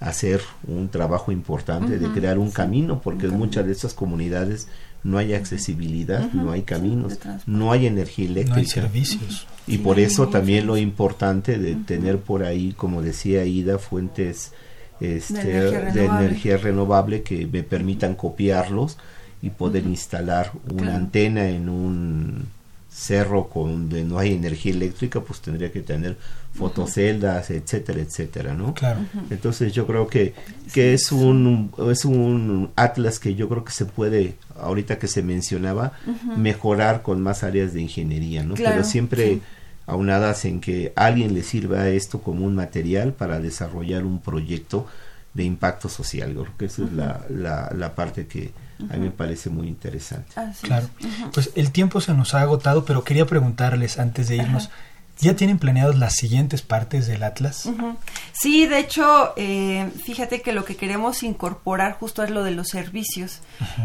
hacer 0.00 0.40
un 0.66 0.88
trabajo 0.88 1.32
importante 1.32 1.98
de 1.98 2.08
crear 2.12 2.38
un 2.38 2.50
camino, 2.50 3.00
porque 3.02 3.26
en 3.26 3.38
muchas 3.38 3.66
de 3.66 3.72
esas 3.72 3.94
comunidades 3.94 4.68
no 5.02 5.18
hay 5.18 5.34
accesibilidad, 5.34 6.32
no 6.32 6.52
hay 6.52 6.62
caminos, 6.62 7.18
no 7.46 7.72
hay 7.72 7.86
energía 7.86 8.26
eléctrica. 8.26 8.56
No 8.56 8.60
hay 8.60 8.66
servicios. 8.66 9.46
Y 9.66 9.78
por 9.78 9.98
eso 9.98 10.28
también 10.28 10.66
lo 10.66 10.76
importante 10.76 11.58
de 11.58 11.76
tener 11.76 12.18
por 12.18 12.42
ahí, 12.42 12.72
como 12.72 13.02
decía 13.02 13.44
Ida, 13.44 13.78
fuentes 13.78 14.52
este, 15.00 15.44
de, 15.92 16.04
energía 16.04 16.56
renovable 16.56 17.22
que 17.22 17.46
me 17.46 17.62
permitan 17.62 18.14
copiarlos 18.14 18.96
y 19.42 19.50
poder 19.50 19.84
instalar 19.84 20.52
una 20.70 20.96
antena 20.96 21.48
en 21.48 21.68
un 21.68 22.46
cerro 22.96 23.50
donde 23.54 24.04
no 24.04 24.18
hay 24.18 24.32
energía 24.32 24.72
eléctrica, 24.72 25.20
pues 25.20 25.40
tendría 25.40 25.70
que 25.70 25.82
tener 25.82 26.16
fotoceldas, 26.54 27.50
etcétera, 27.50 28.00
etcétera, 28.00 28.54
¿no? 28.54 28.72
Claro. 28.72 29.00
Entonces 29.28 29.74
yo 29.74 29.86
creo 29.86 30.06
que, 30.06 30.32
que 30.72 30.94
es 30.94 31.12
un 31.12 31.70
es 31.90 32.06
un 32.06 32.70
atlas 32.74 33.18
que 33.18 33.34
yo 33.34 33.50
creo 33.50 33.64
que 33.64 33.72
se 33.72 33.84
puede 33.84 34.36
ahorita 34.58 34.98
que 34.98 35.08
se 35.08 35.22
mencionaba 35.22 35.92
mejorar 36.38 37.02
con 37.02 37.20
más 37.20 37.44
áreas 37.44 37.74
de 37.74 37.82
ingeniería, 37.82 38.42
¿no? 38.44 38.54
Pero 38.54 38.82
siempre 38.82 39.40
aunadas 39.86 40.46
en 40.46 40.60
que 40.60 40.94
alguien 40.96 41.34
le 41.34 41.42
sirva 41.42 41.88
esto 41.88 42.20
como 42.20 42.46
un 42.46 42.54
material 42.54 43.12
para 43.12 43.40
desarrollar 43.40 44.04
un 44.04 44.20
proyecto 44.20 44.86
de 45.34 45.44
impacto 45.44 45.90
social. 45.90 46.34
Yo 46.34 46.44
creo 46.44 46.56
que 46.56 46.64
esa 46.64 46.84
es 46.84 46.92
la, 46.92 47.26
la, 47.28 47.70
la 47.76 47.94
parte 47.94 48.26
que, 48.26 48.52
a 48.78 48.96
mí 48.96 49.06
me 49.06 49.10
parece 49.10 49.50
muy 49.50 49.68
interesante. 49.68 50.32
claro. 50.62 50.88
Pues 51.32 51.50
el 51.54 51.72
tiempo 51.72 52.00
se 52.00 52.14
nos 52.14 52.34
ha 52.34 52.40
agotado, 52.40 52.84
pero 52.84 53.04
quería 53.04 53.26
preguntarles 53.26 53.98
antes 53.98 54.28
de 54.28 54.36
irnos, 54.36 54.70
¿Ya 55.18 55.34
tienen 55.34 55.58
planeados 55.58 55.96
las 55.96 56.14
siguientes 56.14 56.60
partes 56.60 57.06
del 57.06 57.22
Atlas? 57.22 57.68
Sí, 58.32 58.66
de 58.66 58.78
hecho, 58.78 59.32
eh, 59.36 59.90
fíjate 60.04 60.42
que 60.42 60.52
lo 60.52 60.66
que 60.66 60.76
queremos 60.76 61.22
incorporar 61.22 61.94
justo 61.94 62.22
es 62.22 62.30
lo 62.30 62.44
de 62.44 62.50
los 62.50 62.68
servicios. 62.68 63.40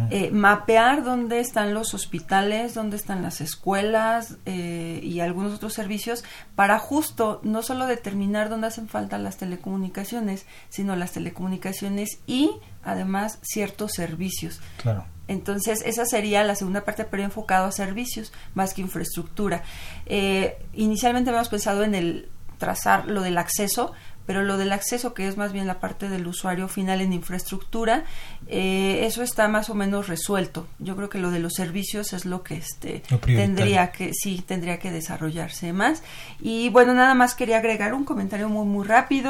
Eh, 0.10 0.30
mapear 0.32 1.06
dónde 1.06 1.40
están 1.40 1.74
los 1.74 1.94
hospitales, 1.94 2.74
dónde 2.74 2.98
están 2.98 3.22
las 3.22 3.40
escuelas 3.40 4.36
eh, 4.46 5.00
y 5.04 5.22
algunos 5.22 5.54
otros 5.54 5.74
servicios 5.74 6.26
para 6.56 6.80
justo 6.80 7.40
no 7.44 7.62
solo 7.62 7.86
determinar 7.88 8.50
dónde 8.50 8.68
hacen 8.68 8.90
falta 8.90 9.18
las 9.18 9.38
telecomunicaciones, 9.38 10.46
sino 10.68 10.98
las 10.98 11.14
telecomunicaciones 11.14 12.20
y 12.28 12.52
además 12.84 13.40
ciertos 13.42 13.94
servicios. 13.94 14.62
Claro. 14.82 15.06
Entonces, 15.28 15.82
esa 15.86 16.06
sería 16.06 16.44
la 16.44 16.56
segunda 16.56 16.84
parte, 16.84 17.06
pero 17.06 17.24
enfocado 17.24 17.66
a 17.66 17.72
servicios 17.72 18.34
más 18.54 18.74
que 18.74 18.82
infraestructura. 18.82 19.64
Eh, 20.06 20.58
inicialmente 20.74 21.30
habíamos 21.30 21.50
pensado 21.50 21.84
en 21.84 21.96
el 21.96 22.30
trazar 22.58 23.08
lo 23.08 23.22
del 23.22 23.38
acceso, 23.38 23.94
pero 24.26 24.44
lo 24.44 24.58
del 24.58 24.72
acceso, 24.72 25.14
que 25.14 25.28
es 25.28 25.38
más 25.38 25.52
bien 25.52 25.68
la 25.68 25.80
parte 25.80 26.10
del 26.10 26.28
usuario 26.28 26.68
final 26.68 27.02
en 27.02 27.14
infraestructura, 27.14 28.04
eh, 28.48 29.06
eso 29.06 29.24
está 29.24 29.48
más 29.48 29.70
o 29.70 29.76
menos 29.76 30.08
resuelto. 30.08 30.68
Yo 30.80 30.96
creo 30.96 31.10
que 31.10 31.20
lo 31.20 31.32
de 31.32 31.40
los 31.40 31.54
servicios 31.54 32.14
es 32.14 32.26
lo 32.26 32.44
que 32.44 32.56
este 32.56 33.04
tendría 33.26 33.92
que 33.92 34.12
sí 34.14 34.44
tendría 34.46 34.80
que 34.80 34.92
desarrollarse 34.92 35.74
más. 35.74 36.04
Y 36.40 36.70
bueno, 36.70 36.94
nada 36.94 37.14
más 37.14 37.36
quería 37.36 37.58
agregar 37.58 37.94
un 37.94 38.04
comentario 38.04 38.50
muy 38.50 38.66
muy 38.66 38.86
rápido. 38.86 39.30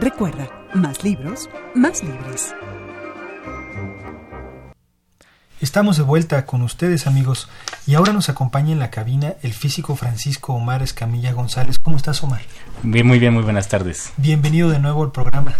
Recuerda, 0.00 0.48
más 0.74 1.04
libros, 1.04 1.48
más 1.76 2.02
libres. 2.02 2.52
Estamos 5.60 5.96
de 5.96 6.02
vuelta 6.02 6.46
con 6.46 6.62
ustedes 6.62 7.06
amigos 7.06 7.48
y 7.86 7.94
ahora 7.94 8.12
nos 8.12 8.28
acompaña 8.28 8.72
en 8.72 8.80
la 8.80 8.90
cabina 8.90 9.34
el 9.42 9.52
físico 9.52 9.94
Francisco 9.94 10.52
Omar 10.52 10.82
Escamilla 10.82 11.32
González. 11.32 11.78
¿Cómo 11.78 11.96
estás 11.96 12.22
Omar? 12.24 12.42
Bien, 12.82 13.06
muy 13.06 13.20
bien, 13.20 13.32
muy 13.32 13.44
buenas 13.44 13.68
tardes. 13.68 14.12
Bienvenido 14.16 14.68
de 14.68 14.80
nuevo 14.80 15.04
al 15.04 15.12
programa. 15.12 15.54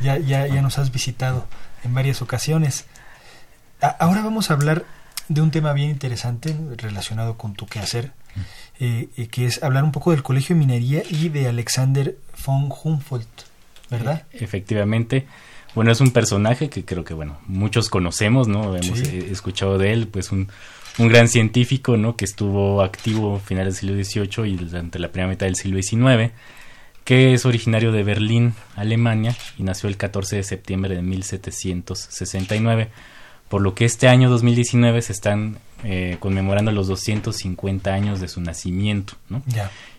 Ya, 0.00 0.18
ya, 0.18 0.46
ya 0.46 0.60
nos 0.60 0.78
has 0.78 0.92
visitado 0.92 1.46
en 1.82 1.94
varias 1.94 2.20
ocasiones. 2.20 2.84
ahora 3.80 4.22
vamos 4.22 4.50
a 4.50 4.54
hablar 4.54 4.84
de 5.28 5.40
un 5.40 5.50
tema 5.50 5.72
bien 5.72 5.90
interesante 5.90 6.54
relacionado 6.76 7.38
con 7.38 7.54
tu 7.54 7.66
quehacer, 7.66 8.12
eh, 8.78 9.08
eh, 9.16 9.28
que 9.28 9.46
es 9.46 9.62
hablar 9.62 9.82
un 9.82 9.92
poco 9.92 10.10
del 10.10 10.22
Colegio 10.22 10.54
de 10.54 10.60
Minería 10.60 11.02
y 11.08 11.30
de 11.30 11.48
Alexander 11.48 12.16
von 12.46 12.70
Humboldt, 12.70 13.44
¿verdad? 13.90 14.24
E, 14.32 14.44
efectivamente. 14.44 15.26
Bueno, 15.78 15.92
es 15.92 16.00
un 16.00 16.10
personaje 16.10 16.68
que 16.70 16.84
creo 16.84 17.04
que, 17.04 17.14
bueno, 17.14 17.38
muchos 17.46 17.88
conocemos, 17.88 18.48
¿no? 18.48 18.74
Hemos 18.74 18.98
eh, 18.98 19.28
escuchado 19.30 19.78
de 19.78 19.92
él, 19.92 20.08
pues 20.08 20.32
un, 20.32 20.48
un 20.98 21.06
gran 21.06 21.28
científico, 21.28 21.96
¿no? 21.96 22.16
Que 22.16 22.24
estuvo 22.24 22.82
activo 22.82 23.36
a 23.36 23.38
finales 23.38 23.80
del 23.80 24.04
siglo 24.04 24.26
XVIII 24.26 24.54
y 24.54 24.56
durante 24.56 24.98
la 24.98 25.12
primera 25.12 25.30
mitad 25.30 25.46
del 25.46 25.54
siglo 25.54 25.80
XIX, 25.80 26.32
que 27.04 27.32
es 27.32 27.46
originario 27.46 27.92
de 27.92 28.02
Berlín, 28.02 28.54
Alemania, 28.74 29.36
y 29.56 29.62
nació 29.62 29.88
el 29.88 29.96
14 29.96 30.34
de 30.34 30.42
septiembre 30.42 30.96
de 30.96 31.02
1769 31.02 32.88
por 33.48 33.62
lo 33.62 33.74
que 33.74 33.84
este 33.84 34.08
año 34.08 34.28
2019 34.30 35.02
se 35.02 35.12
están 35.12 35.58
eh, 35.84 36.16
conmemorando 36.20 36.70
los 36.70 36.86
250 36.86 37.92
años 37.92 38.20
de 38.20 38.28
su 38.28 38.40
nacimiento, 38.40 39.14
¿no? 39.28 39.42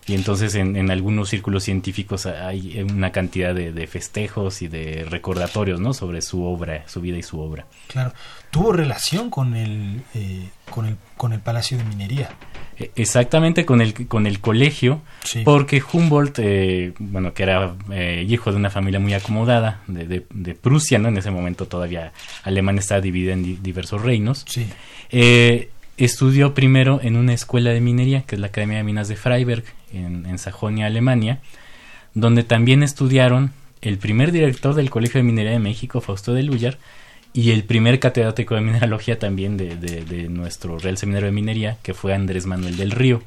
Y 0.10 0.16
entonces 0.16 0.56
en, 0.56 0.90
algunos 0.90 1.30
círculos 1.30 1.64
científicos 1.64 2.26
hay 2.26 2.82
una 2.82 3.12
cantidad 3.12 3.54
de, 3.54 3.86
festejos 3.86 4.64
y 4.64 4.68
de 4.68 5.06
recordatorios, 5.08 5.80
¿no? 5.80 5.94
Sobre 5.94 6.24
su 6.24 6.44
obra, 6.44 6.84
su 6.88 7.00
vida 7.00 7.16
y 7.16 7.22
su 7.22 7.40
obra. 7.40 7.68
Claro. 7.86 8.12
Tuvo 8.50 8.72
relación 8.72 9.30
con 9.30 9.56
el, 9.56 10.02
eh, 10.16 10.50
con 10.72 10.88
el, 10.88 10.98
con 11.16 11.32
el 11.34 11.42
Palacio 11.42 11.78
de 11.78 11.84
Minería. 11.84 12.32
E, 12.76 12.90
exactamente 12.96 13.68
con 13.68 13.82
el, 13.82 14.08
con 14.08 14.26
el 14.26 14.40
colegio, 14.40 15.04
porque 15.46 15.84
Humboldt, 15.94 16.40
eh, 16.40 16.94
bueno, 16.98 17.36
que 17.36 17.44
era 17.44 17.76
eh, 17.92 18.26
hijo 18.28 18.50
de 18.50 18.58
una 18.58 18.72
familia 18.72 19.00
muy 19.00 19.14
acomodada 19.14 19.82
de, 19.86 20.26
de, 20.28 20.56
Prusia, 20.56 20.98
¿no? 20.98 21.10
En 21.10 21.18
ese 21.18 21.30
momento 21.30 21.68
todavía 21.68 22.14
Alemania 22.44 22.80
estaba 22.80 23.00
dividida 23.00 23.34
en 23.34 23.62
diversos 23.62 24.02
reinos. 24.02 24.44
Eh, 25.12 25.70
estudió 26.00 26.54
primero 26.54 27.00
en 27.04 27.16
una 27.16 27.34
escuela 27.34 27.72
de 27.72 27.82
minería, 27.82 28.24
que 28.24 28.36
es 28.36 28.42
la 28.42 28.48
Academia 28.48 28.78
de 28.78 28.84
Minas 28.84 29.08
de 29.08 29.16
Freiberg, 29.16 29.64
en, 29.94 30.26
en 30.26 30.38
Sajonia, 30.38 30.86
Alemania, 30.86 31.40
donde 32.14 32.44
también 32.44 32.84
estudiaron 32.84 33.52
el 33.82 33.98
primer 33.98 34.32
director 34.32 34.76
del 34.76 34.90
Colegio 34.90 35.20
de 35.20 35.24
Minería 35.24 35.52
de 35.52 35.60
México, 35.60 36.02
Fausto 36.02 36.34
de 36.34 36.44
Luyar, 36.44 36.78
y 37.34 37.52
el 37.52 37.64
primer 37.64 38.00
catedrático 38.00 38.56
de 38.56 38.62
mineralogía 38.62 39.20
también 39.20 39.56
de, 39.56 39.76
de, 39.76 40.30
nuestro 40.30 40.80
Real 40.80 40.98
Seminario 40.98 41.28
de 41.28 41.32
Minería, 41.32 41.78
que 41.84 41.94
fue 41.94 42.14
Andrés 42.14 42.46
Manuel 42.46 42.76
del 42.76 42.92
Río. 42.92 43.22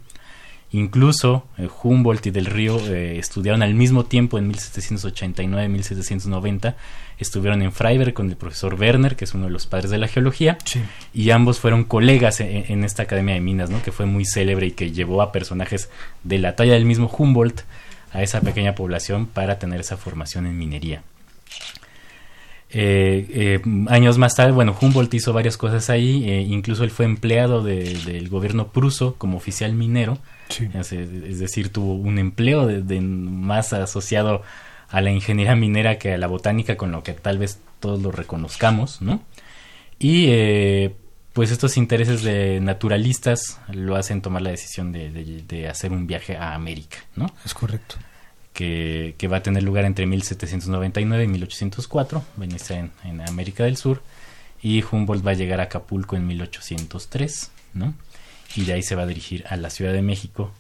Incluso 0.72 1.46
eh, 1.58 1.68
Humboldt 1.82 2.26
y 2.26 2.30
del 2.30 2.46
Río 2.46 2.78
eh, 2.88 3.18
estudiaron 3.18 3.62
al 3.62 3.74
mismo 3.74 4.04
tiempo 4.04 4.38
en 4.38 4.50
1789-1790. 4.52 6.74
Estuvieron 7.18 7.60
en 7.62 7.72
Freiberg 7.72 8.14
con 8.14 8.30
el 8.30 8.36
profesor 8.36 8.74
Werner, 8.74 9.14
que 9.14 9.26
es 9.26 9.34
uno 9.34 9.44
de 9.44 9.50
los 9.50 9.66
padres 9.66 9.90
de 9.90 9.98
la 9.98 10.08
geología, 10.08 10.56
y 11.12 11.30
ambos 11.30 11.60
fueron 11.60 11.84
colegas 11.84 12.40
en, 12.40 12.64
en, 12.68 12.84
esta 12.84 13.02
Academia 13.02 13.34
de 13.34 13.40
Minas, 13.40 13.68
¿no? 13.70 13.82
que 13.82 13.92
fue 13.92 14.06
muy 14.06 14.24
célebre 14.24 14.68
y 14.68 14.70
que 14.72 14.92
llevó 14.92 15.20
a 15.22 15.30
personajes 15.30 15.90
de 16.24 16.38
la 16.38 16.56
talla 16.56 16.72
del 16.72 16.86
mismo 16.86 17.12
Humboldt 17.16 17.64
a 18.12 18.22
esa 18.22 18.40
pequeña 18.40 18.74
población 18.74 19.26
para 19.26 19.58
tener 19.58 19.80
esa 19.80 19.96
formación 19.96 20.46
en 20.46 20.58
minería. 20.58 21.02
Eh, 22.74 23.26
eh, 23.28 23.62
años 23.88 24.16
más 24.16 24.34
tarde, 24.34 24.52
bueno, 24.52 24.74
Humboldt 24.80 25.12
hizo 25.12 25.34
varias 25.34 25.58
cosas 25.58 25.90
ahí, 25.90 26.28
eh, 26.28 26.40
incluso 26.40 26.84
él 26.84 26.90
fue 26.90 27.04
empleado 27.04 27.62
del 27.62 28.28
gobierno 28.30 28.68
pruso 28.68 29.16
como 29.16 29.36
oficial 29.36 29.74
minero, 29.74 30.18
es, 30.48 31.38
decir, 31.38 31.70
tuvo 31.70 31.94
un 31.94 32.18
empleo 32.18 32.66
de, 32.66 33.00
más 33.02 33.74
asociado 33.74 34.42
a 34.88 35.02
la 35.02 35.10
ingeniería 35.10 35.54
minera 35.54 35.98
que 35.98 36.14
a 36.14 36.18
la 36.18 36.26
botánica, 36.26 36.76
con 36.76 36.92
lo 36.92 37.02
que 37.02 37.12
tal 37.12 37.36
vez 37.36 37.60
todos 37.78 38.00
lo 38.00 38.10
reconozcamos, 38.10 39.02
¿no? 39.02 39.22
Y 39.98 40.88
pues 41.34 41.50
estos 41.50 41.76
intereses 41.76 42.22
de 42.22 42.60
naturalistas 42.60 43.60
lo 43.70 43.96
hacen 43.96 44.22
tomar 44.22 44.42
la 44.42 44.50
decisión 44.50 44.92
de, 44.92 45.10
de 45.46 45.68
hacer 45.68 45.92
un 45.92 46.06
viaje 46.06 46.36
a 46.36 46.54
América, 46.54 46.98
¿no? 47.16 47.26
Es 47.44 47.52
correcto 47.52 47.96
que, 48.52 49.28
va 49.30 49.38
a 49.38 49.42
tener 49.42 49.62
lugar 49.62 49.84
entre 49.84 50.06
1799 50.06 51.24
y 51.24 51.28
1804, 51.28 52.24
venirse 52.36 52.74
en, 52.74 52.90
en, 53.04 53.20
América 53.22 53.64
del 53.64 53.76
Sur, 53.76 54.02
y 54.62 54.82
Humboldt 54.82 55.26
va 55.26 55.32
a 55.32 55.34
llegar 55.34 55.60
a 55.60 55.64
Acapulco 55.64 56.16
en 56.16 56.26
1803, 56.26 57.50
¿no? 57.74 57.94
Y 58.54 58.64
de 58.64 58.74
ahí 58.74 58.82
se 58.82 58.94
va 58.94 59.02
a 59.02 59.06
dirigir 59.06 59.44
a 59.48 59.56
la 59.56 59.70
Ciudad 59.70 59.92
de 59.92 60.02
México, 60.02 60.52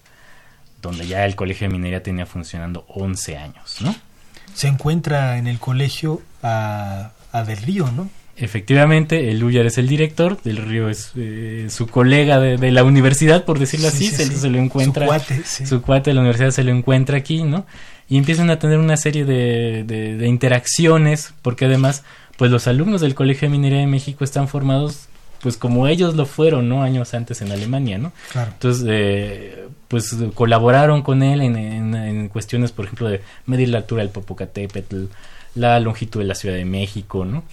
donde 0.80 1.06
ya 1.06 1.24
el 1.24 1.36
Colegio 1.36 1.68
de 1.68 1.72
Minería 1.72 2.02
tenía 2.02 2.26
funcionando 2.26 2.84
11 2.88 3.36
años, 3.36 3.76
¿no? 3.80 3.94
Se 4.54 4.68
encuentra 4.68 5.38
en 5.38 5.46
el 5.46 5.58
colegio 5.58 6.22
a, 6.42 7.12
a 7.30 7.44
Del 7.44 7.58
Río, 7.58 7.90
¿no? 7.92 8.10
Efectivamente, 8.36 9.30
el 9.30 9.40
Luyar 9.40 9.66
es 9.66 9.76
el 9.76 9.86
director, 9.86 10.40
Del 10.42 10.56
Río 10.56 10.88
es 10.88 11.12
eh, 11.16 11.66
su 11.68 11.86
colega 11.86 12.40
de, 12.40 12.70
la 12.70 12.82
universidad, 12.82 13.44
por 13.44 13.58
decirlo 13.58 13.88
así, 13.88 14.06
se, 14.06 14.48
lo 14.48 14.58
encuentra. 14.58 15.04
Su 15.04 15.08
cuate, 15.08 15.44
su 15.44 15.82
cuate 15.82 16.10
de 16.10 16.14
la 16.14 16.20
universidad 16.22 16.50
se 16.50 16.64
lo 16.64 16.72
encuentra 16.72 17.18
aquí, 17.18 17.42
¿no? 17.42 17.66
Y 18.08 18.16
empiezan 18.16 18.48
a 18.48 18.58
tener 18.58 18.78
una 18.78 18.96
serie 18.96 19.26
de, 19.26 19.84
de, 19.84 20.26
interacciones, 20.26 21.34
porque 21.42 21.66
además, 21.66 22.04
pues 22.38 22.50
los 22.50 22.66
alumnos 22.66 23.02
del 23.02 23.14
Colegio 23.14 23.48
de 23.48 23.52
Minería 23.52 23.80
de 23.80 23.86
México 23.86 24.24
están 24.24 24.48
formados, 24.48 25.08
pues 25.42 25.58
como 25.58 25.86
ellos 25.86 26.14
lo 26.14 26.24
fueron, 26.24 26.70
¿no? 26.70 26.82
Años 26.82 27.12
antes 27.12 27.42
en 27.42 27.52
Alemania, 27.52 27.98
¿no? 27.98 28.12
Claro. 28.32 28.50
Entonces, 28.52 28.86
eh, 28.88 29.66
pues 29.88 30.16
colaboraron 30.34 31.02
con 31.02 31.22
él 31.22 31.42
en, 31.42 31.56
en, 31.56 31.94
en, 31.94 32.28
cuestiones, 32.28 32.72
por 32.72 32.86
ejemplo, 32.86 33.10
de 33.10 33.20
medir 33.44 33.68
la 33.68 33.78
altura 33.78 34.02
del 34.02 34.10
Popocatépetl, 34.10 35.04
la 35.54 35.78
longitud 35.80 36.20
de 36.20 36.26
la 36.26 36.34
Ciudad 36.34 36.56
de 36.56 36.64
México, 36.64 37.26
¿no? 37.26 37.44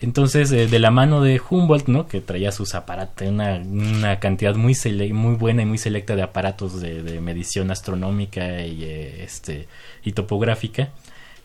Entonces, 0.00 0.52
eh, 0.52 0.66
de 0.66 0.78
la 0.78 0.90
mano 0.90 1.22
de 1.22 1.40
Humboldt, 1.48 1.88
¿no? 1.88 2.06
Que 2.06 2.20
traía 2.20 2.52
sus 2.52 2.74
aparatos, 2.74 3.26
una, 3.26 3.56
una 3.56 4.20
cantidad 4.20 4.54
muy, 4.54 4.74
muy 5.12 5.34
buena 5.36 5.62
y 5.62 5.66
muy 5.66 5.78
selecta 5.78 6.14
de 6.16 6.22
aparatos 6.22 6.80
de, 6.80 7.20
medición 7.20 7.70
astronómica 7.70 8.62
y, 8.62 8.84
eh, 8.84 9.24
este, 9.24 9.68
y 10.04 10.12
topográfica, 10.12 10.90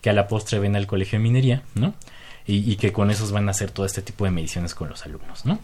que 0.02 0.10
a 0.10 0.14
la 0.14 0.28
postre 0.28 0.60
ven 0.60 0.76
al 0.76 0.88
Colegio 0.88 1.18
de 1.18 1.24
Minería, 1.24 1.64
¿no? 1.76 1.94
Y, 2.46 2.76
que 2.76 2.92
con 2.92 3.12
esos 3.12 3.32
van 3.32 3.48
a 3.48 3.52
hacer 3.52 3.72
todo 3.72 3.86
este 3.86 4.02
tipo 4.02 4.26
de 4.26 4.32
mediciones 4.32 4.76
con 4.76 4.90
los 4.90 5.06
alumnos, 5.06 5.46
¿no? 5.46 5.60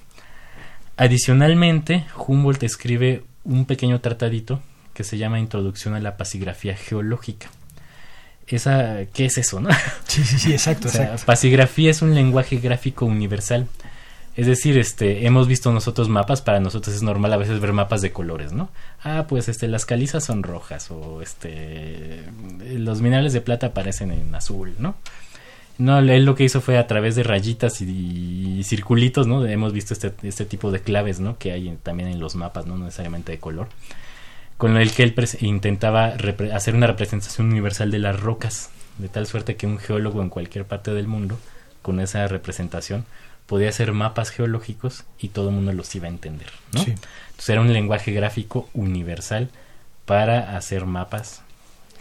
Adicionalmente, 0.95 2.05
Humboldt 2.15 2.63
escribe 2.63 3.23
un 3.43 3.65
pequeño 3.65 3.99
tratadito 3.99 4.61
que 4.93 5.03
se 5.03 5.17
llama 5.17 5.39
Introducción 5.39 5.95
a 5.95 5.99
la 5.99 6.15
Pasigrafía 6.15 6.77
Geológica 6.77 7.49
esa, 8.55 9.05
¿qué 9.13 9.25
es 9.25 9.37
eso, 9.37 9.59
no? 9.59 9.69
Sí, 10.07 10.23
sí, 10.23 10.39
sí, 10.39 10.51
exacto, 10.53 10.89
Pasigrafía 11.25 11.91
es 11.91 12.01
un 12.01 12.15
lenguaje 12.15 12.57
gráfico 12.57 13.05
universal. 13.05 13.67
Es 14.35 14.45
decir, 14.45 14.77
este, 14.77 15.25
hemos 15.25 15.47
visto 15.47 15.71
nosotros 15.71 16.09
mapas, 16.09 16.43
para 16.43 16.59
nosotros 16.59 16.95
es 16.95 17.01
normal 17.01 17.33
a 17.33 17.37
veces 17.37 17.59
ver 17.59 17.73
mapas 17.73 18.01
de 18.01 18.11
colores, 18.11 18.53
¿no? 18.53 18.69
Ah, 19.03 19.25
pues 19.27 19.49
este, 19.49 19.67
las 19.67 19.85
calizas 19.85 20.23
son 20.23 20.43
rojas, 20.43 20.91
o 20.91 21.23
este, 21.23 22.23
los 22.61 23.01
minerales 23.01 23.33
de 23.33 23.41
plata 23.41 23.67
aparecen 23.67 24.11
en 24.11 24.33
azul, 24.35 24.75
¿no? 24.77 24.95
No, 25.79 25.99
él 25.99 26.25
lo 26.25 26.35
que 26.35 26.43
hizo 26.43 26.61
fue 26.61 26.77
a 26.77 26.87
través 26.87 27.15
de 27.15 27.23
rayitas 27.23 27.81
y, 27.81 28.61
circulitos, 28.63 29.25
¿no? 29.25 29.43
Hemos 29.45 29.73
visto 29.73 29.93
este, 29.93 30.13
este 30.23 30.45
tipo 30.45 30.71
de 30.71 30.81
claves, 30.81 31.19
¿no? 31.19 31.37
Que 31.37 31.51
hay 31.51 31.75
también 31.81 32.09
en 32.09 32.19
los 32.19 32.35
mapas, 32.35 32.67
no 32.67 32.77
necesariamente 32.77 33.31
de 33.31 33.39
color 33.39 33.67
con 34.57 34.77
el 34.77 34.91
que 34.91 35.03
él 35.03 35.15
intentaba 35.41 36.15
hacer 36.53 36.75
una 36.75 36.87
representación 36.87 37.47
universal 37.47 37.91
de 37.91 37.99
las 37.99 38.19
rocas, 38.19 38.69
de 38.97 39.07
tal 39.07 39.27
suerte 39.27 39.55
que 39.55 39.67
un 39.67 39.77
geólogo 39.77 40.21
en 40.21 40.29
cualquier 40.29 40.65
parte 40.65 40.91
del 40.91 41.07
mundo, 41.07 41.39
con 41.81 41.99
esa 41.99 42.27
representación, 42.27 43.05
podía 43.45 43.69
hacer 43.69 43.93
mapas 43.93 44.31
geológicos 44.31 45.05
y 45.19 45.29
todo 45.29 45.49
el 45.49 45.55
mundo 45.55 45.71
los 45.73 45.93
iba 45.95 46.07
a 46.07 46.09
entender. 46.09 46.51
¿no? 46.73 46.81
Entonces 46.81 47.49
era 47.49 47.61
un 47.61 47.71
lenguaje 47.71 48.11
gráfico 48.11 48.67
universal 48.73 49.49
para 50.05 50.57
hacer 50.57 50.85
mapas 50.85 51.41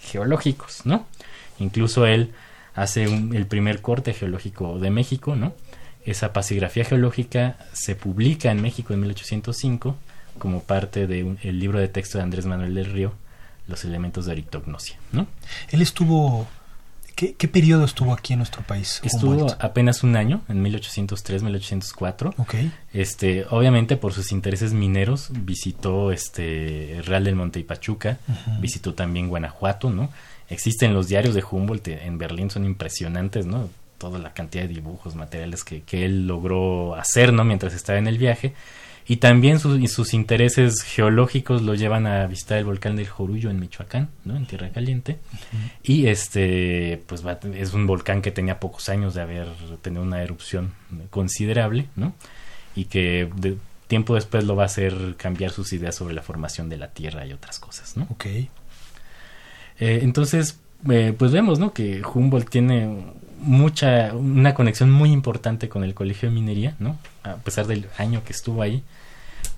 geológicos, 0.00 0.82
¿no? 0.84 1.06
Incluso 1.58 2.06
él 2.06 2.32
hace 2.74 3.04
el 3.04 3.46
primer 3.46 3.80
corte 3.82 4.12
geológico 4.12 4.78
de 4.78 4.90
México, 4.90 5.36
¿no? 5.36 5.54
Esa 6.04 6.32
pasigrafía 6.32 6.84
geológica 6.84 7.56
se 7.72 7.96
publica 7.96 8.50
en 8.50 8.62
México 8.62 8.94
en 8.94 9.00
1805 9.00 9.96
como 10.38 10.62
parte 10.62 11.06
del 11.06 11.38
libro 11.58 11.78
de 11.78 11.88
texto 11.88 12.18
de 12.18 12.24
Andrés 12.24 12.46
Manuel 12.46 12.74
del 12.74 12.92
Río, 12.92 13.12
Los 13.66 13.84
elementos 13.84 14.26
de 14.26 14.32
aritognosia. 14.32 14.98
¿no? 15.12 15.26
Él 15.70 15.82
estuvo... 15.82 16.46
¿Qué, 17.16 17.48
periodo 17.48 17.86
estuvo 17.86 18.12
aquí 18.12 18.34
en 18.34 18.40
nuestro 18.40 18.60
país? 18.60 19.00
Estuvo 19.02 19.46
apenas 19.58 20.02
un 20.02 20.16
año, 20.16 20.42
en 20.50 20.62
1803-1804. 20.62 22.34
Okay. 22.36 22.70
Este, 22.92 23.46
obviamente 23.48 23.96
por 23.96 24.12
sus 24.12 24.32
intereses 24.32 24.74
mineros 24.74 25.30
visitó 25.32 26.12
este 26.12 27.00
Real 27.06 27.24
del 27.24 27.34
Monte 27.34 27.58
y 27.58 27.62
Pachuca, 27.62 28.18
visitó 28.60 28.92
también 28.92 29.30
Guanajuato, 29.30 29.88
¿no? 29.88 30.10
Existen 30.50 30.92
los 30.92 31.08
diarios 31.08 31.34
de 31.34 31.42
Humboldt 31.50 31.88
en 31.88 32.18
Berlín, 32.18 32.50
son 32.50 32.66
impresionantes, 32.66 33.46
¿no? 33.46 33.70
Toda 33.96 34.18
la 34.18 34.34
cantidad 34.34 34.64
de 34.64 34.74
dibujos, 34.74 35.14
materiales 35.14 35.64
que, 35.64 35.80
que 35.80 36.04
él 36.04 36.26
logró 36.26 36.96
hacer, 36.96 37.32
¿no? 37.32 37.44
Mientras 37.44 37.72
estaba 37.72 37.98
en 37.98 38.08
el 38.08 38.18
viaje 38.18 38.52
y 39.08 39.18
también 39.18 39.60
sus 39.60 40.14
intereses 40.14 40.82
geológicos 40.82 41.62
lo 41.62 41.74
llevan 41.74 42.06
a 42.06 42.26
visitar 42.26 42.58
el 42.58 42.64
volcán 42.64 42.96
del 42.96 43.06
Jorullo 43.06 43.50
en 43.50 43.60
Michoacán, 43.60 44.08
¿no? 44.24 44.36
En 44.36 44.46
Tierra 44.46 44.70
Caliente. 44.70 45.18
Y 45.84 46.06
este, 46.08 47.00
pues 47.06 47.22
es 47.54 47.72
un 47.72 47.86
volcán 47.86 48.20
que 48.20 48.32
tenía 48.32 48.58
pocos 48.58 48.88
años 48.88 49.14
de 49.14 49.22
haber 49.22 49.48
tenido 49.80 50.02
una 50.02 50.22
erupción 50.22 50.72
considerable, 51.10 51.86
¿no? 51.94 52.14
Y 52.74 52.86
que 52.86 53.30
de, 53.36 53.56
tiempo 53.86 54.16
después 54.16 54.44
lo 54.44 54.56
va 54.56 54.64
a 54.64 54.66
hacer 54.66 55.14
cambiar 55.16 55.52
sus 55.52 55.72
ideas 55.72 55.94
sobre 55.94 56.14
la 56.14 56.22
formación 56.22 56.68
de 56.68 56.76
la 56.76 56.88
Tierra 56.88 57.26
y 57.26 57.32
otras 57.32 57.58
cosas, 57.58 57.96
¿no? 57.96 58.08
Ok. 58.10 58.26
Eh, 58.26 58.50
entonces, 59.78 60.58
eh, 60.90 61.14
pues 61.16 61.32
vemos, 61.32 61.58
¿no? 61.58 61.72
Que 61.72 62.02
Humboldt 62.02 62.48
tiene 62.48 63.04
mucha, 63.38 64.14
una 64.14 64.54
conexión 64.54 64.90
muy 64.90 65.12
importante 65.12 65.68
con 65.68 65.84
el 65.84 65.94
Colegio 65.94 66.28
de 66.28 66.34
Minería, 66.34 66.74
¿no? 66.78 66.98
A 67.22 67.36
pesar 67.36 67.66
del 67.66 67.86
año 67.98 68.24
que 68.24 68.32
estuvo 68.32 68.62
ahí, 68.62 68.82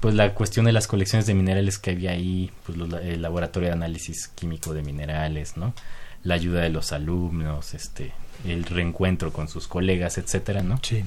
pues 0.01 0.15
la 0.15 0.35
cuestión 0.35 0.67
de 0.67 0.73
las 0.73 0.87
colecciones 0.87 1.27
de 1.27 1.35
minerales 1.35 1.79
que 1.79 1.91
había 1.91 2.13
ahí, 2.13 2.51
pues 2.65 2.79
el 3.03 3.23
laboratorio 3.23 3.69
de 3.69 3.75
análisis 3.75 4.29
químico 4.29 4.73
de 4.75 4.83
minerales, 4.83 5.57
¿no? 5.57 5.75
La 6.23 6.35
ayuda 6.35 6.63
de 6.63 6.71
los 6.71 6.93
alumnos, 6.93 7.75
este, 7.75 8.13
el 8.47 8.65
reencuentro 8.65 9.33
con 9.33 9.49
sus 9.49 9.67
colegas, 9.67 10.19
etcétera, 10.19 10.63
¿no? 10.63 10.79
Sí. 10.83 11.05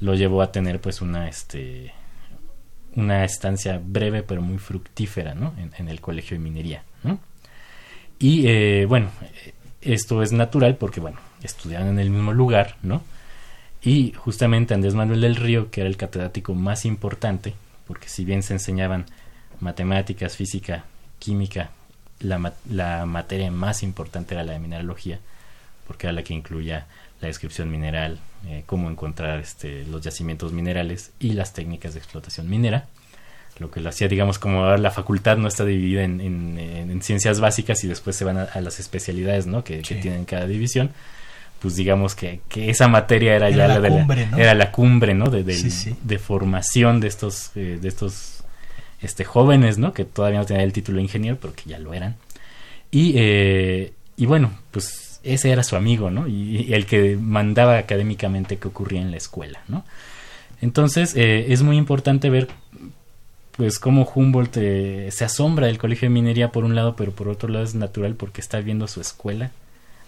Lo 0.00 0.14
llevó 0.14 0.42
a 0.42 0.50
tener 0.50 0.80
pues 0.80 1.00
una, 1.00 1.28
este, 1.28 1.92
una 2.96 3.24
estancia 3.24 3.80
breve 3.82 4.22
pero 4.22 4.42
muy 4.42 4.58
fructífera, 4.58 5.34
¿no? 5.34 5.54
En, 5.78 5.88
el 5.88 6.00
colegio 6.00 6.36
de 6.36 6.42
minería, 6.42 6.82
¿no? 7.04 7.20
Y 8.18 8.46
eh, 8.48 8.86
bueno, 8.86 9.10
esto 9.82 10.22
es 10.22 10.32
natural 10.32 10.76
porque, 10.76 11.00
bueno, 11.00 11.18
estudiaban 11.42 11.88
en 11.88 11.98
el 12.00 12.10
mismo 12.10 12.32
lugar, 12.32 12.76
¿no? 12.82 13.02
Y 13.82 14.12
justamente 14.12 14.74
Andrés 14.74 14.94
Manuel 14.94 15.20
del 15.20 15.36
Río, 15.36 15.70
que 15.70 15.82
era 15.82 15.88
el 15.88 15.96
catedrático 15.96 16.54
más 16.54 16.84
importante, 16.84 17.54
porque 17.86 18.08
si 18.08 18.24
bien 18.24 18.42
se 18.42 18.54
enseñaban 18.54 19.06
matemáticas, 19.60 20.36
física, 20.36 20.84
química, 21.18 21.70
la, 22.20 22.52
la 22.70 23.06
materia 23.06 23.50
más 23.50 23.82
importante 23.82 24.34
era 24.34 24.44
la 24.44 24.52
de 24.52 24.58
mineralogía, 24.58 25.20
porque 25.86 26.06
era 26.06 26.12
la 26.12 26.22
que 26.22 26.34
incluía 26.34 26.86
la 27.20 27.28
descripción 27.28 27.70
mineral, 27.70 28.18
eh, 28.46 28.64
cómo 28.66 28.90
encontrar 28.90 29.40
este, 29.40 29.84
los 29.86 30.02
yacimientos 30.02 30.52
minerales 30.52 31.12
y 31.18 31.32
las 31.32 31.52
técnicas 31.52 31.94
de 31.94 32.00
explotación 32.00 32.48
minera. 32.48 32.86
Lo 33.58 33.70
que 33.70 33.80
lo 33.80 33.88
hacía, 33.88 34.06
digamos, 34.06 34.38
como 34.38 34.76
la 34.76 34.90
facultad 34.90 35.38
no 35.38 35.48
está 35.48 35.64
dividida 35.64 36.02
en, 36.02 36.20
en, 36.20 37.02
ciencias 37.02 37.40
básicas 37.40 37.82
y 37.84 37.88
después 37.88 38.14
se 38.14 38.26
van 38.26 38.36
a, 38.36 38.60
las 38.60 38.78
especialidades 38.80 39.46
¿no? 39.46 39.64
que, 39.64 39.80
que 39.80 39.94
tienen 39.94 40.26
cada 40.26 40.46
división 40.46 40.90
pues 41.60 41.76
digamos 41.76 42.14
que, 42.14 42.40
que 42.48 42.70
esa 42.70 42.88
materia 42.88 43.34
era, 43.34 43.50
ya 43.50 43.66
la, 43.66 43.88
cumbre, 43.88 44.26
¿no? 44.26 44.38
era 44.38 44.54
la 44.54 44.70
cumbre, 44.70 45.14
¿no? 45.14 45.30
De, 45.30 45.42
de, 45.42 46.18
formación 46.18 47.00
de 47.00 47.08
estos, 47.08 47.50
eh, 47.56 47.78
de 47.80 47.88
estos 47.88 48.44
este, 49.00 49.24
jóvenes, 49.24 49.78
¿no? 49.78 49.92
Que 49.92 50.04
todavía 50.04 50.38
no 50.40 50.46
tenían 50.46 50.64
el 50.64 50.72
título 50.72 50.96
de 50.96 51.04
ingeniero, 51.04 51.38
pero 51.40 51.54
que 51.54 51.70
ya 51.70 51.78
lo 51.78 51.94
eran. 51.94 52.16
Y, 52.90 53.14
eh, 53.16 53.92
y 54.16 54.26
bueno, 54.26 54.52
pues 54.70 55.20
ese 55.22 55.50
era 55.50 55.62
su 55.62 55.76
amigo, 55.76 56.10
¿no? 56.10 56.28
Y, 56.28 56.72
el 56.74 56.86
que 56.86 57.16
mandaba 57.16 57.78
académicamente 57.78 58.58
qué 58.58 58.68
ocurría 58.68 59.00
en 59.00 59.10
la 59.10 59.16
escuela, 59.16 59.62
¿no? 59.68 59.84
Entonces, 60.60 61.14
eh, 61.16 61.52
es 61.52 61.62
muy 61.62 61.76
importante 61.76 62.30
ver 62.30 62.48
pues 63.56 63.78
cómo 63.78 64.06
Humboldt 64.14 64.54
se 65.10 65.24
asombra 65.24 65.66
del 65.66 65.78
colegio 65.78 66.08
de 66.08 66.14
minería 66.14 66.52
por 66.52 66.64
un 66.64 66.74
lado, 66.74 66.94
pero 66.94 67.12
por 67.12 67.28
otro 67.28 67.48
lado 67.48 67.64
es 67.64 67.74
natural 67.74 68.14
porque 68.14 68.42
está 68.42 68.60
viendo 68.60 68.86
su 68.86 69.00
escuela 69.00 69.50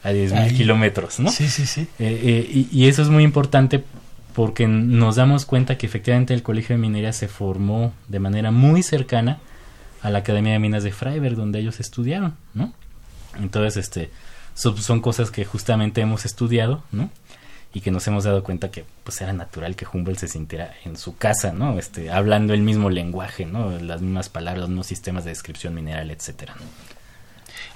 a 0.03 0.13
10.000 0.13 0.57
kilómetros, 0.57 1.19
¿no? 1.19 1.31
Sí, 1.31 1.49
sí, 1.49 1.67
sí. 1.67 1.83
Eh, 1.99 2.47
eh, 2.51 2.67
y, 2.71 2.87
eso 2.87 3.03
es 3.03 3.09
muy 3.09 3.25
importante 3.25 3.85
porque 4.35 4.69
nos 4.69 5.17
damos 5.17 5.45
cuenta 5.45 5.77
que 5.77 5.87
efectivamente 5.87 6.35
el 6.35 6.43
Colegio 6.43 6.77
de 6.77 6.81
Minería 6.81 7.13
se 7.13 7.29
formó 7.29 7.93
de 8.07 8.21
manera 8.21 8.51
muy 8.51 8.83
cercana 8.83 9.39
a 10.01 10.11
la 10.11 10.19
Academia 10.19 10.53
de 10.53 10.61
Minas 10.61 10.85
de 10.85 10.93
Freiberg, 10.93 11.35
donde 11.35 11.59
ellos 11.59 11.81
estudiaron, 11.81 12.37
¿no? 12.55 12.73
Entonces, 13.41 13.77
este, 13.77 14.11
son, 14.55 15.01
cosas 15.01 15.31
que 15.31 15.45
justamente 15.45 16.01
hemos 16.01 16.25
estudiado, 16.25 16.83
¿no? 16.93 17.11
Y 17.75 17.81
que 17.81 17.91
nos 17.91 18.07
hemos 18.07 18.25
dado 18.25 18.43
cuenta 18.43 18.71
que 18.71 18.85
pues 19.05 19.21
era 19.21 19.33
natural 19.33 19.77
que 19.77 19.87
Humboldt 19.93 20.21
se 20.21 20.29
sintiera 20.29 20.73
en 20.85 20.97
su 20.97 21.17
casa, 21.17 21.53
¿no? 21.53 21.79
Este, 21.79 22.11
hablando 22.11 22.55
el 22.55 22.63
mismo 22.63 22.91
lenguaje, 22.91 23.45
¿no? 23.45 23.79
Las 23.79 24.01
mismas 24.01 24.29
palabras, 24.29 24.61
los 24.61 24.69
mismos 24.71 24.87
sistemas 24.87 25.25
de 25.25 25.31
descripción 25.31 25.75
mineral, 25.75 26.11
etcétera. 26.11 26.55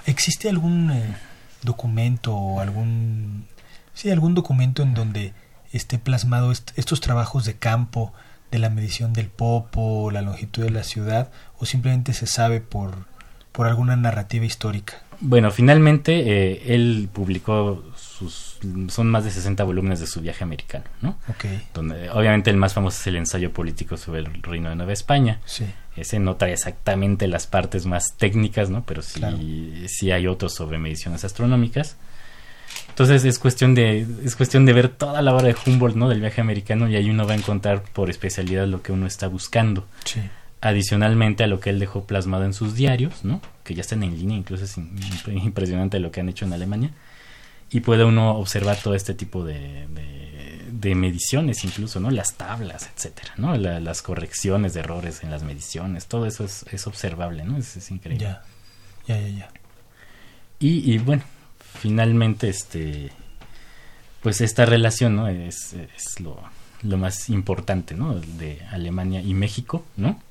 ¿Existe 0.05 0.49
algún 0.49 0.91
eh, 0.91 1.15
documento 1.63 2.35
o 2.35 2.59
algún 2.59 3.45
sí 3.93 4.09
algún 4.09 4.33
documento 4.33 4.83
en 4.83 4.93
donde 4.93 5.33
esté 5.71 5.97
plasmado 5.99 6.51
estos 6.51 7.01
trabajos 7.01 7.45
de 7.45 7.55
campo 7.55 8.13
de 8.51 8.59
la 8.59 8.69
medición 8.69 9.13
del 9.13 9.27
popo 9.27 10.11
la 10.11 10.21
longitud 10.21 10.63
de 10.63 10.69
la 10.69 10.83
ciudad 10.83 11.31
o 11.57 11.65
simplemente 11.65 12.13
se 12.13 12.27
sabe 12.27 12.61
por 12.61 13.11
por 13.51 13.67
alguna 13.67 13.95
narrativa 13.95 14.45
histórica. 14.45 14.95
Bueno, 15.19 15.51
finalmente 15.51 16.51
eh, 16.53 16.73
él 16.73 17.07
publicó 17.13 17.83
sus 18.29 18.59
son 18.89 19.09
más 19.09 19.23
de 19.25 19.31
60 19.31 19.63
volúmenes 19.63 19.99
de 19.99 20.07
su 20.07 20.21
viaje 20.21 20.43
americano, 20.43 20.85
¿no? 21.01 21.17
Okay. 21.29 21.61
Donde 21.73 22.09
obviamente 22.09 22.49
el 22.49 22.57
más 22.57 22.73
famoso 22.73 22.99
es 22.99 23.07
el 23.07 23.15
ensayo 23.15 23.51
político 23.51 23.97
sobre 23.97 24.21
el 24.21 24.41
reino 24.41 24.69
de 24.69 24.75
Nueva 24.75 24.93
España. 24.93 25.39
Sí. 25.45 25.65
Ese 25.95 26.19
no 26.19 26.35
trae 26.35 26.53
exactamente 26.53 27.27
las 27.27 27.47
partes 27.47 27.85
más 27.85 28.15
técnicas, 28.17 28.69
¿no? 28.69 28.83
Pero 28.85 29.01
sí, 29.01 29.85
sí 29.87 30.11
hay 30.11 30.27
otros 30.27 30.53
sobre 30.53 30.79
mediciones 30.79 31.23
astronómicas. 31.23 31.97
Entonces 32.89 33.25
es 33.25 33.39
cuestión 33.39 33.75
de 33.75 34.05
es 34.23 34.35
cuestión 34.35 34.65
de 34.65 34.73
ver 34.73 34.89
toda 34.89 35.21
la 35.21 35.33
obra 35.33 35.47
de 35.47 35.55
Humboldt, 35.65 35.95
¿no? 35.95 36.09
Del 36.09 36.21
viaje 36.21 36.41
americano 36.41 36.89
y 36.89 36.95
ahí 36.95 37.09
uno 37.09 37.25
va 37.25 37.33
a 37.33 37.37
encontrar 37.37 37.83
por 37.93 38.09
especialidad 38.09 38.67
lo 38.67 38.81
que 38.81 38.91
uno 38.91 39.05
está 39.05 39.27
buscando. 39.27 39.85
Sí. 40.05 40.21
Adicionalmente 40.61 41.43
a 41.43 41.47
lo 41.47 41.59
que 41.59 41.69
él 41.71 41.79
dejó 41.79 42.05
plasmado 42.05 42.45
en 42.45 42.53
sus 42.53 42.75
diarios, 42.75 43.25
¿no? 43.25 43.41
Que 43.63 43.75
ya 43.75 43.81
están 43.81 44.01
en 44.03 44.17
línea, 44.17 44.37
incluso 44.37 44.63
es 44.63 44.77
impresionante 44.77 45.99
lo 45.99 46.11
que 46.11 46.21
han 46.21 46.29
hecho 46.29 46.45
en 46.45 46.53
Alemania. 46.53 46.91
Y 47.73 47.79
puede 47.79 48.05
uno 48.05 48.35
observar 48.37 48.77
todo 48.77 48.93
este 48.93 49.15
tipo 49.15 49.43
de, 49.43 49.87
de, 50.71 50.95
mediciones, 50.95 51.63
incluso, 51.63 51.99
¿no? 51.99 52.11
Las 52.11 52.35
tablas, 52.35 52.87
etcétera, 52.95 53.33
¿no? 53.37 53.55
las 53.57 54.03
correcciones 54.03 54.75
de 54.75 54.81
errores 54.81 55.23
en 55.23 55.31
las 55.31 55.41
mediciones, 55.41 56.05
todo 56.05 56.27
eso 56.27 56.45
es, 56.45 56.65
es 56.71 56.85
observable, 56.85 57.43
¿no? 57.43 57.57
Es, 57.57 57.75
es 57.75 57.89
increíble. 57.89 58.25
Ya, 58.25 58.43
ya, 59.07 59.19
ya, 59.19 59.27
ya. 59.27 59.49
Y, 60.59 60.93
y 60.93 60.99
bueno, 60.99 61.23
finalmente, 61.79 62.47
este, 62.47 63.09
pues 64.21 64.39
esta 64.41 64.65
relación, 64.65 65.15
¿no? 65.15 65.27
Es, 65.27 65.75
lo, 66.19 66.39
lo, 66.83 66.97
más 66.97 67.29
importante, 67.29 67.95
¿no? 67.95 68.13
De 68.19 68.61
Alemania 68.71 69.21
y 69.21 69.33
México, 69.33 69.83
¿no? 69.97 70.21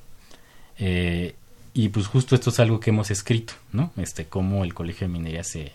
Eh, 0.79 1.35
y 1.73 1.89
pues 1.89 2.07
justo 2.07 2.35
esto 2.35 2.51
es 2.51 2.59
algo 2.59 2.79
que 2.79 2.91
hemos 2.91 3.11
escrito, 3.11 3.53
¿no? 3.73 3.91
Este, 3.97 4.25
cómo 4.27 4.63
el 4.63 4.73
Colegio 4.73 5.07
de 5.07 5.13
Minería 5.13 5.43
se, 5.43 5.73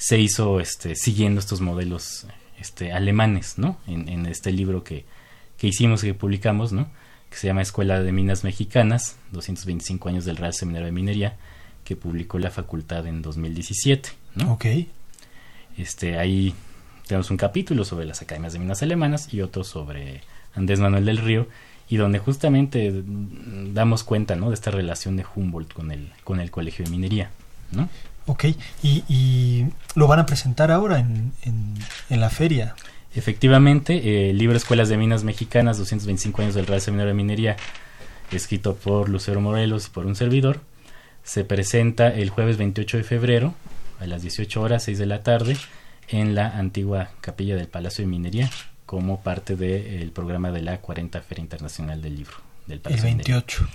se 0.00 0.18
hizo, 0.18 0.60
este, 0.60 0.96
siguiendo 0.96 1.40
estos 1.40 1.60
modelos, 1.60 2.26
este, 2.58 2.90
alemanes, 2.92 3.58
¿no? 3.58 3.76
En, 3.86 4.08
en 4.08 4.24
este 4.24 4.50
libro 4.50 4.82
que, 4.82 5.04
que 5.58 5.66
hicimos, 5.66 6.00
que 6.00 6.14
publicamos, 6.14 6.72
¿no? 6.72 6.88
Que 7.28 7.36
se 7.36 7.46
llama 7.46 7.60
Escuela 7.60 8.00
de 8.00 8.10
Minas 8.10 8.42
Mexicanas, 8.42 9.16
225 9.32 10.08
años 10.08 10.24
del 10.24 10.38
Real 10.38 10.54
Seminario 10.54 10.86
de 10.86 10.92
Minería, 10.92 11.36
que 11.84 11.96
publicó 11.96 12.38
la 12.38 12.50
facultad 12.50 13.06
en 13.06 13.20
2017. 13.20 14.08
¿no? 14.36 14.54
Ok. 14.54 14.64
Este, 15.76 16.18
ahí 16.18 16.54
tenemos 17.06 17.30
un 17.30 17.36
capítulo 17.36 17.84
sobre 17.84 18.06
las 18.06 18.22
academias 18.22 18.54
de 18.54 18.58
minas 18.58 18.82
alemanas 18.82 19.32
y 19.34 19.42
otro 19.42 19.64
sobre 19.64 20.22
Andrés 20.54 20.80
Manuel 20.80 21.04
del 21.04 21.18
Río 21.18 21.46
y 21.90 21.96
donde 21.96 22.20
justamente 22.20 23.04
damos 23.04 24.02
cuenta 24.02 24.34
¿no? 24.34 24.48
de 24.48 24.54
esta 24.54 24.70
relación 24.70 25.16
de 25.16 25.26
Humboldt 25.34 25.74
con 25.74 25.92
el, 25.92 26.10
con 26.24 26.40
el 26.40 26.50
Colegio 26.50 26.86
de 26.86 26.90
Minería. 26.90 27.30
¿no? 27.70 27.90
Ok, 28.26 28.44
y, 28.82 29.04
y 29.08 29.66
lo 29.94 30.06
van 30.06 30.20
a 30.20 30.26
presentar 30.26 30.70
ahora 30.70 30.98
en, 30.98 31.32
en, 31.42 32.20
la 32.20 32.30
feria. 32.30 32.74
Efectivamente, 33.14 34.30
el 34.30 34.38
libro 34.38 34.56
Escuelas 34.56 34.88
de 34.88 34.96
Minas 34.96 35.24
Mexicanas, 35.24 35.78
225 35.78 36.42
años 36.42 36.54
del 36.54 36.66
Real 36.66 36.80
Seminario 36.80 37.08
de 37.08 37.14
Minería, 37.14 37.56
escrito 38.30 38.76
por 38.76 39.08
Lucero 39.08 39.40
Morelos 39.40 39.86
y 39.86 39.90
por 39.90 40.06
un 40.06 40.14
servidor, 40.14 40.60
se 41.24 41.44
presenta 41.44 42.08
el 42.08 42.30
jueves 42.30 42.56
28 42.56 42.98
de 42.98 43.04
febrero 43.04 43.54
a 44.00 44.06
las 44.06 44.22
18 44.22 44.60
horas, 44.60 44.84
6 44.84 44.98
de 44.98 45.06
la 45.06 45.22
tarde, 45.22 45.56
en 46.08 46.34
la 46.34 46.56
antigua 46.56 47.10
capilla 47.20 47.56
del 47.56 47.68
Palacio 47.68 48.02
de 48.02 48.08
Minería, 48.08 48.50
como 48.86 49.20
parte 49.20 49.56
del 49.56 50.10
programa 50.12 50.50
de 50.50 50.62
la 50.62 50.78
40 50.78 51.20
Feria 51.22 51.42
Internacional 51.42 52.02
del 52.02 52.16
Libro 52.16 52.36
del 52.66 52.80
Palacio 52.80 53.08
El 53.08 53.16
28. 53.16 53.68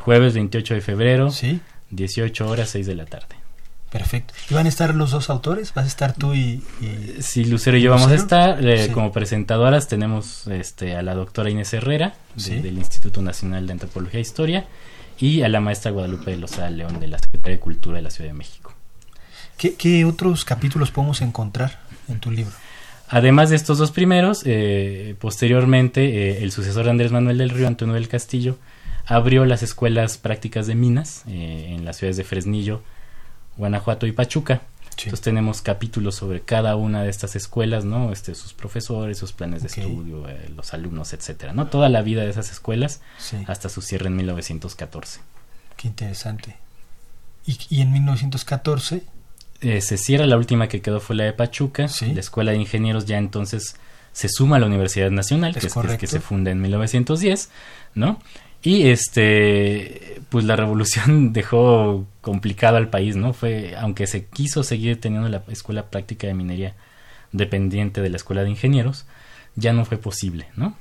jueves 0.00 0.34
28 0.34 0.74
de 0.74 0.80
febrero, 0.80 1.30
¿Sí? 1.30 1.60
18 1.90 2.48
horas, 2.48 2.70
6 2.70 2.86
de 2.86 2.94
la 2.94 3.06
tarde. 3.06 3.37
Perfecto. 3.90 4.34
¿Y 4.50 4.54
van 4.54 4.66
a 4.66 4.68
estar 4.68 4.94
los 4.94 5.12
dos 5.12 5.30
autores? 5.30 5.72
¿Vas 5.72 5.86
a 5.86 5.88
estar 5.88 6.12
tú 6.12 6.34
y...? 6.34 6.62
y 6.80 7.22
sí, 7.22 7.44
Lucero 7.44 7.78
y 7.78 7.82
yo 7.82 7.90
vamos 7.90 8.10
a 8.10 8.14
estar. 8.14 8.58
Eh, 8.66 8.90
como 8.92 9.12
presentadoras 9.12 9.88
tenemos 9.88 10.46
este, 10.46 10.94
a 10.94 11.02
la 11.02 11.14
doctora 11.14 11.48
Inés 11.48 11.72
Herrera, 11.72 12.14
del 12.34 12.76
Instituto 12.76 13.22
Nacional 13.22 13.66
de 13.66 13.72
Antropología 13.72 14.18
e 14.18 14.22
Historia, 14.22 14.66
y 15.18 15.42
a 15.42 15.48
la 15.48 15.60
maestra 15.60 15.90
Guadalupe 15.90 16.30
de 16.30 16.36
Lozada 16.36 16.70
León, 16.70 17.00
de 17.00 17.08
la 17.08 17.18
Secretaría 17.18 17.56
de 17.56 17.60
Cultura 17.60 17.96
de 17.96 18.02
la 18.02 18.10
Ciudad 18.10 18.30
de 18.30 18.34
México. 18.34 18.74
¿Qué, 19.56 20.04
otros 20.04 20.44
capítulos 20.44 20.92
podemos 20.92 21.20
encontrar 21.20 21.80
en 22.08 22.20
tu 22.20 22.30
libro? 22.30 22.52
Además 23.08 23.50
de 23.50 23.56
estos 23.56 23.78
dos 23.78 23.90
primeros, 23.90 24.42
eh, 24.44 25.16
posteriormente 25.18 26.04
eh, 26.04 26.42
el 26.42 26.52
sucesor 26.52 26.84
de 26.84 26.90
Andrés 26.90 27.10
Manuel 27.10 27.38
del 27.38 27.50
Río, 27.50 27.66
Antonio 27.66 27.94
del 27.94 28.06
Castillo, 28.06 28.58
abrió 29.06 29.46
las 29.46 29.62
escuelas 29.62 30.18
prácticas 30.18 30.66
de 30.66 30.74
minas 30.74 31.24
eh, 31.26 31.70
en 31.70 31.84
las 31.84 31.96
ciudades 31.96 32.18
de 32.18 32.24
Fresnillo, 32.24 32.82
Guanajuato 33.58 34.06
y 34.06 34.12
Pachuca. 34.12 34.62
Entonces 34.90 35.20
tenemos 35.20 35.62
capítulos 35.62 36.16
sobre 36.16 36.40
cada 36.40 36.74
una 36.74 37.04
de 37.04 37.10
estas 37.10 37.36
escuelas, 37.36 37.84
¿no? 37.84 38.10
Este, 38.10 38.34
sus 38.34 38.52
profesores, 38.52 39.16
sus 39.16 39.32
planes 39.32 39.62
de 39.62 39.68
estudio, 39.68 40.26
los 40.56 40.74
alumnos, 40.74 41.12
etcétera, 41.12 41.52
¿no? 41.52 41.68
Toda 41.68 41.88
la 41.88 42.02
vida 42.02 42.22
de 42.22 42.30
esas 42.30 42.50
escuelas 42.50 43.00
hasta 43.46 43.68
su 43.68 43.80
cierre 43.80 44.08
en 44.08 44.16
1914. 44.16 45.20
Qué 45.76 45.86
interesante. 45.86 46.56
Y, 47.46 47.58
y 47.70 47.80
en 47.82 47.92
1914 47.92 49.04
eh, 49.60 49.80
se 49.80 49.98
cierra, 49.98 50.26
la 50.26 50.36
última 50.36 50.68
que 50.68 50.80
quedó 50.80 51.00
fue 51.00 51.16
la 51.16 51.24
de 51.24 51.32
Pachuca, 51.32 51.86
la 52.00 52.20
Escuela 52.20 52.52
de 52.52 52.58
Ingenieros 52.58 53.06
ya 53.06 53.18
entonces 53.18 53.76
se 54.12 54.28
suma 54.28 54.56
a 54.56 54.58
la 54.60 54.66
Universidad 54.66 55.10
Nacional, 55.10 55.54
que, 55.54 55.66
es, 55.66 55.74
que 55.98 56.06
se 56.06 56.20
funda 56.20 56.50
en 56.50 56.60
1910, 56.60 57.50
¿no? 57.94 58.20
Y 58.68 58.90
este, 58.90 60.20
pues 60.28 60.44
la 60.44 60.54
revolución 60.54 61.32
dejó 61.32 62.06
complicado 62.20 62.76
al 62.76 62.90
país, 62.90 63.16
¿no? 63.16 63.32
Fue, 63.32 63.74
aunque 63.78 64.06
se 64.06 64.26
quiso 64.26 64.62
seguir 64.62 65.00
teniendo 65.00 65.26
la 65.30 65.42
escuela 65.48 65.88
práctica 65.88 66.26
de 66.26 66.34
minería 66.34 66.74
dependiente 67.32 68.02
de 68.02 68.10
la 68.10 68.18
escuela 68.18 68.44
de 68.44 68.50
ingenieros, 68.50 69.06
ya 69.54 69.72
no 69.72 69.86
fue 69.86 69.96
posible, 69.96 70.48
¿no? 70.54 70.76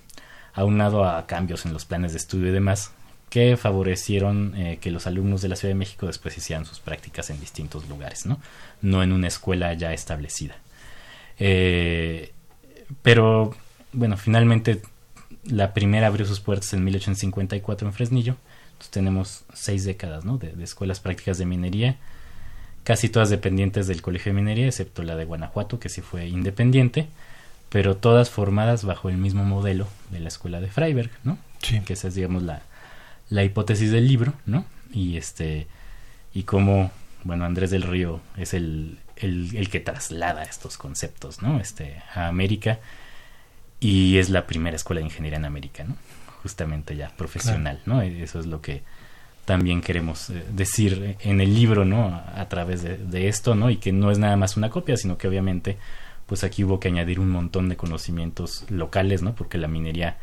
Aunado 0.54 1.06
a 1.06 1.28
cambios 1.28 1.66
en 1.66 1.72
los 1.72 1.86
planes 1.86 2.12
de 2.12 2.18
estudio 2.18 2.50
y 2.50 2.52
demás, 2.52 2.92
que 3.30 3.56
favorecieron 3.56 4.54
eh, 4.58 4.80
que 4.82 4.92
los 4.92 5.08
alumnos 5.08 5.42
de 5.42 5.48
la 5.48 5.56
Ciudad 5.56 5.74
de 5.74 5.80
México 5.80 6.08
después 6.08 6.38
hicieran 6.38 6.66
sus 6.66 6.82
prácticas 6.82 7.30
en 7.30 7.40
distintos 7.40 7.88
lugares, 7.88 8.26
¿no? 8.26 8.42
No 8.82 9.02
en 9.02 9.14
una 9.14 9.30
escuela 9.30 9.74
ya 9.76 9.94
establecida. 9.94 10.58
Eh, 11.40 12.34
pero, 13.02 13.56
bueno, 13.94 14.18
finalmente 14.18 14.82
la 15.48 15.74
primera 15.74 16.08
abrió 16.08 16.26
sus 16.26 16.40
puertas 16.40 16.74
en 16.74 16.84
1854 16.84 17.88
en 17.88 17.94
Fresnillo. 17.94 18.38
Entonces 18.74 18.92
tenemos 18.92 19.44
seis 19.54 19.86
décadas, 19.86 20.26
¿no? 20.26 20.38
De, 20.38 20.52
de 20.52 20.64
escuelas 20.64 21.00
prácticas 21.00 21.38
de 21.38 21.46
minería, 21.46 21.98
casi 22.84 23.10
todas 23.10 23.30
dependientes 23.30 23.88
del 23.88 24.02
Colegio 24.02 24.32
de 24.32 24.40
Minería, 24.40 24.68
excepto 24.68 25.04
la 25.04 25.16
de 25.16 25.26
Guanajuato, 25.26 25.80
que 25.80 25.90
sí 25.90 26.02
fue 26.02 26.28
independiente, 26.28 27.08
pero 27.70 27.98
todas 27.98 28.30
formadas 28.30 28.86
bajo 28.86 29.10
el 29.10 29.18
mismo 29.18 29.44
modelo 29.44 29.88
de 30.12 30.20
la 30.20 30.28
escuela 30.28 30.62
de 30.62 30.68
Freiberg, 30.68 31.10
¿no? 31.24 31.38
Sí. 31.62 31.80
Que 31.82 31.94
esa 31.94 32.08
es, 32.08 32.16
digamos, 32.16 32.44
la, 32.44 32.62
la 33.30 33.44
hipótesis 33.44 33.92
del 33.92 34.08
libro, 34.08 34.34
¿no? 34.46 34.66
Y 34.94 35.18
este 35.18 35.68
y 36.34 36.44
cómo, 36.44 36.92
bueno, 37.24 37.46
Andrés 37.46 37.72
del 37.72 37.82
Río 37.82 38.22
es 38.38 38.54
el, 38.54 39.00
el, 39.16 39.70
que 39.70 39.80
traslada 39.80 40.44
estos 40.44 40.78
conceptos, 40.78 41.42
¿no? 41.42 41.60
Este, 41.60 42.02
a 42.14 42.28
América 42.28 42.80
y 43.80 44.18
es 44.18 44.30
la 44.30 44.48
primera 44.48 44.76
escuela 44.76 45.00
de 45.00 45.06
ingeniería 45.06 45.38
en 45.38 45.46
América, 45.46 45.84
¿no? 45.84 45.96
Justamente 46.44 46.96
ya 46.96 47.10
profesional, 47.10 47.82
¿no? 47.86 48.02
Eso 48.02 48.40
es 48.40 48.46
lo 48.46 48.62
que 48.62 48.84
también 49.46 49.82
queremos 49.82 50.30
eh, 50.30 50.44
decir 50.52 51.18
en 51.22 51.42
el 51.42 51.56
libro, 51.56 51.86
¿no? 51.86 52.22
A, 52.36 52.48
través 52.50 52.84
de, 52.84 52.98
de, 52.98 53.28
esto, 53.28 53.56
¿no? 53.56 53.70
Y 53.70 53.78
que 53.78 53.92
no 53.92 54.12
es 54.12 54.20
nada 54.20 54.36
más 54.36 54.58
una 54.58 54.70
copia, 54.70 54.98
sino 54.98 55.18
que 55.18 55.28
obviamente, 55.28 55.78
pues 56.26 56.44
aquí 56.44 56.64
hubo 56.64 56.80
que 56.80 56.90
añadir 56.90 57.20
un 57.20 57.30
montón 57.30 57.70
de 57.70 57.78
conocimientos 57.78 58.66
locales, 58.70 59.22
¿no? 59.22 59.36
Porque 59.36 59.58
la 59.58 59.68
minería 59.68 60.18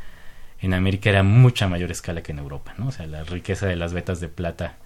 en 0.60 0.74
América 0.74 1.10
era 1.10 1.22
mucha 1.22 1.68
mayor 1.68 1.90
escala 1.90 2.22
que 2.22 2.32
en 2.32 2.38
Europa, 2.38 2.74
¿no? 2.78 2.88
O 2.88 2.92
sea, 2.92 3.06
la 3.06 3.24
riqueza 3.24 3.66
de 3.66 3.76
las 3.76 3.92
vetas 3.92 4.20
de 4.20 4.28
plata 4.28 4.76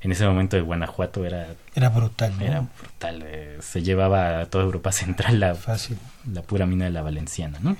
en 0.00 0.12
ese 0.12 0.26
momento 0.26 0.56
de 0.56 0.62
Guanajuato 0.62 1.24
era 1.24 1.48
era 1.74 1.88
brutal, 1.88 2.32
¿no? 2.38 2.44
Era 2.44 2.60
brutal, 2.80 3.22
eh, 3.26 3.58
se 3.60 3.82
llevaba 3.82 4.40
a 4.40 4.46
toda 4.46 4.64
Europa 4.64 4.92
central 4.92 5.40
la 5.40 5.54
Fácil. 5.54 5.98
la 6.32 6.42
pura 6.42 6.66
mina 6.66 6.86
de 6.86 6.92
la 6.92 7.02
Valenciana, 7.02 7.58
¿no? 7.60 7.76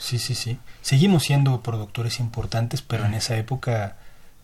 Sí, 0.00 0.18
sí, 0.18 0.34
sí. 0.34 0.58
Seguimos 0.80 1.24
siendo 1.24 1.62
productores 1.62 2.20
importantes, 2.20 2.82
pero 2.82 3.04
en 3.04 3.14
esa 3.14 3.36
época 3.36 3.96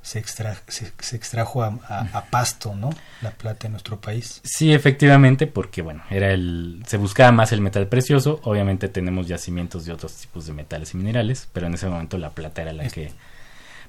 se, 0.02 0.20
extra, 0.20 0.56
se, 0.68 1.16
extrajo 1.16 1.64
a, 1.64 2.24
pasto, 2.30 2.74
¿no? 2.76 2.90
La 3.22 3.32
plata 3.32 3.66
en 3.66 3.72
nuestro 3.72 4.00
país. 4.00 4.40
Sí, 4.44 4.72
efectivamente, 4.72 5.48
porque 5.48 5.82
bueno, 5.82 6.04
era 6.10 6.30
el, 6.30 6.84
se 6.86 6.98
buscaba 6.98 7.32
más 7.32 7.50
el 7.52 7.60
metal 7.60 7.88
precioso. 7.88 8.38
Obviamente 8.44 8.88
tenemos 8.88 9.26
yacimientos 9.26 9.84
de 9.84 9.92
otros 9.92 10.14
tipos 10.14 10.46
de 10.46 10.52
metales 10.52 10.94
y 10.94 10.98
minerales, 10.98 11.48
pero 11.52 11.66
en 11.66 11.74
ese 11.74 11.88
momento 11.88 12.18
la 12.18 12.30
plata 12.30 12.62
era 12.62 12.72
la 12.72 12.86
que, 12.88 13.12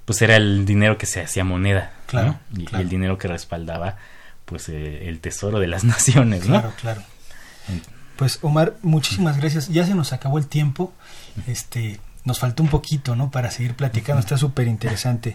pues 0.05 0.21
era 0.21 0.37
el 0.37 0.65
dinero 0.65 0.97
que 0.97 1.05
se 1.05 1.21
hacía 1.21 1.43
moneda, 1.43 1.91
claro, 2.07 2.39
y, 2.55 2.65
el 2.75 2.89
dinero 2.89 3.17
que 3.17 3.27
respaldaba, 3.27 3.97
pues 4.45 4.69
eh, 4.69 5.09
el 5.09 5.19
tesoro 5.19 5.59
de 5.59 5.67
las 5.67 5.83
naciones, 5.83 6.47
¿no? 6.47 6.61
Claro, 6.61 6.73
claro. 6.81 7.01
Pues 8.17 8.39
Omar, 8.41 8.75
muchísimas 8.81 9.37
gracias. 9.37 9.69
Ya 9.69 9.85
se 9.85 9.93
nos 9.93 10.11
acabó 10.11 10.39
el 10.39 10.47
tiempo. 10.47 10.91
Este, 11.45 11.99
nos 12.25 12.39
faltó 12.39 12.63
un 12.63 12.69
poquito, 12.69 13.15
¿no? 13.15 13.31
Para 13.31 13.51
seguir 13.51 13.75
platicando. 13.75 14.19
Está 14.19 14.37
súper 14.37 14.67
interesante. 14.67 15.33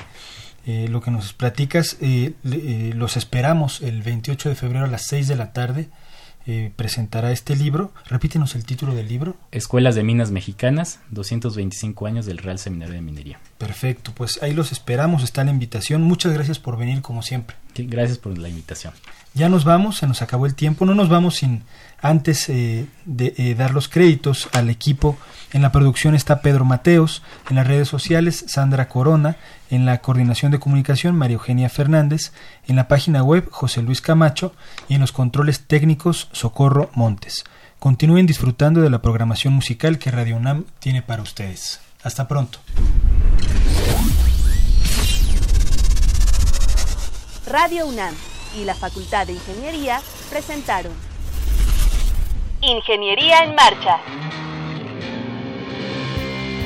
eh, 0.65 0.87
lo 0.89 1.01
que 1.01 1.11
nos 1.11 1.33
platicas. 1.33 1.97
Eh, 2.01 2.35
eh, 2.45 2.93
los 2.95 3.17
esperamos 3.17 3.81
el 3.83 4.03
28 4.03 4.49
de 4.51 4.55
febrero 4.55 4.85
a 4.85 4.89
las 4.89 5.07
6 5.07 5.29
de 5.29 5.37
la 5.37 5.53
tarde. 5.53 5.89
presentará 6.75 7.31
este 7.31 7.55
libro. 7.55 7.93
Repítenos 8.09 8.57
el 8.57 8.65
título 8.65 8.95
del 8.95 9.07
libro. 9.07 9.37
Escuelas 9.53 9.95
de 9.95 10.03
Minas 10.03 10.33
Mexicanas, 10.33 10.99
225 11.11 12.05
años 12.07 12.27
del 12.27 12.39
Real 12.39 12.59
Seminario 12.59 12.95
de 12.95 13.01
Minería. 13.01 13.39
Perfecto, 13.59 14.11
pues 14.13 14.43
ahí 14.43 14.53
los 14.53 14.73
esperamos, 14.73 15.23
está 15.23 15.45
la 15.45 15.53
invitación. 15.53 16.03
Muchas 16.03 16.33
gracias 16.33 16.59
por 16.59 16.77
venir 16.77 17.01
como 17.01 17.23
siempre. 17.23 17.55
gracias 17.77 18.19
por 18.19 18.37
la 18.37 18.49
invitación. 18.49 18.93
Ya 19.35 19.49
nos 19.49 19.65
vamos, 19.65 19.99
se 19.99 20.09
nos 20.09 20.21
acabó 20.21 20.47
el 20.47 20.57
tiempo. 20.57 20.85
No 20.85 20.97
nos 20.97 21.09
vamos 21.09 21.37
sin 21.37 21.63
antes 22.01 22.49
de 22.49 23.55
dar 23.57 23.73
los 23.73 23.89
créditos 23.89 24.49
al 24.53 24.69
equipo 24.69 25.17
en 25.53 25.63
la 25.63 25.73
producción 25.73 26.15
está 26.15 26.41
Pedro 26.41 26.65
Mateos, 26.65 27.23
en 27.51 27.57
las 27.57 27.67
redes 27.67 27.89
sociales 27.89 28.45
Sandra 28.49 28.89
Corona, 28.89 29.37
en 29.71 29.87
la 29.87 29.99
coordinación 29.99 30.51
de 30.51 30.59
comunicación 30.59 31.15
María 31.15 31.35
Eugenia 31.35 31.69
Fernández, 31.69 32.33
en 32.67 32.77
la 32.77 32.89
página 32.89 33.23
web 33.23 33.49
José 33.51 33.83
Luis 33.83 34.01
Camacho 34.01 34.55
y 34.89 34.95
en 34.95 35.01
los 35.01 35.13
controles 35.13 35.67
técnicos 35.67 36.29
Socorro 36.33 36.91
Montes. 36.95 37.45
Continúen 37.79 38.27
disfrutando 38.27 38.81
de 38.81 38.91
la 38.91 39.03
programación 39.03 39.53
musical 39.53 39.99
que 39.99 40.11
Radio 40.11 40.37
UNAM 40.37 40.65
tiene 40.79 41.03
para 41.03 41.23
ustedes. 41.23 41.81
Hasta 42.03 42.29
pronto. 42.29 42.59
Radio 47.47 47.87
UNAM 47.87 48.15
y 48.57 48.65
la 48.65 48.75
Facultad 48.75 49.27
de 49.27 49.35
Ingeniería 49.35 50.01
presentaron 50.31 50.93
Ingeniería 52.63 53.45
en 53.45 53.55
Marcha. 53.55 53.99